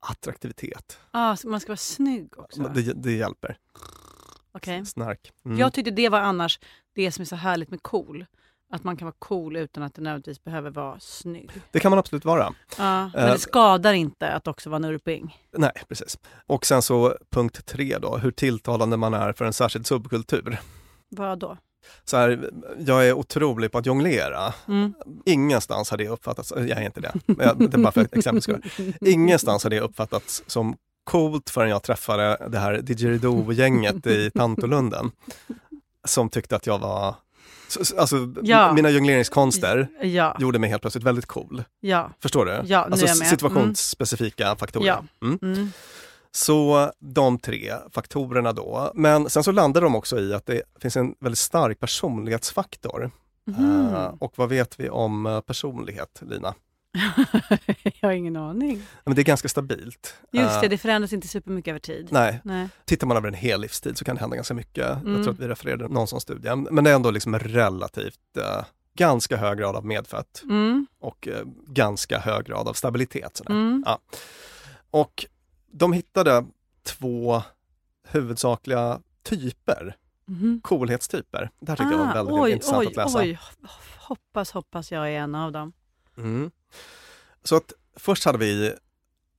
Attraktivitet. 0.00 0.98
Ah, 1.10 1.36
man 1.44 1.60
ska 1.60 1.70
vara 1.70 1.76
snygg 1.76 2.38
också? 2.38 2.62
Det, 2.62 2.82
det 2.92 3.12
hjälper. 3.12 3.56
Okej. 4.52 4.86
Snark. 4.86 5.32
Mm. 5.44 5.58
Jag 5.58 5.72
tyckte 5.72 5.90
det 5.90 6.08
var 6.08 6.20
annars 6.20 6.60
det 6.94 7.12
som 7.12 7.22
är 7.22 7.26
så 7.26 7.36
härligt 7.36 7.70
med 7.70 7.82
cool. 7.82 8.26
Att 8.72 8.84
man 8.84 8.96
kan 8.96 9.06
vara 9.06 9.16
cool 9.18 9.56
utan 9.56 9.82
att 9.82 9.94
det 9.94 10.02
nödvändigtvis 10.02 10.44
behöver 10.44 10.70
vara 10.70 11.00
snygg. 11.00 11.50
Det 11.70 11.80
kan 11.80 11.90
man 11.90 11.98
absolut 11.98 12.24
vara. 12.24 12.54
Ja, 12.78 13.10
men 13.14 13.24
Eh, 13.24 13.32
det 13.32 13.38
skadar 13.38 13.92
inte 13.92 14.32
att 14.32 14.48
också 14.48 14.70
vara 14.70 14.78
nurping. 14.78 15.38
Nej, 15.52 15.72
precis. 15.88 16.18
Och 16.46 16.66
sen 16.66 16.82
så 16.82 17.16
punkt 17.30 17.66
tre 17.66 17.98
då, 17.98 18.16
hur 18.16 18.30
tilltalande 18.30 18.96
man 18.96 19.14
är 19.14 19.32
för 19.32 19.44
en 19.44 19.52
särskild 19.52 19.86
subkultur. 19.86 20.60
Vad 21.08 21.38
då? 21.38 21.56
Så 22.04 22.16
här, 22.16 22.50
jag 22.86 23.08
är 23.08 23.12
otrolig 23.12 23.72
på 23.72 23.78
att 23.78 23.86
jonglera. 23.86 24.54
Mm. 24.68 24.94
Ingenstans 25.26 25.90
har 25.90 25.98
det 25.98 26.08
uppfattats, 26.08 26.52
jag 26.56 26.70
är 26.70 26.80
inte 26.82 27.00
det, 27.00 27.12
men 27.26 27.36
det 27.70 27.76
är 27.76 27.78
bara 27.78 27.92
för 27.92 28.08
exempel 28.12 28.42
skull. 28.42 28.62
Ingenstans 29.00 29.62
har 29.62 29.70
det 29.70 29.80
uppfattats 29.80 30.42
som 30.46 30.76
coolt 31.04 31.50
förrän 31.50 31.70
jag 31.70 31.82
träffade 31.82 32.46
det 32.50 32.58
här 32.58 32.74
didgeridoo-gänget 32.82 34.06
i 34.06 34.30
Tantolunden. 34.30 35.10
Som 36.08 36.28
tyckte 36.28 36.56
att 36.56 36.66
jag 36.66 36.78
var 36.78 37.14
Så- 37.68 37.84
så- 37.84 37.98
Alltså, 38.00 38.16
Ja. 38.42 38.72
mina 38.72 38.90
jongleringskonster 38.90 39.88
Ja. 40.02 40.36
gjorde 40.40 40.58
mig 40.58 40.70
helt 40.70 40.82
plötsligt 40.82 41.04
väldigt 41.04 41.26
cool. 41.26 41.64
Ja. 41.80 42.10
Förstår 42.22 42.46
du? 42.46 42.74
Alltså 42.74 43.06
med. 43.06 43.16
situationsspecifika 43.16 44.56
faktorer. 44.56 44.86
Ja. 44.86 45.04
Mm. 45.22 45.72
Mm. 46.30 46.36
Så 46.36 46.92
de 46.98 47.38
tre 47.38 47.72
faktorerna 47.92 48.52
då. 48.52 48.92
Men 48.94 49.30
sen 49.30 49.44
så 49.44 49.52
landar 49.52 49.80
de 49.80 49.94
också 49.96 50.18
i 50.20 50.34
att 50.34 50.46
det 50.46 50.62
finns 50.80 50.96
en 50.96 51.14
väldigt 51.20 51.38
stark 51.38 51.80
personlighetsfaktor. 51.80 53.10
Mhm. 53.46 53.94
Eh, 53.94 54.14
och 54.18 54.32
vad 54.36 54.48
vet 54.48 54.80
vi 54.80 54.90
om 54.90 55.26
eh, 55.26 55.40
personlighet, 55.40 56.22
Lina? 56.30 56.54
jag 58.00 58.08
har 58.08 58.12
ingen 58.12 58.36
aning. 58.36 58.82
Men 59.04 59.14
det 59.14 59.22
är 59.22 59.24
ganska 59.24 59.48
stabilt. 59.48 60.14
Just 60.32 60.54
Eh, 60.54 60.60
det, 60.60 60.68
det 60.68 60.78
förändras 60.78 61.12
inte 61.12 61.28
supermycket 61.28 61.70
över 61.70 61.80
tid. 61.80 62.08
Nej. 62.10 62.40
Nej. 62.44 62.68
Tittar 62.84 63.06
man 63.06 63.16
över 63.16 63.28
en 63.28 63.34
hel 63.34 63.60
livstid 63.60 63.98
så 63.98 64.04
kan 64.04 64.14
det 64.16 64.20
hända 64.20 64.36
ganska 64.36 64.54
mycket. 64.54 64.96
Mm. 64.96 65.14
Jag 65.14 65.22
tror 65.22 65.34
att 65.34 65.40
vi 65.40 65.48
refererade 65.48 65.88
någon 65.88 66.06
sån 66.06 66.20
studie. 66.20 66.56
Men 66.70 66.84
det 66.84 66.90
är 66.90 66.94
ändå 66.94 67.10
liksom 67.10 67.38
relativt 67.38 68.36
eh, 68.36 68.64
ganska 68.96 69.36
hög 69.36 69.58
grad 69.58 69.76
av 69.76 69.86
medfött 69.86 70.42
Mm. 70.44 70.86
och 71.00 71.28
eh, 71.28 71.42
ganska 71.66 72.18
hög 72.18 72.44
grad 72.46 72.68
av 72.68 72.72
stabilitet. 72.74 73.40
Mm. 73.48 73.82
Ja. 73.86 73.98
Och 74.90 75.26
de 75.70 75.92
hittade 75.92 76.46
två 76.82 77.42
huvudsakliga 78.08 79.00
typer, 79.22 79.96
Mhm. 80.26 80.60
coolhetstyper. 80.64 81.50
Det 81.60 81.68
här 81.72 81.76
tyckte 81.76 81.92
jag 81.94 82.06
var 82.06 82.14
väldigt 82.14 82.34
oj, 82.34 82.50
intressant 82.52 82.78
oj, 82.78 82.86
att 82.86 82.96
läsa. 82.96 83.18
Oj, 83.18 83.38
hoppas, 83.98 84.50
hoppas 84.52 84.92
jag 84.92 85.08
är 85.12 85.18
en 85.20 85.34
av 85.34 85.52
dem. 85.52 85.72
Mm. 86.16 86.50
Så 87.44 87.56
att 87.56 87.72
först 87.96 88.24
hade 88.24 88.38
vi 88.38 88.74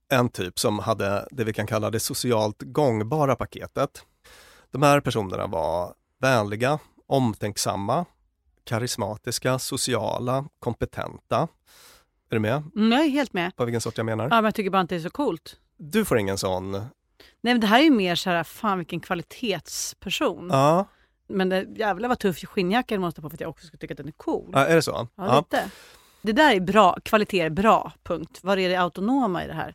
en 0.08 0.28
typ 0.28 0.58
som 0.58 0.78
hade 0.78 1.28
det 1.30 1.44
vi 1.44 1.52
kan 1.52 1.66
kalla 1.66 1.90
det 1.90 2.00
socialt 2.00 2.62
gångbara 2.62 3.36
paketet. 3.36 4.04
De 4.70 4.82
här 4.82 5.00
personerna 5.00 5.46
var 5.46 5.94
vänliga, 6.18 6.78
omtänksamma, 7.06 8.04
karismatiska, 8.64 9.58
sociala, 9.58 10.44
kompetenta. 10.58 11.48
Är 12.30 12.36
du 12.36 12.38
med 12.38 12.62
Mm, 12.76 12.92
jag 12.92 13.04
är 13.04 13.08
helt 13.10 13.32
med. 13.32 13.56
på 13.56 13.64
vilken 13.64 13.80
sort 13.80 13.96
jag 13.96 14.06
menar? 14.06 14.24
Ja, 14.24 14.30
men 14.30 14.44
jag 14.44 14.54
tycker 14.54 14.70
bara 14.70 14.80
inte 14.80 14.94
det 14.94 14.98
är 14.98 15.02
så 15.02 15.10
coolt. 15.10 15.56
Du 15.76 16.04
får 16.04 16.18
ingen 16.18 16.38
sån? 16.38 16.72
Nej, 16.72 16.84
men 17.54 17.60
det 17.60 17.66
här 17.66 17.78
är 17.78 17.84
ju 17.84 17.90
mer 17.90 18.14
så 18.14 18.30
här, 18.30 18.44
fan 18.44 18.78
vilken 18.78 19.00
kvalitetsperson. 19.00 20.48
Ja, 20.50 20.84
Men 21.28 21.48
det, 21.48 21.66
jävlar 21.76 22.08
vad 22.08 22.18
tuff 22.18 22.44
skinnjacka 22.44 22.94
jag 22.94 23.00
måste 23.00 23.20
ha 23.20 23.22
på 23.22 23.30
för 23.30 23.36
att 23.36 23.40
jag 23.40 23.50
också 23.50 23.66
ska 23.66 23.76
tycka 23.76 23.94
att 23.94 23.98
den 23.98 24.08
är 24.08 24.12
cool. 24.12 24.50
ja 24.52 24.66
är 24.66 24.74
det 24.74 24.82
så? 24.82 25.08
Ja, 25.16 25.38
lite. 25.38 25.70
Det 26.22 26.32
där 26.32 26.54
är 26.54 26.60
bra, 26.60 26.98
kvalitet 27.04 27.40
är 27.40 27.50
bra, 27.50 27.92
punkt. 28.02 28.38
Vad 28.42 28.58
är 28.58 28.68
det 28.68 28.76
autonoma 28.76 29.44
i 29.44 29.46
det 29.46 29.54
här? 29.54 29.74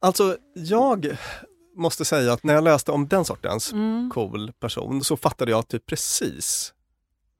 Alltså, 0.00 0.36
jag 0.54 1.16
måste 1.76 2.04
säga 2.04 2.32
att 2.32 2.42
när 2.44 2.54
jag 2.54 2.64
läste 2.64 2.92
om 2.92 3.08
den 3.08 3.24
sortens 3.24 3.72
Mm. 3.72 4.10
cool 4.14 4.52
person 4.60 5.04
så 5.04 5.16
fattade 5.16 5.50
jag 5.50 5.68
typ 5.68 5.86
precis 5.86 6.72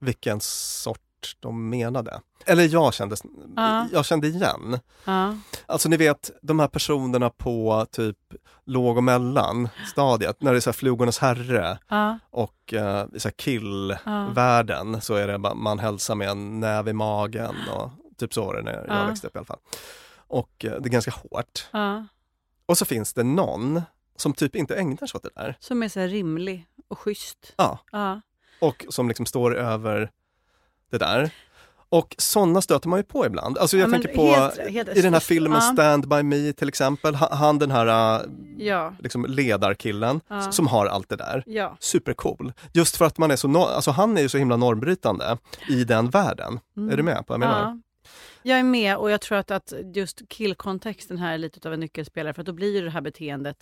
vilken 0.01 0.41
sort 0.41 1.01
de 1.41 1.71
menade. 1.71 2.21
Eller 2.47 2.65
jag 2.75 2.95
kände, 2.95 3.17
Ja. 3.57 3.87
jag 3.93 4.05
kände 4.07 4.27
igen. 4.29 4.79
Ja. 5.05 5.35
Alltså 5.67 5.89
ni 5.89 5.97
vet 5.97 6.31
de 6.43 6.59
här 6.61 6.69
personerna 6.69 7.31
på 7.31 7.87
typ 7.93 8.17
låg 8.65 8.97
och 8.97 9.05
mellan 9.05 9.69
stadiet 9.87 10.43
när 10.43 10.53
det 10.53 10.59
är 10.59 10.61
så 10.61 10.71
här 10.71 10.75
flugornas 10.75 11.19
herre 11.19 11.79
Ja. 11.89 12.19
och 12.31 12.75
i 13.15 13.21
så 13.21 13.31
killvärlden 13.31 15.01
så 15.01 15.15
är 15.15 15.27
det 15.27 15.39
bara, 15.39 15.55
man 15.55 15.79
hälsar 15.79 16.15
med 16.15 16.29
en 16.29 16.61
näve 16.61 16.91
i 16.91 16.95
magen 16.95 17.55
och 17.75 17.91
typ 18.19 18.35
så 18.35 18.45
var 18.45 18.55
det 18.57 18.63
när 18.63 18.73
jag 18.73 18.85
Ja. 18.89 19.07
växte 19.07 19.27
upp 19.27 19.37
i 19.37 19.39
alla 19.39 19.47
fall. 19.47 19.59
Och 20.17 20.65
eh, 20.65 20.71
det 20.81 20.89
är 20.89 20.91
ganska 20.91 21.11
hårt. 21.11 21.67
Och 22.67 22.79
så 22.79 22.85
finns 22.85 23.13
det 23.13 23.23
någon 23.23 23.83
som 24.17 24.33
typ 24.33 24.57
inte 24.57 24.77
ägnar 24.77 25.07
sig 25.07 25.19
åt 25.19 25.23
det 25.23 25.31
där. 25.35 25.57
Som 25.61 25.83
är 25.83 25.89
så 25.89 26.01
här 26.01 26.09
rimlig 26.09 26.67
och 26.89 26.99
schysst. 26.99 27.55
Ja. 27.57 27.79
Och 28.61 28.87
som 28.89 29.09
liksom 29.09 29.27
står 29.27 29.57
över 29.57 30.11
det 30.91 30.99
där. 30.99 31.31
Och 31.89 32.15
sådana 32.19 32.63
stöter 32.63 32.89
man 32.89 32.99
ju 32.99 33.03
på 33.03 33.27
ibland. 33.27 33.59
Alltså 33.59 33.77
jag 33.77 33.89
Ja, 33.89 33.93
tänker 33.93 34.15
på 34.15 34.27
helt- 34.35 34.59
helt- 34.71 34.97
i 34.97 35.03
den 35.03 35.13
här 35.13 35.21
filmen 35.21 35.53
ja. 35.53 35.61
Stand 35.73 36.09
By 36.09 36.23
Me 36.23 36.53
till 36.53 36.69
exempel, 36.69 37.15
ha- 37.15 37.35
han 37.35 37.59
den 37.59 37.71
här 37.71 38.17
äh, 38.17 38.23
Ja. 38.59 38.95
liksom 38.99 39.25
ledarkillen 39.29 40.21
Ja. 40.29 40.53
som 40.53 40.67
har 40.67 40.87
allt 40.87 41.09
det 41.09 41.17
där. 41.17 41.43
Ja. 41.47 41.77
Supercool. 41.81 42.53
Just 42.73 42.97
för 42.97 43.05
att 43.05 43.19
man 43.19 43.31
är 43.31 43.37
så, 43.37 43.49
no- 43.49 43.67
alltså 43.67 43.91
han 43.91 44.19
är 44.19 44.23
ju 44.23 44.29
så 44.29 44.39
himla 44.39 44.57
normbrytande 44.57 45.39
i 45.69 45.85
den 45.85 46.11
världen. 46.11 46.61
Mm. 46.77 46.91
Är 46.93 46.97
du 46.97 47.03
med 47.03 47.17
på 47.17 47.25
vad 47.27 47.35
jag 47.35 47.41
menar? 47.41 47.61
Ja. 47.61 47.79
Jag 48.43 48.59
är 48.59 48.63
med 48.63 48.97
och 48.97 49.11
jag 49.11 49.21
tror 49.21 49.39
att, 49.39 49.51
att 49.51 49.73
just 49.95 50.23
killkontexten 50.29 51.19
här 51.19 51.35
är 51.35 51.39
lite 51.39 51.69
av 51.69 51.75
en 51.75 51.81
nyckelspelare 51.81 52.35
för 52.35 52.41
att 52.43 52.47
då 52.47 52.53
blir 52.53 52.75
ju 52.75 52.81
det 52.85 52.91
här 52.91 53.01
beteendet 53.01 53.57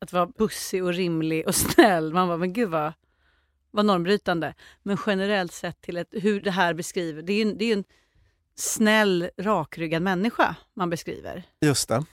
att 0.00 0.12
vara 0.12 0.26
bussig 0.26 0.84
och 0.84 0.94
rimlig 0.94 1.48
och 1.48 1.54
snäll. 1.54 2.12
Man 2.12 2.28
bara, 2.28 2.36
men 2.38 2.52
gud 2.52 2.68
vad, 2.70 2.92
vad 3.74 3.84
normbrytande. 3.84 4.54
Men 4.82 4.98
generellt 5.06 5.52
sett 5.52 5.80
till 5.80 5.96
ett, 5.96 6.08
hur 6.10 6.40
det 6.40 6.50
här 6.50 6.74
beskriver, 6.74 7.22
det 7.22 7.32
är 7.32 7.36
ju 7.36 7.42
en, 7.50 7.58
det 7.58 7.64
är 7.64 7.76
en 7.76 7.84
snäll, 8.56 9.30
rakryggad 9.38 10.02
människa 10.02 10.56
man 10.76 10.90
beskriver. 10.90 11.42
Just 11.60 11.88
det. 11.88 12.04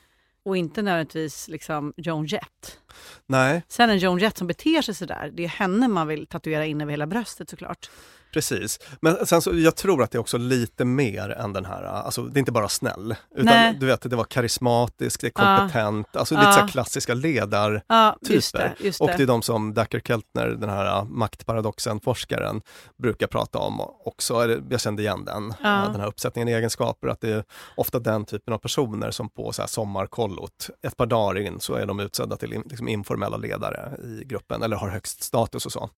Och 0.45 0.57
inte 0.57 0.81
nödvändigtvis 0.81 1.47
liksom 1.47 1.93
Joan 1.97 2.25
Jett. 2.25 2.79
Nej, 3.25 3.63
Sen 3.67 3.89
en 3.89 3.97
Joan 3.97 4.17
Jett 4.17 4.37
som 4.37 4.47
beter 4.47 4.81
sig 4.81 4.95
sådär, 4.95 5.31
det 5.33 5.43
är 5.43 5.47
henne 5.47 5.87
man 5.87 6.07
vill 6.07 6.27
tatuera 6.27 6.65
in 6.65 6.81
över 6.81 6.91
hela 6.91 7.07
bröstet 7.07 7.49
såklart. 7.49 7.89
Precis. 8.31 8.79
Men 9.01 9.25
sen 9.25 9.41
så, 9.41 9.51
jag 9.59 9.75
tror 9.75 10.03
att 10.03 10.11
det 10.11 10.17
är 10.17 10.19
också 10.19 10.37
lite 10.37 10.85
mer 10.85 11.29
än 11.29 11.53
den 11.53 11.65
här, 11.65 11.83
alltså 11.83 12.23
det 12.23 12.37
är 12.37 12.39
inte 12.39 12.51
bara 12.51 12.69
snäll. 12.69 13.15
Utan 13.31 13.45
Nej. 13.45 13.77
du 13.79 13.85
vet, 13.85 14.01
det 14.09 14.15
var 14.15 14.23
karismatisk, 14.23 15.21
det 15.21 15.27
är 15.27 15.31
Ja. 15.35 15.57
kompetent, 15.57 16.15
alltså 16.15 16.35
Ja. 16.35 16.39
lite 16.41 16.53
så 16.53 16.67
klassiska 16.67 17.13
ledartyper. 17.13 17.83
Ja, 17.87 18.17
just 18.21 18.53
det. 18.53 18.73
Just 18.79 19.01
Och 19.01 19.07
det. 19.07 19.17
det 19.17 19.23
är 19.23 19.27
de 19.27 19.41
som 19.41 19.73
Dacker 19.73 19.99
Keltner, 19.99 20.47
den 20.47 20.69
här 20.69 20.85
äh, 20.99 21.03
maktparadoxen-forskaren, 21.05 22.61
brukar 23.03 23.27
prata 23.27 23.59
om 23.59 23.81
också. 24.05 24.59
Jag 24.69 24.81
kände 24.81 25.01
igen 25.01 25.25
den, 25.25 25.53
Ja. 25.63 25.85
äh, 25.85 25.91
den 25.91 26.01
här 26.01 26.07
uppsättningen 26.07 26.47
egenskaper, 26.47 27.07
att 27.07 27.21
det 27.21 27.29
är 27.31 27.43
ofta 27.77 27.99
den 27.99 28.25
typen 28.25 28.53
av 28.53 28.57
personer 28.57 29.11
som 29.11 29.29
på 29.29 29.51
så 29.51 29.61
här 29.61 29.67
sommarkollot, 29.67 30.69
ett 30.87 30.97
par 30.97 31.05
dagar 31.05 31.41
in 31.41 31.59
så 31.59 31.73
är 31.73 31.85
de 31.85 31.99
utsedda 31.99 32.37
till 32.37 32.49
liksom 32.65 32.87
informella 32.87 33.37
ledare 33.37 33.91
i 34.03 34.23
gruppen 34.25 34.61
eller 34.63 34.75
har 34.77 34.89
högst 34.89 35.23
status 35.23 35.65
och 35.65 35.71
så. 35.71 35.89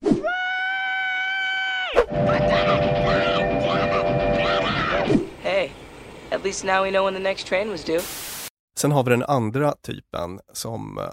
Hey, 5.41 5.71
at 6.31 6.43
least 6.43 6.63
now 6.63 6.83
we 6.83 6.89
know 6.91 7.05
when 7.05 7.13
the 7.13 7.19
next 7.19 7.47
train 7.47 7.69
was 7.69 7.83
due. 7.85 7.99
Sen 8.75 8.91
har 8.91 9.03
vi 9.03 9.09
den 9.09 9.23
andra 9.23 9.71
typen 9.81 10.39
som 10.53 10.97
eh, 10.97 11.03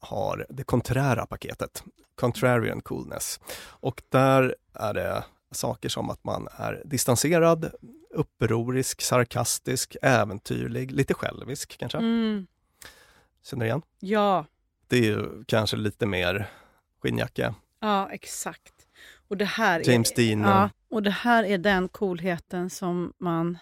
har 0.00 0.46
det 0.48 0.64
konträra 0.64 1.26
paketet, 1.26 1.84
contrarian 2.14 2.80
coolness. 2.80 3.40
Och 3.64 4.02
där 4.08 4.54
är 4.74 4.94
det 4.94 5.24
saker 5.50 5.88
som 5.88 6.10
att 6.10 6.24
man 6.24 6.48
är 6.56 6.82
distanserad, 6.84 7.72
upprorisk, 8.10 9.02
sarkastisk, 9.02 9.96
äventyrlig, 10.02 10.92
lite 10.92 11.14
självisk 11.14 11.78
kanske. 11.78 11.98
Mm. 11.98 12.46
Känner 13.44 13.64
du 13.64 13.66
igen? 13.68 13.82
Ja, 14.00 14.46
Det 14.88 14.96
är 14.96 15.02
ju 15.02 15.44
kanske 15.44 15.76
lite 15.76 16.06
mer 16.06 16.50
skinnjacka. 17.02 17.54
ja 17.80 18.08
exakt. 18.12 18.72
Och 19.28 19.36
det 19.36 19.44
här 19.44 19.90
James 19.90 20.12
är, 20.12 20.16
Dean. 20.16 20.40
Ja, 20.40 20.70
och 20.90 21.02
det 21.02 21.10
här 21.10 21.44
är 21.44 21.58
den 21.58 21.88
coolheten 21.88 22.70
som 22.70 23.12
man 23.18 23.58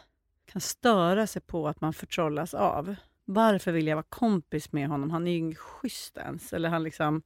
kan 0.52 0.60
störa 0.60 1.26
sig 1.26 1.42
på 1.42 1.68
att 1.68 1.80
man 1.80 1.92
förtrollas 1.92 2.54
av. 2.54 2.94
Varför 3.24 3.72
vill 3.72 3.86
jag 3.86 3.96
vara 3.96 4.06
kompis 4.08 4.72
med 4.72 4.88
honom? 4.88 5.10
Han 5.10 5.26
är 5.26 5.30
ju 5.30 5.38
ingen 5.38 5.54
schysst 5.54 6.16
ens. 6.16 6.52
Eller 6.52 6.68
han 6.68 6.82
liksom 6.82 7.22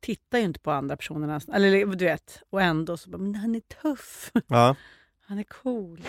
tittar 0.00 0.38
ju 0.38 0.44
inte 0.44 0.60
på 0.60 0.70
andra 0.70 0.96
personerna. 0.96 1.40
Eller 1.52 1.86
du 1.86 2.04
vet, 2.04 2.42
och 2.50 2.62
ändå 2.62 2.96
så 2.96 3.10
bara, 3.10 3.18
men 3.18 3.34
han 3.34 3.54
är 3.54 3.60
tuff. 3.60 4.30
Ja. 4.46 4.76
Han 5.26 5.38
är 5.38 5.42
cool. 5.42 6.02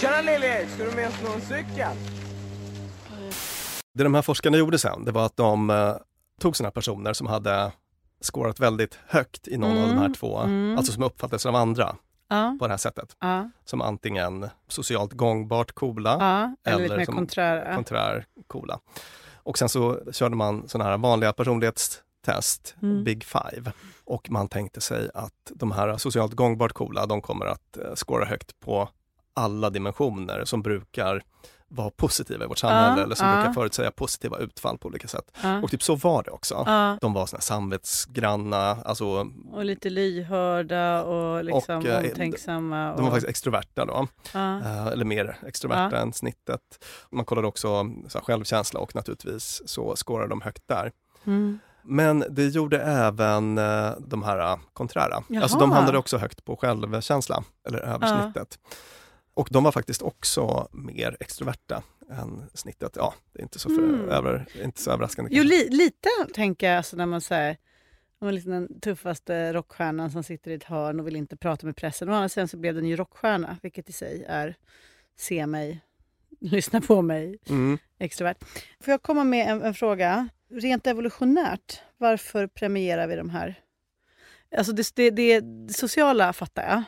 Tjena 0.00 0.20
Lilly, 0.20 0.66
ska 0.66 0.84
du 0.84 0.96
med 0.96 1.08
oss 1.08 1.22
någon 1.22 1.40
cykel? 1.40 1.96
Det 3.94 4.04
de 4.04 4.14
här 4.14 4.22
forskarna 4.22 4.56
gjorde 4.56 4.78
sen, 4.78 5.04
det 5.04 5.12
var 5.12 5.26
att 5.26 5.36
de 5.36 5.70
eh, 5.70 5.96
tog 6.40 6.56
sådana 6.56 6.70
personer 6.70 7.12
som 7.12 7.26
hade 7.26 7.72
skårat 8.20 8.60
väldigt 8.60 8.98
högt 9.06 9.48
i 9.48 9.56
någon 9.58 9.70
av 9.78 9.88
de 9.88 9.94
här 9.94 10.04
Mm, 10.04 10.14
två, 10.14 10.38
mm. 10.38 10.76
alltså 10.78 10.92
som 10.92 11.02
uppfattades 11.02 11.46
av 11.46 11.54
andra 11.56 11.96
Ja. 12.28 12.56
på 12.60 12.66
det 12.66 12.72
här 12.72 12.78
sättet. 12.78 13.16
Ja. 13.20 13.50
Som 13.64 13.80
antingen 13.82 14.48
socialt 14.68 15.12
gångbart 15.12 15.72
coola 15.72 16.16
Ja, 16.20 16.70
eller 16.72 16.82
lite 16.82 16.96
mer 16.96 17.04
som 17.04 17.14
konträr, 17.14 17.74
konträr 17.74 18.26
coola. 18.46 18.80
Och 19.34 19.58
sen 19.58 19.68
så 19.68 20.00
körde 20.12 20.36
man 20.36 20.68
sådana 20.68 20.90
här 20.90 20.98
vanliga 20.98 21.32
personlighetstest, 21.32 22.74
Mm. 22.82 23.04
Big 23.04 23.24
Five. 23.24 23.72
Och 24.04 24.30
man 24.30 24.48
tänkte 24.48 24.80
sig 24.80 25.10
att 25.14 25.52
de 25.54 25.72
här 25.72 25.96
socialt 25.96 26.32
gångbart 26.34 26.72
coola, 26.72 27.06
de 27.06 27.20
kommer 27.22 27.46
att 27.46 27.78
uh, 27.78 27.94
skåra 27.94 28.24
högt 28.24 28.60
på 28.60 28.88
alla 29.34 29.70
dimensioner 29.70 30.44
som 30.44 30.62
brukar 30.62 31.22
vara 31.68 31.90
positiva 31.90 32.44
i 32.44 32.48
vårt 32.48 32.58
samhälle 32.58 32.96
Ja, 33.00 33.04
eller 33.04 33.14
som 33.14 33.28
ja. 33.28 33.34
brukar 33.36 33.52
förutsäga 33.52 33.90
positiva 33.90 34.38
utfall 34.38 34.78
på 34.78 34.88
olika 34.88 35.08
sätt. 35.08 35.30
Ja. 35.42 35.62
Och 35.62 35.70
typ 35.70 35.82
så 35.82 35.94
var 35.96 36.22
det 36.22 36.30
också. 36.30 36.62
Ja. 36.66 36.98
De 37.00 37.12
var 37.12 37.26
såna 37.26 37.40
samvetsgranna, 37.40 38.76
alltså 38.84 39.06
Och 39.52 39.64
lite 39.64 39.90
lyhörda 39.90 41.02
och 41.02 41.44
liksom 41.44 41.78
Och, 41.78 41.86
eh, 41.86 41.98
omtänksamma. 41.98 42.90
Och... 42.90 42.96
de 42.96 43.02
var 43.04 43.10
faktiskt 43.10 43.30
extroverta 43.30 43.84
då. 43.84 44.06
Ja. 44.32 44.58
Eh, 44.60 44.86
eller 44.86 45.04
mer 45.04 45.36
extroverta 45.46 45.96
Ja. 45.96 46.02
än 46.02 46.12
snittet. 46.12 46.60
Man 47.10 47.24
kollade 47.24 47.46
också 47.46 47.90
så 48.08 48.20
självkänsla 48.20 48.80
och 48.80 48.94
naturligtvis 48.94 49.62
så 49.66 49.96
skårade 49.96 50.28
de 50.28 50.40
högt 50.40 50.62
där. 50.68 50.92
Mm. 51.24 51.58
Men 51.82 52.24
det 52.30 52.44
gjorde 52.46 52.80
även 52.82 53.58
eh, 53.58 53.90
de 53.98 54.22
här 54.22 54.58
konträra. 54.72 55.22
Jaha. 55.28 55.42
Alltså 55.42 55.58
de 55.58 55.72
hamnade 55.72 55.98
också 55.98 56.18
högt 56.18 56.44
på 56.44 56.56
självkänsla, 56.56 57.44
eller 57.68 57.78
översnittet. 57.78 58.58
Och 59.36 59.48
de 59.50 59.64
var 59.64 59.72
faktiskt 59.72 60.02
också 60.02 60.68
mer 60.72 61.16
extroverta 61.20 61.82
än 62.10 62.50
snittet. 62.54 62.92
Ja, 62.96 63.14
det 63.32 63.38
är 63.38 63.42
inte 63.42 63.58
så, 63.58 63.68
för, 63.68 63.82
Mm. 63.82 64.08
över, 64.08 64.46
inte 64.64 64.80
så 64.80 64.90
överraskande. 64.90 65.30
Jo, 65.34 65.42
li, 65.42 65.68
lite 65.70 66.08
tänker 66.34 66.68
jag 66.68 66.76
alltså 66.76 66.96
när 66.96 67.06
man 67.06 67.20
säger 67.20 67.56
man 68.20 68.34
liksom 68.34 68.52
den 68.52 68.80
tuffaste 68.80 69.52
rockstjärnan 69.52 70.10
som 70.10 70.22
sitter 70.22 70.50
i 70.50 70.54
ett 70.54 70.64
hörn 70.64 71.00
och 71.00 71.06
vill 71.06 71.16
inte 71.16 71.36
prata 71.36 71.66
med 71.66 71.76
pressen. 71.76 72.08
Å 72.08 72.12
andra 72.12 72.28
sidan 72.28 72.48
så 72.48 72.56
blev 72.56 72.74
den 72.74 72.86
ju 72.86 72.96
rockstjärna, 72.96 73.56
vilket 73.62 73.88
i 73.88 73.92
sig 73.92 74.24
är 74.28 74.56
se 75.16 75.46
mig, 75.46 75.80
lyssna 76.40 76.80
på 76.80 77.02
mig, 77.02 77.38
Mm. 77.48 77.78
extrovert. 77.98 78.36
Får 78.80 78.90
jag 78.92 79.02
komma 79.02 79.24
med 79.24 79.48
en, 79.50 79.62
en 79.62 79.74
fråga? 79.74 80.28
Rent 80.50 80.86
evolutionärt, 80.86 81.80
varför 81.96 82.46
premierar 82.46 83.06
vi 83.06 83.16
de 83.16 83.30
här? 83.30 83.54
Alltså 84.56 84.72
det, 84.72 84.92
det, 84.94 85.10
det, 85.10 85.40
det 85.40 85.72
sociala 85.74 86.32
fattar 86.32 86.62
jag. 86.62 86.82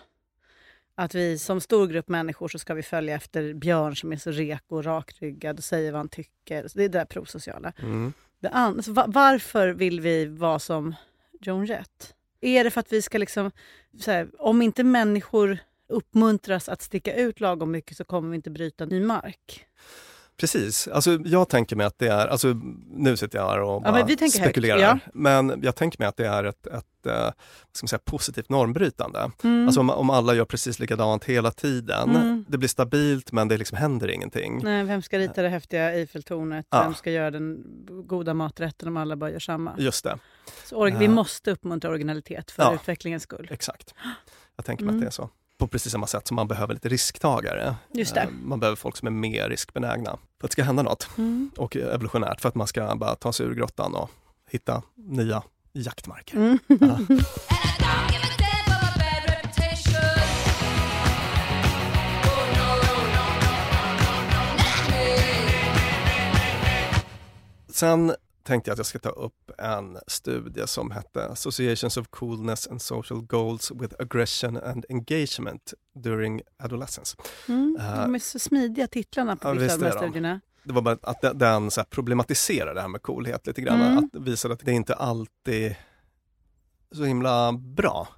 Att 1.01 1.15
vi 1.15 1.39
som 1.39 1.61
stor 1.61 1.87
grupp 1.87 2.09
människor 2.09 2.49
så 2.49 2.59
ska 2.59 2.75
vi 2.75 2.83
följa 2.83 3.15
efter 3.15 3.55
Björn 3.55 3.97
som 3.97 4.13
är 4.13 4.17
så 4.17 4.31
reko 4.31 4.77
och 4.77 4.85
rakryggad 4.85 5.59
och 5.59 5.65
säger 5.65 5.93
vad 5.93 5.99
han 5.99 6.09
tycker. 6.09 6.69
Så 6.69 6.79
det 6.79 6.85
är 6.85 6.89
det 6.89 6.99
där 6.99 7.05
prosociala. 7.05 7.73
Mm. 7.79 8.13
Det 8.41 8.49
alltså, 8.49 8.93
va- 8.93 9.05
varför 9.09 9.69
vill 9.69 10.01
vi 10.01 10.27
vara 10.27 10.59
som 10.59 10.95
Joan 11.41 11.67
Jett? 11.67 12.15
Är 12.41 12.65
det 12.65 12.71
för 12.71 12.81
att 12.81 12.93
vi 12.93 13.03
ska 13.03 13.19
liksom, 13.19 13.51
här, 14.07 14.29
om 14.39 14.63
inte 14.63 14.85
människor 14.85 15.59
uppmuntras 15.89 16.69
att 16.69 16.83
sticka 16.83 17.15
ut 17.15 17.41
lagom 17.41 17.71
mycket 17.71 17.97
så 17.97 18.05
kommer 18.05 18.31
vi 18.31 18.37
inte 18.37 18.51
bryta 18.51 18.85
ny 18.85 19.01
mark. 19.01 19.67
Precis, 20.41 20.89
alltså 20.89 21.19
jag 21.25 21.49
tänker 21.49 21.77
mig 21.77 21.87
att 21.87 21.99
det 21.99 22.09
är, 22.09 22.27
alltså 22.27 22.49
nu 22.91 23.17
sitter 23.17 23.39
jag 23.39 23.49
här 23.51 23.61
och 23.61 23.83
Ja, 23.85 23.93
men 24.19 24.31
spekulerar, 24.31 24.79
ja. 24.79 24.99
men 25.15 25.61
jag 25.63 25.77
tänker 25.77 25.99
mig 25.99 26.09
att 26.09 26.17
det 26.17 26.27
är 26.27 26.45
ett, 26.45 26.67
ett 26.67 27.07
eh, 27.07 27.31
ska 27.73 27.85
man 27.85 27.89
säga, 27.89 28.01
positivt 28.05 28.49
normbrytande. 28.49 29.31
Mm. 29.45 29.67
Alltså 29.67 29.81
om, 29.81 29.91
om 29.91 30.11
alla 30.11 30.35
gör 30.35 30.45
precis 30.45 30.79
likadant 30.79 31.25
hela 31.25 31.51
tiden, 31.51 32.11
Mm. 32.17 32.45
det 32.49 32.59
blir 32.59 32.69
stabilt 32.69 33.33
men 33.33 33.49
det 33.49 33.57
liksom 33.57 33.79
händer 33.79 34.11
ingenting. 34.11 34.61
Nej, 34.65 34.85
vem 34.85 35.03
ska 35.03 35.19
rita 35.19 35.43
det 35.43 35.49
häftiga 35.49 35.93
Eiffeltornet? 35.93 36.67
Ja. 36.71 36.83
Vem 36.83 36.95
ska 36.95 37.11
göra 37.11 37.31
den 37.31 37.65
goda 38.07 38.35
maträtten 38.35 38.89
om 38.89 38.97
alla 38.97 39.17
bara 39.17 39.31
gör 39.31 39.39
samma? 39.39 39.75
Just 39.79 40.05
det. 40.05 40.19
Så 40.65 40.85
vi 40.85 41.05
Ja. 41.05 41.11
måste 41.11 41.51
uppmuntra 41.51 41.91
originalitet 41.91 42.51
för 42.51 42.63
Ja. 42.63 42.75
utvecklingens 42.75 43.23
skull. 43.23 43.49
Exakt. 43.51 43.95
Jag 44.57 44.65
tänker 44.65 44.85
mig 44.85 44.91
Mm. 44.93 44.99
att 44.99 45.03
det 45.03 45.09
är 45.09 45.23
så. 45.23 45.31
På 45.59 45.67
precis 45.69 45.93
samma 45.93 46.07
sätt 46.07 46.29
som 46.29 46.35
man 46.35 46.49
behöver 46.49 46.75
lite 46.75 46.89
risktagare. 46.89 47.75
Just 47.93 48.15
det. 48.15 48.21
Eh, 48.21 48.29
Man 48.31 48.61
behöver 48.61 48.77
folk 48.77 48.97
som 48.97 49.07
är 49.07 49.13
mer 49.13 49.49
riskbenägna 49.49 50.11
för 50.11 50.47
att 50.47 50.51
det 50.51 50.53
ska 50.53 50.63
hända 50.63 50.83
något. 50.83 51.09
Mm. 51.19 51.51
Och 51.57 51.77
evolutionärt 51.77 52.41
för 52.41 52.49
att 52.49 52.55
man 52.55 52.67
ska 52.67 52.95
bara 52.97 53.15
ta 53.15 53.33
sig 53.33 53.47
ur 53.47 53.55
grottan 53.55 53.95
och 53.95 54.11
hitta 54.51 54.83
nya 54.95 55.43
jaktmarker. 55.73 56.37
Mm. 56.37 56.59
Ja. 56.69 56.99
Sen 67.71 68.15
tänkte 68.49 68.71
jag 68.71 68.73
att 68.73 68.79
jag 68.79 68.87
ska 68.87 68.99
ta 68.99 69.09
upp 69.09 69.51
en 69.59 69.99
studie 70.07 70.67
som 70.67 70.91
hette 70.91 71.29
Associations 71.29 71.97
of 71.97 72.09
Coolness 72.11 72.67
and 72.67 72.83
Social 72.83 73.23
Goals 73.23 73.71
with 73.71 73.95
Aggression 73.99 74.57
and 74.57 74.85
Engagement 74.89 75.75
during 75.95 76.43
Adolescence. 76.59 77.17
Mm. 77.49 77.77
Eh, 77.81 78.03
De 78.03 78.15
är 78.15 78.19
så 78.19 78.39
smidiga 78.39 78.87
titlarna 78.87 79.37
på 79.37 79.49
ja, 79.49 79.53
vissa 79.53 79.75
av 79.75 79.81
de 79.81 79.87
här 79.87 79.93
är 79.93 79.99
studierna. 79.99 80.41
Det 80.63 80.73
var 80.73 80.83
bara 80.83 80.99
att 81.03 81.39
den, 81.39 81.71
så 81.71 81.85
problematiserar 81.85 82.75
det 82.75 82.81
här 82.81 82.89
med 82.89 83.03
coolhet 83.03 83.47
lite 83.47 83.61
grann. 83.61 83.81
Mm. 83.81 83.99
Att 83.99 84.23
visade 84.23 84.55
att 84.55 84.61
det 84.65 84.73
inte 84.73 84.95
alltid 84.95 85.77
så 86.93 87.05
himla 87.05 87.53
bra. 87.53 88.09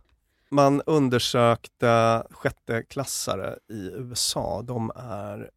Man 0.50 0.82
undersökte 0.86 2.22
sjätteklassare 2.30 3.58
i 3.68 3.90
USA. 3.94 4.62
De 4.62 4.92
är 4.96 5.50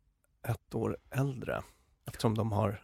ett 0.48 0.76
år 0.76 0.98
äldre 1.12 1.64
eftersom 2.08 2.36
de 2.38 2.52
har, 2.52 2.84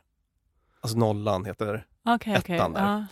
alltså 0.81 0.97
nollan 0.97 1.45
heter 1.45 1.85
okej. 2.05 2.33
ettan 2.33 2.73
där, 2.73 2.81
Ja. 2.81 3.05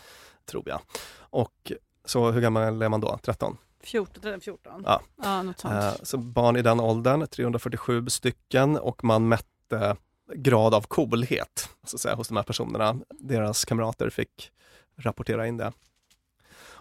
tror 0.45 0.69
jag. 0.69 0.79
Och 1.19 1.71
så 2.05 2.31
hur 2.31 2.41
gammal 2.41 2.81
är 2.81 2.89
man 2.89 3.01
då? 3.01 3.17
13? 3.23 3.57
14, 3.83 4.21
13, 4.21 4.41
14. 4.41 4.83
Ja. 4.85 5.01
ja, 5.23 5.41
något 5.43 5.59
sånt. 5.59 5.73
Eh, 5.73 5.93
Så 6.03 6.17
barn 6.17 6.55
i 6.57 6.61
den 6.61 6.79
åldern, 6.79 7.27
347 7.27 8.05
stycken 8.09 8.77
och 8.77 9.03
man 9.03 9.27
mätte 9.27 9.95
grad 10.35 10.73
av 10.73 10.81
coolhet 10.81 11.69
så 11.83 11.95
att 11.95 12.01
säga, 12.01 12.15
hos 12.15 12.27
de 12.27 12.37
här 12.37 12.43
personerna. 12.43 12.95
Deras 13.19 13.65
kamrater 13.65 14.09
fick 14.09 14.51
rapportera 14.97 15.47
in 15.47 15.57
det. 15.57 15.71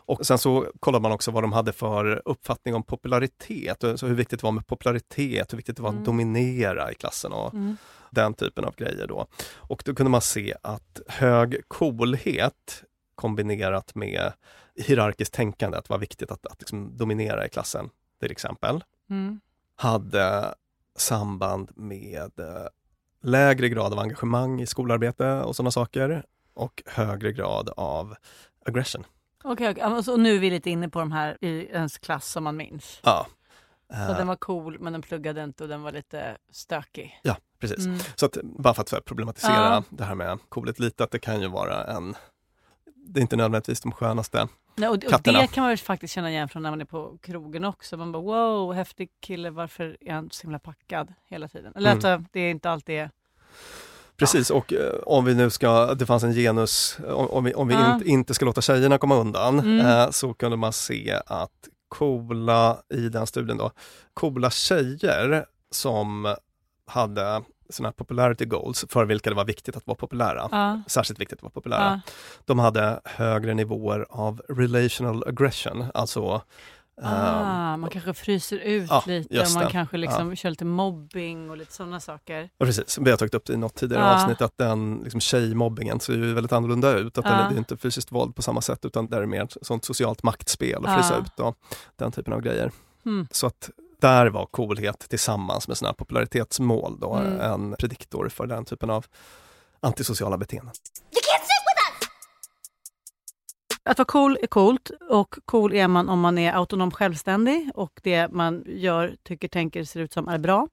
Och 0.06 0.26
sen 0.26 0.38
så 0.38 0.66
kollade 0.80 1.02
man 1.02 1.12
också 1.12 1.30
vad 1.30 1.42
de 1.44 1.52
hade 1.52 1.72
för 1.72 2.22
uppfattning 2.24 2.74
om 2.74 2.82
popularitet, 2.82 3.84
så 3.96 4.06
hur 4.06 4.14
viktigt 4.14 4.40
det 4.40 4.44
var 4.44 4.52
med 4.52 4.66
popularitet, 4.66 5.52
hur 5.52 5.56
viktigt 5.56 5.76
det 5.76 5.82
var 5.82 5.88
att 5.88 5.94
Mm. 5.94 6.04
dominera 6.04 6.92
i 6.92 6.94
klassen 6.94 7.32
och 7.32 7.54
Mm. 7.54 7.76
den 8.10 8.34
typen 8.34 8.64
av 8.64 8.74
grejer 8.76 9.06
då. 9.06 9.26
Och 9.56 9.82
då 9.86 9.94
kunde 9.94 10.10
man 10.10 10.20
se 10.20 10.54
att 10.62 11.00
hög 11.08 11.60
coolhet 11.68 12.84
kombinerat 13.14 13.94
med 13.94 14.32
hierarkiskt 14.76 15.34
tänkande, 15.34 15.78
att 15.78 15.84
det 15.84 15.90
var 15.92 15.98
viktigt 15.98 16.30
att, 16.30 16.46
att 16.46 16.60
liksom 16.60 16.96
dominera 16.96 17.46
i 17.46 17.48
klassen 17.48 17.90
till 18.20 18.30
exempel, 18.30 18.84
Mm. 19.10 19.40
hade 19.76 20.54
samband 20.98 21.70
med 21.76 22.38
eh, 22.38 22.66
lägre 23.22 23.68
grad 23.68 23.92
av 23.92 23.98
engagemang 23.98 24.60
i 24.60 24.66
skolarbete 24.66 25.40
och 25.42 25.56
sådana 25.56 25.70
saker 25.70 26.22
och 26.54 26.82
högre 26.86 27.32
grad 27.32 27.70
av 27.76 28.14
aggression. 28.66 29.04
Okej, 29.44 29.70
okej. 29.70 29.82
Ja, 30.06 30.12
Och 30.12 30.20
nu 30.20 30.34
är 30.34 30.38
vi 30.38 30.50
lite 30.50 30.70
inne 30.70 30.88
på 30.88 30.98
de 30.98 31.12
här 31.12 31.38
i 31.40 31.66
ens 31.72 31.98
klass 31.98 32.28
som 32.32 32.44
man 32.44 32.56
minns. 32.56 33.00
Ja. 33.02 33.26
Så 33.88 33.94
Eh, 33.94 34.16
den 34.16 34.26
var 34.26 34.36
cool 34.36 34.78
men 34.80 34.92
den 34.92 35.02
pluggade 35.02 35.44
inte 35.44 35.62
och 35.62 35.68
den 35.68 35.82
var 35.82 35.92
lite 35.92 36.36
stökig. 36.50 37.20
Ja, 37.22 37.36
precis. 37.58 37.86
Mm. 37.86 37.98
Så 38.16 38.26
att, 38.26 38.38
bara 38.42 38.74
för 38.74 38.82
att 38.96 39.04
problematisera 39.04 39.52
Ja. 39.54 39.82
det 39.90 40.04
här 40.04 40.14
med 40.14 40.38
coolhet 40.48 40.78
lite, 40.78 41.04
att 41.04 41.10
det 41.10 41.18
kan 41.18 41.40
ju 41.40 41.48
vara 41.48 41.84
en... 41.84 42.14
Det 42.94 43.20
är 43.20 43.22
inte 43.22 43.36
nödvändigtvis 43.36 43.80
de 43.80 43.92
skönaste 43.92 44.48
Nej, 44.76 44.88
och, 44.88 44.94
och 44.94 45.22
det 45.22 45.46
kan 45.52 45.64
man 45.64 45.76
faktiskt 45.76 46.14
känna 46.14 46.30
igen 46.30 46.48
från 46.48 46.62
när 46.62 46.70
man 46.70 46.80
är 46.80 46.84
på 46.84 47.18
krogen 47.22 47.64
också. 47.64 47.96
Man 47.96 48.12
bara 48.12 48.22
wow, 48.22 48.72
häftig 48.74 49.10
kille, 49.20 49.50
varför 49.50 49.96
är 50.00 50.12
han 50.12 50.30
så 50.30 50.42
himla 50.42 50.58
packad 50.58 51.14
hela 51.26 51.48
tiden? 51.48 51.72
Eller 51.76 51.90
Mm. 51.92 51.98
att 51.98 52.04
äh, 52.04 52.26
det 52.32 52.50
inte 52.50 52.70
alltid 52.70 52.94
är... 52.94 53.10
Precis, 54.16 54.50
och 54.50 54.72
eh, 54.72 54.92
om 55.06 55.24
vi 55.24 55.34
nu 55.34 55.50
ska, 55.50 55.94
det 55.94 56.06
fanns 56.06 56.22
en 56.24 56.32
genus, 56.34 56.98
om, 57.08 57.26
om 57.30 57.44
vi, 57.44 57.54
om 57.54 57.68
vi 57.68 57.74
Ja. 57.74 57.94
inte, 57.94 58.08
inte 58.08 58.34
ska 58.34 58.44
låta 58.44 58.60
tjejerna 58.60 58.98
komma 58.98 59.16
undan, 59.16 59.58
Mm. 59.58 59.86
eh, 59.86 60.10
så 60.10 60.34
kunde 60.34 60.56
man 60.56 60.72
se 60.72 61.20
att 61.26 61.50
coola, 61.88 62.78
i 62.94 63.08
den 63.08 63.26
studien 63.26 63.58
då, 63.58 63.70
coola 64.14 64.50
tjejer 64.50 65.44
som 65.70 66.34
hade 66.86 67.42
sådana 67.70 67.88
här 67.88 67.92
popularity 67.92 68.44
goals 68.44 68.84
för 68.88 69.04
vilka 69.04 69.30
det 69.30 69.36
var 69.36 69.44
viktigt 69.44 69.76
att 69.76 69.86
vara 69.86 69.96
populära, 69.96 70.48
Ja. 70.52 70.80
särskilt 70.86 71.20
viktigt 71.20 71.38
att 71.38 71.42
vara 71.42 71.50
populära, 71.50 72.00
Ja. 72.06 72.12
de 72.44 72.58
hade 72.58 73.00
högre 73.04 73.54
nivåer 73.54 74.06
av 74.10 74.42
relational 74.48 75.24
aggression, 75.28 75.84
alltså 75.94 76.42
Ah, 77.02 77.76
man 77.76 77.90
kanske 77.90 78.14
fryser 78.14 78.58
ut 78.58 78.90
ja, 78.90 79.02
lite 79.06 79.40
och 79.40 79.46
man 79.54 79.70
kanske 79.70 79.96
liksom 79.96 80.28
Ja. 80.28 80.36
kör 80.36 80.50
lite 80.50 80.64
mobbing 80.64 81.50
och 81.50 81.56
lite 81.56 81.72
sådana 81.72 82.00
saker. 82.00 82.48
Ja, 82.58 82.66
precis, 82.66 82.98
vi 82.98 83.10
har 83.10 83.16
tagit 83.18 83.34
upp 83.34 83.44
det 83.46 83.52
i 83.52 83.56
något 83.56 83.74
tidigare 83.74 84.02
Ja. 84.02 84.14
avsnitt 84.22 84.40
att 84.40 84.58
den 84.58 85.00
liksom, 85.02 85.20
tjejmobbingen 85.20 86.00
ser 86.00 86.12
ju 86.12 86.34
väldigt 86.34 86.52
annorlunda 86.52 86.92
ut. 86.98 87.18
Att 87.18 87.24
den, 87.24 87.34
är- 87.34 87.48
det 87.48 87.54
är 87.54 87.58
inte 87.58 87.76
fysiskt 87.76 88.12
våld 88.12 88.34
på 88.36 88.42
samma 88.42 88.60
sätt 88.60 88.84
utan 88.84 89.06
det 89.06 89.16
är 89.16 89.26
mer 89.26 89.42
ett 89.42 89.56
sånt 89.62 89.84
socialt 89.84 90.22
maktspel 90.22 90.84
och 90.84 90.94
frysa 90.94 91.18
ut 91.18 91.40
och 91.40 91.56
den 91.96 92.12
typen 92.12 92.32
av 92.34 92.40
grejer. 92.40 92.70
Mm. 93.06 93.26
Så 93.30 93.46
att 93.46 93.70
där 94.00 94.26
var 94.26 94.46
coolhet 94.46 94.98
tillsammans 95.08 95.68
med 95.68 95.76
sådana 95.76 95.88
här 95.90 95.94
popularitetsmål 95.96 96.98
då, 97.00 97.14
Mm. 97.14 97.40
en 97.40 97.76
prediktor 97.78 98.28
för 98.28 98.46
den 98.46 98.64
typen 98.64 98.90
av 98.90 99.06
antisociala 99.80 100.38
beteenden. 100.38 100.74
Att 103.86 103.98
vara 103.98 104.06
cool 104.06 104.38
är 104.42 104.46
coolt 104.46 104.90
och 105.10 105.34
cool 105.44 105.74
är 105.74 105.88
man 105.88 106.08
om 106.08 106.20
man 106.20 106.38
är 106.38 106.52
autonom 106.52 106.90
självständig 106.90 107.70
och 107.74 108.00
det 108.02 108.28
man 108.32 108.64
gör, 108.66 109.16
tycker, 109.22 109.48
tänker, 109.48 109.84
ser 109.84 110.00
ut 110.00 110.12
som 110.12 110.28
är 110.28 110.38
bra. 110.38 110.68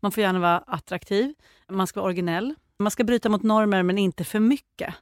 Man 0.00 0.12
får 0.12 0.22
gärna 0.22 0.38
vara 0.38 0.58
attraktiv. 0.58 1.34
Man 1.68 1.86
ska 1.86 2.00
vara 2.00 2.06
originell. 2.06 2.54
Man 2.78 2.90
ska 2.90 3.04
bryta 3.04 3.28
mot 3.28 3.42
normer 3.42 3.82
men 3.82 3.98
inte 3.98 4.24
för 4.24 4.40
mycket. 4.40 4.94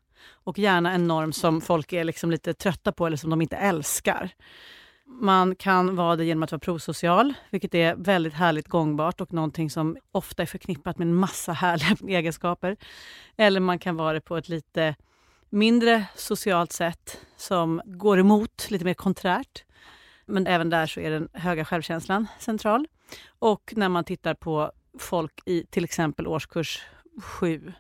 Och 0.45 0.59
gärna 0.59 0.93
en 0.93 1.07
norm 1.07 1.33
som 1.33 1.61
folk 1.61 1.93
är 1.93 2.05
liksom 2.05 2.31
lite 2.31 2.55
trötta 2.55 2.93
på 2.93 3.07
eller 3.07 3.17
som 3.17 3.31
de 3.31 3.43
inte 3.43 3.57
älskar. 3.57 4.31
Man 5.07 5.57
kan 5.57 5.97
vara 5.97 6.17
det 6.17 6.25
genom 6.25 6.43
att 6.43 6.53
vara 6.53 6.61
prosocial, 6.61 7.35
vilket 7.51 7.75
är 7.75 7.95
väldigt 7.95 8.35
härligt 8.35 8.69
gångbart 8.69 9.21
och 9.21 9.33
någonting 9.33 9.71
som 9.71 9.97
ofta 10.13 10.43
är 10.43 10.47
förknippat 10.47 10.99
med 10.99 11.09
en 11.09 11.15
massa 11.15 11.53
härliga 11.53 11.97
egenskaper. 12.19 12.77
Eller 13.37 13.61
man 13.61 13.79
kan 13.79 13.97
vara 13.97 14.13
det 14.13 14.21
på 14.21 14.37
ett 14.37 14.49
lite 14.49 14.95
mindre 15.57 16.07
socialt 16.15 16.73
sett, 16.73 17.21
som 17.37 17.81
går 17.85 18.19
emot, 18.19 18.67
lite 18.71 18.85
mer 18.85 18.95
konträrt. 18.95 19.65
Men 20.27 20.47
även 20.47 20.71
där 20.71 20.87
så 20.87 21.01
är 21.01 21.11
den 21.11 21.29
höga 21.33 21.65
självkänslan 21.65 22.27
central. 22.39 22.87
Och 23.29 23.73
när 23.77 23.89
man 23.89 24.05
tittar 24.05 24.35
på 24.35 24.73
folk 24.99 25.41
i 25.45 25.67
till 25.71 25.85
exempel 25.85 26.27
årskurs 26.27 26.83
7 27.23 27.73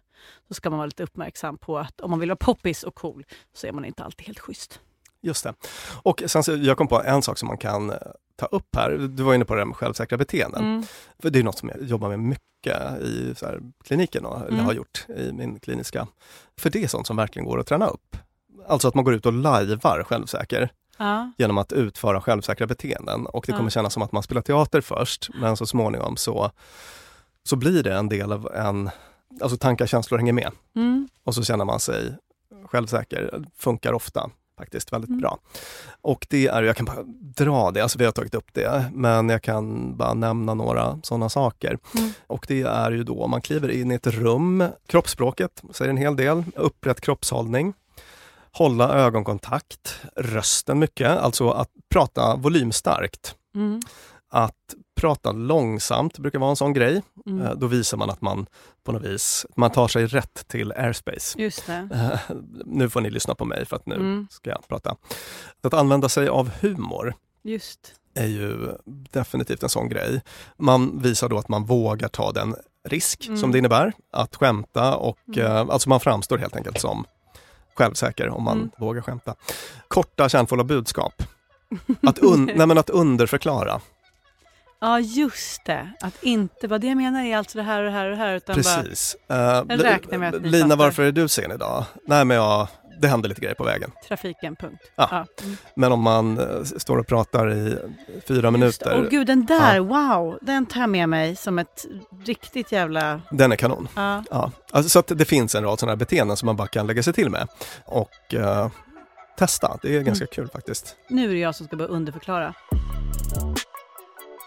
så 0.48 0.54
ska 0.54 0.70
man 0.70 0.78
vara 0.78 0.86
lite 0.86 1.02
uppmärksam 1.02 1.58
på 1.58 1.78
att 1.78 2.00
om 2.00 2.10
man 2.10 2.20
vill 2.20 2.28
vara 2.28 2.36
poppis 2.36 2.82
och 2.82 2.94
cool 2.94 3.24
så 3.52 3.66
är 3.66 3.72
man 3.72 3.84
inte 3.84 4.04
alltid 4.04 4.26
helt 4.26 4.38
schysst. 4.38 4.80
Just 5.26 5.44
det. 5.44 5.54
Och 6.02 6.22
sen 6.26 6.42
så, 6.42 6.56
jag 6.56 6.76
kom 6.76 6.88
på 6.88 7.02
en 7.02 7.22
sak 7.22 7.38
som 7.38 7.48
man 7.48 7.58
kan 7.58 7.90
eh, 7.90 7.96
ta 8.36 8.46
upp 8.46 8.76
här. 8.76 8.90
Du 8.90 9.22
var 9.22 9.34
inne 9.34 9.44
på 9.44 9.54
det 9.54 9.60
här 9.60 9.66
med 9.66 9.76
självsäkra 9.76 10.18
beteenden. 10.18 10.64
Mm. 10.64 10.82
För 11.18 11.30
det 11.30 11.38
är 11.38 11.42
något 11.42 11.58
som 11.58 11.68
jag 11.68 11.82
jobbar 11.82 12.08
med 12.08 12.18
mycket 12.18 13.00
i 13.02 13.34
så 13.36 13.46
här, 13.46 13.60
kliniken, 13.84 14.24
och, 14.24 14.36
eller 14.40 14.48
Mm. 14.48 14.64
har 14.64 14.72
gjort 14.72 15.06
i 15.16 15.32
min 15.32 15.58
kliniska. 15.60 16.06
För 16.58 16.70
det 16.70 16.84
är 16.84 16.88
sånt 16.88 17.06
som 17.06 17.16
verkligen 17.16 17.46
går 17.48 17.60
att 17.60 17.66
träna 17.66 17.86
upp. 17.86 18.16
Alltså 18.68 18.88
att 18.88 18.94
man 18.94 19.04
går 19.04 19.14
ut 19.14 19.26
och 19.26 19.32
lajvar 19.32 20.02
självsäker 20.08 20.70
Ja. 20.98 21.30
genom 21.38 21.58
att 21.58 21.72
utföra 21.72 22.20
självsäkra 22.20 22.66
beteenden. 22.66 23.26
Och 23.26 23.44
det 23.46 23.52
Ja. 23.52 23.56
kommer 23.58 23.70
kännas 23.70 23.92
som 23.92 24.02
att 24.02 24.12
man 24.12 24.22
spelar 24.22 24.42
teater 24.42 24.80
först, 24.80 25.28
men 25.40 25.56
så 25.56 25.66
småningom 25.66 26.16
så, 26.16 26.50
så 27.42 27.56
blir 27.56 27.82
det 27.82 27.94
en 27.94 28.08
del 28.08 28.32
av 28.32 28.50
en, 28.54 28.90
alltså 29.42 29.56
tankar, 29.58 29.86
känslor 29.86 30.18
hänger 30.18 30.32
med. 30.32 30.52
Mm. 30.76 31.08
Och 31.24 31.34
så 31.34 31.42
känner 31.44 31.64
man 31.64 31.80
sig 31.80 32.16
självsäker, 32.66 33.44
funkar 33.56 33.92
ofta 33.92 34.30
faktiskt 34.58 34.92
väldigt 34.92 35.08
Mm. 35.08 35.20
bra. 35.20 35.38
Och 36.00 36.26
det 36.30 36.46
är, 36.46 36.62
jag 36.62 36.76
kan 36.76 36.86
bara 36.86 37.02
dra 37.36 37.70
det, 37.70 37.80
alltså 37.82 37.98
vi 37.98 38.04
har 38.04 38.12
tagit 38.12 38.34
upp 38.34 38.54
det, 38.54 38.90
men 38.92 39.28
jag 39.28 39.42
kan 39.42 39.96
bara 39.96 40.14
nämna 40.14 40.54
några 40.54 40.98
sådana 41.02 41.28
saker. 41.28 41.78
Mm. 41.98 42.10
Och 42.26 42.44
det 42.48 42.62
är 42.62 42.90
ju 42.92 43.04
då 43.04 43.26
man 43.26 43.40
kliver 43.40 43.68
in 43.68 43.90
i 43.92 43.94
ett 43.94 44.06
rum, 44.06 44.64
kroppsspråket 44.86 45.62
säger 45.72 45.90
en 45.90 45.96
hel 45.96 46.16
del, 46.16 46.44
upprätt 46.54 47.00
kroppshållning, 47.00 47.74
hålla 48.52 48.92
ögonkontakt, 48.92 50.00
rösten 50.16 50.78
mycket, 50.78 51.18
alltså 51.18 51.50
att 51.50 51.70
prata 51.90 52.36
volymstarkt. 52.36 53.34
Mm. 53.54 53.80
Att 54.30 54.54
prata 54.96 55.32
långsamt 55.32 56.18
brukar 56.18 56.38
vara 56.38 56.50
en 56.50 56.56
sån 56.56 56.72
grej. 56.72 57.02
Mm. 57.26 57.46
Eh, 57.46 57.52
Då 57.54 57.66
visar 57.66 57.96
man 57.96 58.10
att 58.10 58.20
man 58.22 58.46
på 58.84 58.92
något 58.92 59.02
vis, 59.02 59.46
man 59.56 59.70
tar 59.70 59.88
sig 59.88 60.06
rätt 60.06 60.48
till 60.48 60.72
airspace. 60.72 61.38
Just 61.42 61.66
det. 61.66 61.88
Nu 62.64 62.90
får 62.90 63.00
ni 63.00 63.10
lyssna 63.10 63.34
på 63.34 63.44
mig 63.44 63.66
för 63.66 63.76
att 63.76 63.86
nu 63.86 63.94
Mm. 63.94 64.26
ska 64.30 64.50
jag 64.50 64.68
prata. 64.68 64.96
Att 65.62 65.74
använda 65.74 66.08
sig 66.08 66.28
av 66.28 66.50
humor 66.60 67.14
Just. 67.42 67.80
är 68.14 68.26
ju 68.26 68.68
definitivt 69.12 69.62
en 69.62 69.68
sån 69.68 69.88
grej. 69.88 70.22
Man 70.56 70.98
visar 71.02 71.28
då 71.28 71.38
att 71.38 71.48
man 71.48 71.64
vågar 71.64 72.08
ta 72.08 72.32
den 72.32 72.56
risk 72.84 73.26
Mm. 73.26 73.38
som 73.40 73.52
det 73.52 73.58
innebär 73.58 73.92
att 74.12 74.36
skämta 74.36 74.96
och 74.96 75.18
Mm. 75.36 75.46
eh, 75.46 75.56
alltså 75.60 75.88
man 75.88 76.00
framstår 76.00 76.38
helt 76.38 76.56
enkelt 76.56 76.80
som 76.80 77.04
självsäker 77.74 78.28
om 78.28 78.44
man 78.44 78.56
Mm. 78.58 78.70
vågar 78.78 79.02
skämta. 79.02 79.34
Korta 79.88 80.28
kärnfulla 80.28 80.64
budskap. 80.64 81.22
Att, 82.02 82.18
un- 82.18 82.52
nej, 82.56 82.66
men 82.66 82.78
att 82.78 82.90
underförklara. 82.90 83.80
Ja, 84.80 85.00
just 85.00 85.64
det. 85.64 85.92
Att 86.00 86.22
inte, 86.22 86.68
vad 86.68 86.80
det 86.80 86.86
jag 86.86 86.96
menar 86.96 87.24
är 87.24 87.36
alltså 87.36 87.58
det 87.58 87.64
här 87.64 87.78
och 87.78 87.84
det 87.84 87.90
här 87.96 88.04
och 88.04 88.10
det 88.10 88.16
här. 88.16 88.34
Utan 88.34 88.54
Precis. 88.54 89.16
Eh, 89.28 89.36
Jag 89.36 89.68
Li- 89.68 89.76
räknar 89.84 90.18
med 90.18 90.34
att 90.34 90.42
ni 90.42 90.48
Lina, 90.48 90.64
fattar. 90.64 90.76
varför 90.76 91.02
är 91.02 91.12
du 91.12 91.28
sen 91.28 91.52
idag? 91.52 91.84
Nej, 92.06 92.24
men 92.24 92.36
jag, 92.36 92.68
det 93.00 93.08
hände 93.08 93.28
lite 93.28 93.40
grejer 93.40 93.54
på 93.54 93.64
vägen. 93.64 93.90
bara 93.94 94.02
trafiken, 94.08 94.56
punkt. 94.56 94.82
Ja. 94.96 95.26
Mm. 95.42 95.56
Men 95.76 95.92
om 95.92 96.00
man 96.00 96.38
eh, 96.38 96.62
står 96.64 96.98
och 96.98 97.06
pratar 97.06 97.52
i 97.52 97.78
fyra 98.28 98.50
minuter, 98.50 98.98
Åh 99.02 99.08
gud, 99.10 99.26
den 99.26 99.46
där, 99.46 99.76
Ja. 99.76 99.82
wow, 99.82 100.38
den 100.42 100.66
tar 100.66 100.80
jag 100.80 100.90
med 100.90 101.08
mig 101.08 101.36
som 101.36 101.58
ett 101.58 101.86
riktigt 102.24 102.72
jävla... 102.72 103.20
den 103.30 103.52
är 103.52 103.56
kanon. 103.56 103.88
Ja. 103.96 104.24
Ja. 104.30 104.50
Alltså, 104.72 104.88
så 104.88 104.98
att 104.98 105.06
det 105.18 105.24
finns 105.24 105.54
en 105.54 105.64
rad 105.64 105.80
sådana 105.80 105.92
här 105.92 105.96
beteenden 105.96 106.36
som 106.36 106.46
man 106.46 106.56
bara 106.56 106.68
kan 106.68 106.86
lägga 106.86 107.02
sig 107.02 107.12
till 107.12 107.30
med 107.30 107.48
och 107.84 108.34
eh, 108.34 108.68
testa. 109.38 109.78
Det 109.82 109.96
är 109.96 110.00
ganska 110.02 110.24
Mm. 110.24 110.32
kul 110.32 110.48
faktiskt. 110.48 110.96
Nu 111.08 111.24
är 111.24 111.28
det 111.34 111.38
jag 111.40 111.54
som 111.54 111.66
ska 111.66 111.76
börja 111.76 111.90
underförklara. 111.90 112.54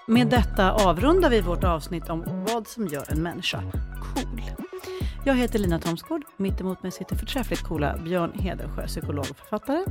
Med 0.10 0.28
detta 0.28 0.72
avrundar 0.72 1.30
vi 1.30 1.42
vårt 1.42 1.64
avsnitt 1.64 2.10
om 2.10 2.46
vad 2.48 2.68
som 2.68 2.88
gör 2.88 3.06
en 3.12 3.24
människa 3.24 3.64
cool. 4.02 4.42
Jag 5.26 5.36
heter 5.36 5.60
Lina 5.60 5.80
Thomsgård. 5.80 6.22
Mitt 6.38 6.62
emot 6.62 6.84
mig 6.84 6.92
sitter 6.92 7.16
förträffligt 7.16 7.64
coola 7.64 7.98
Björn 8.04 8.32
Hedensjö, 8.40 8.88
psykolog 8.88 9.26
och 9.30 9.38
författare. 9.38 9.84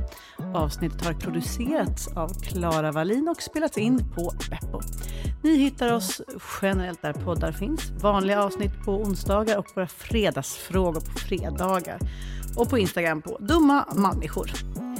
Avsnittet 0.53 1.05
har 1.05 1.13
producerats 1.13 2.07
av 2.07 2.29
Klara 2.41 2.91
Wallin 2.91 3.27
och 3.27 3.41
spelats 3.41 3.77
in 3.77 4.11
på 4.15 4.31
Beppo. 4.49 4.81
Ni 5.43 5.55
hittar 5.55 5.93
oss 5.93 6.21
generellt 6.61 7.01
där 7.01 7.13
poddar 7.13 7.51
finns. 7.51 7.91
Vanliga 7.91 8.43
avsnitt 8.43 8.85
på 8.85 8.91
onsdagar 8.91 9.57
och 9.57 9.67
våra 9.75 9.87
fredagsfrågor 9.87 11.01
på 11.01 11.19
fredagar. 11.19 11.99
Och 12.55 12.69
på 12.69 12.77
Instagram 12.77 13.21
på 13.21 13.37
Dumma 13.39 13.85
Människor. 13.95 14.51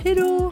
Hej 0.03 0.15
då! 0.15 0.51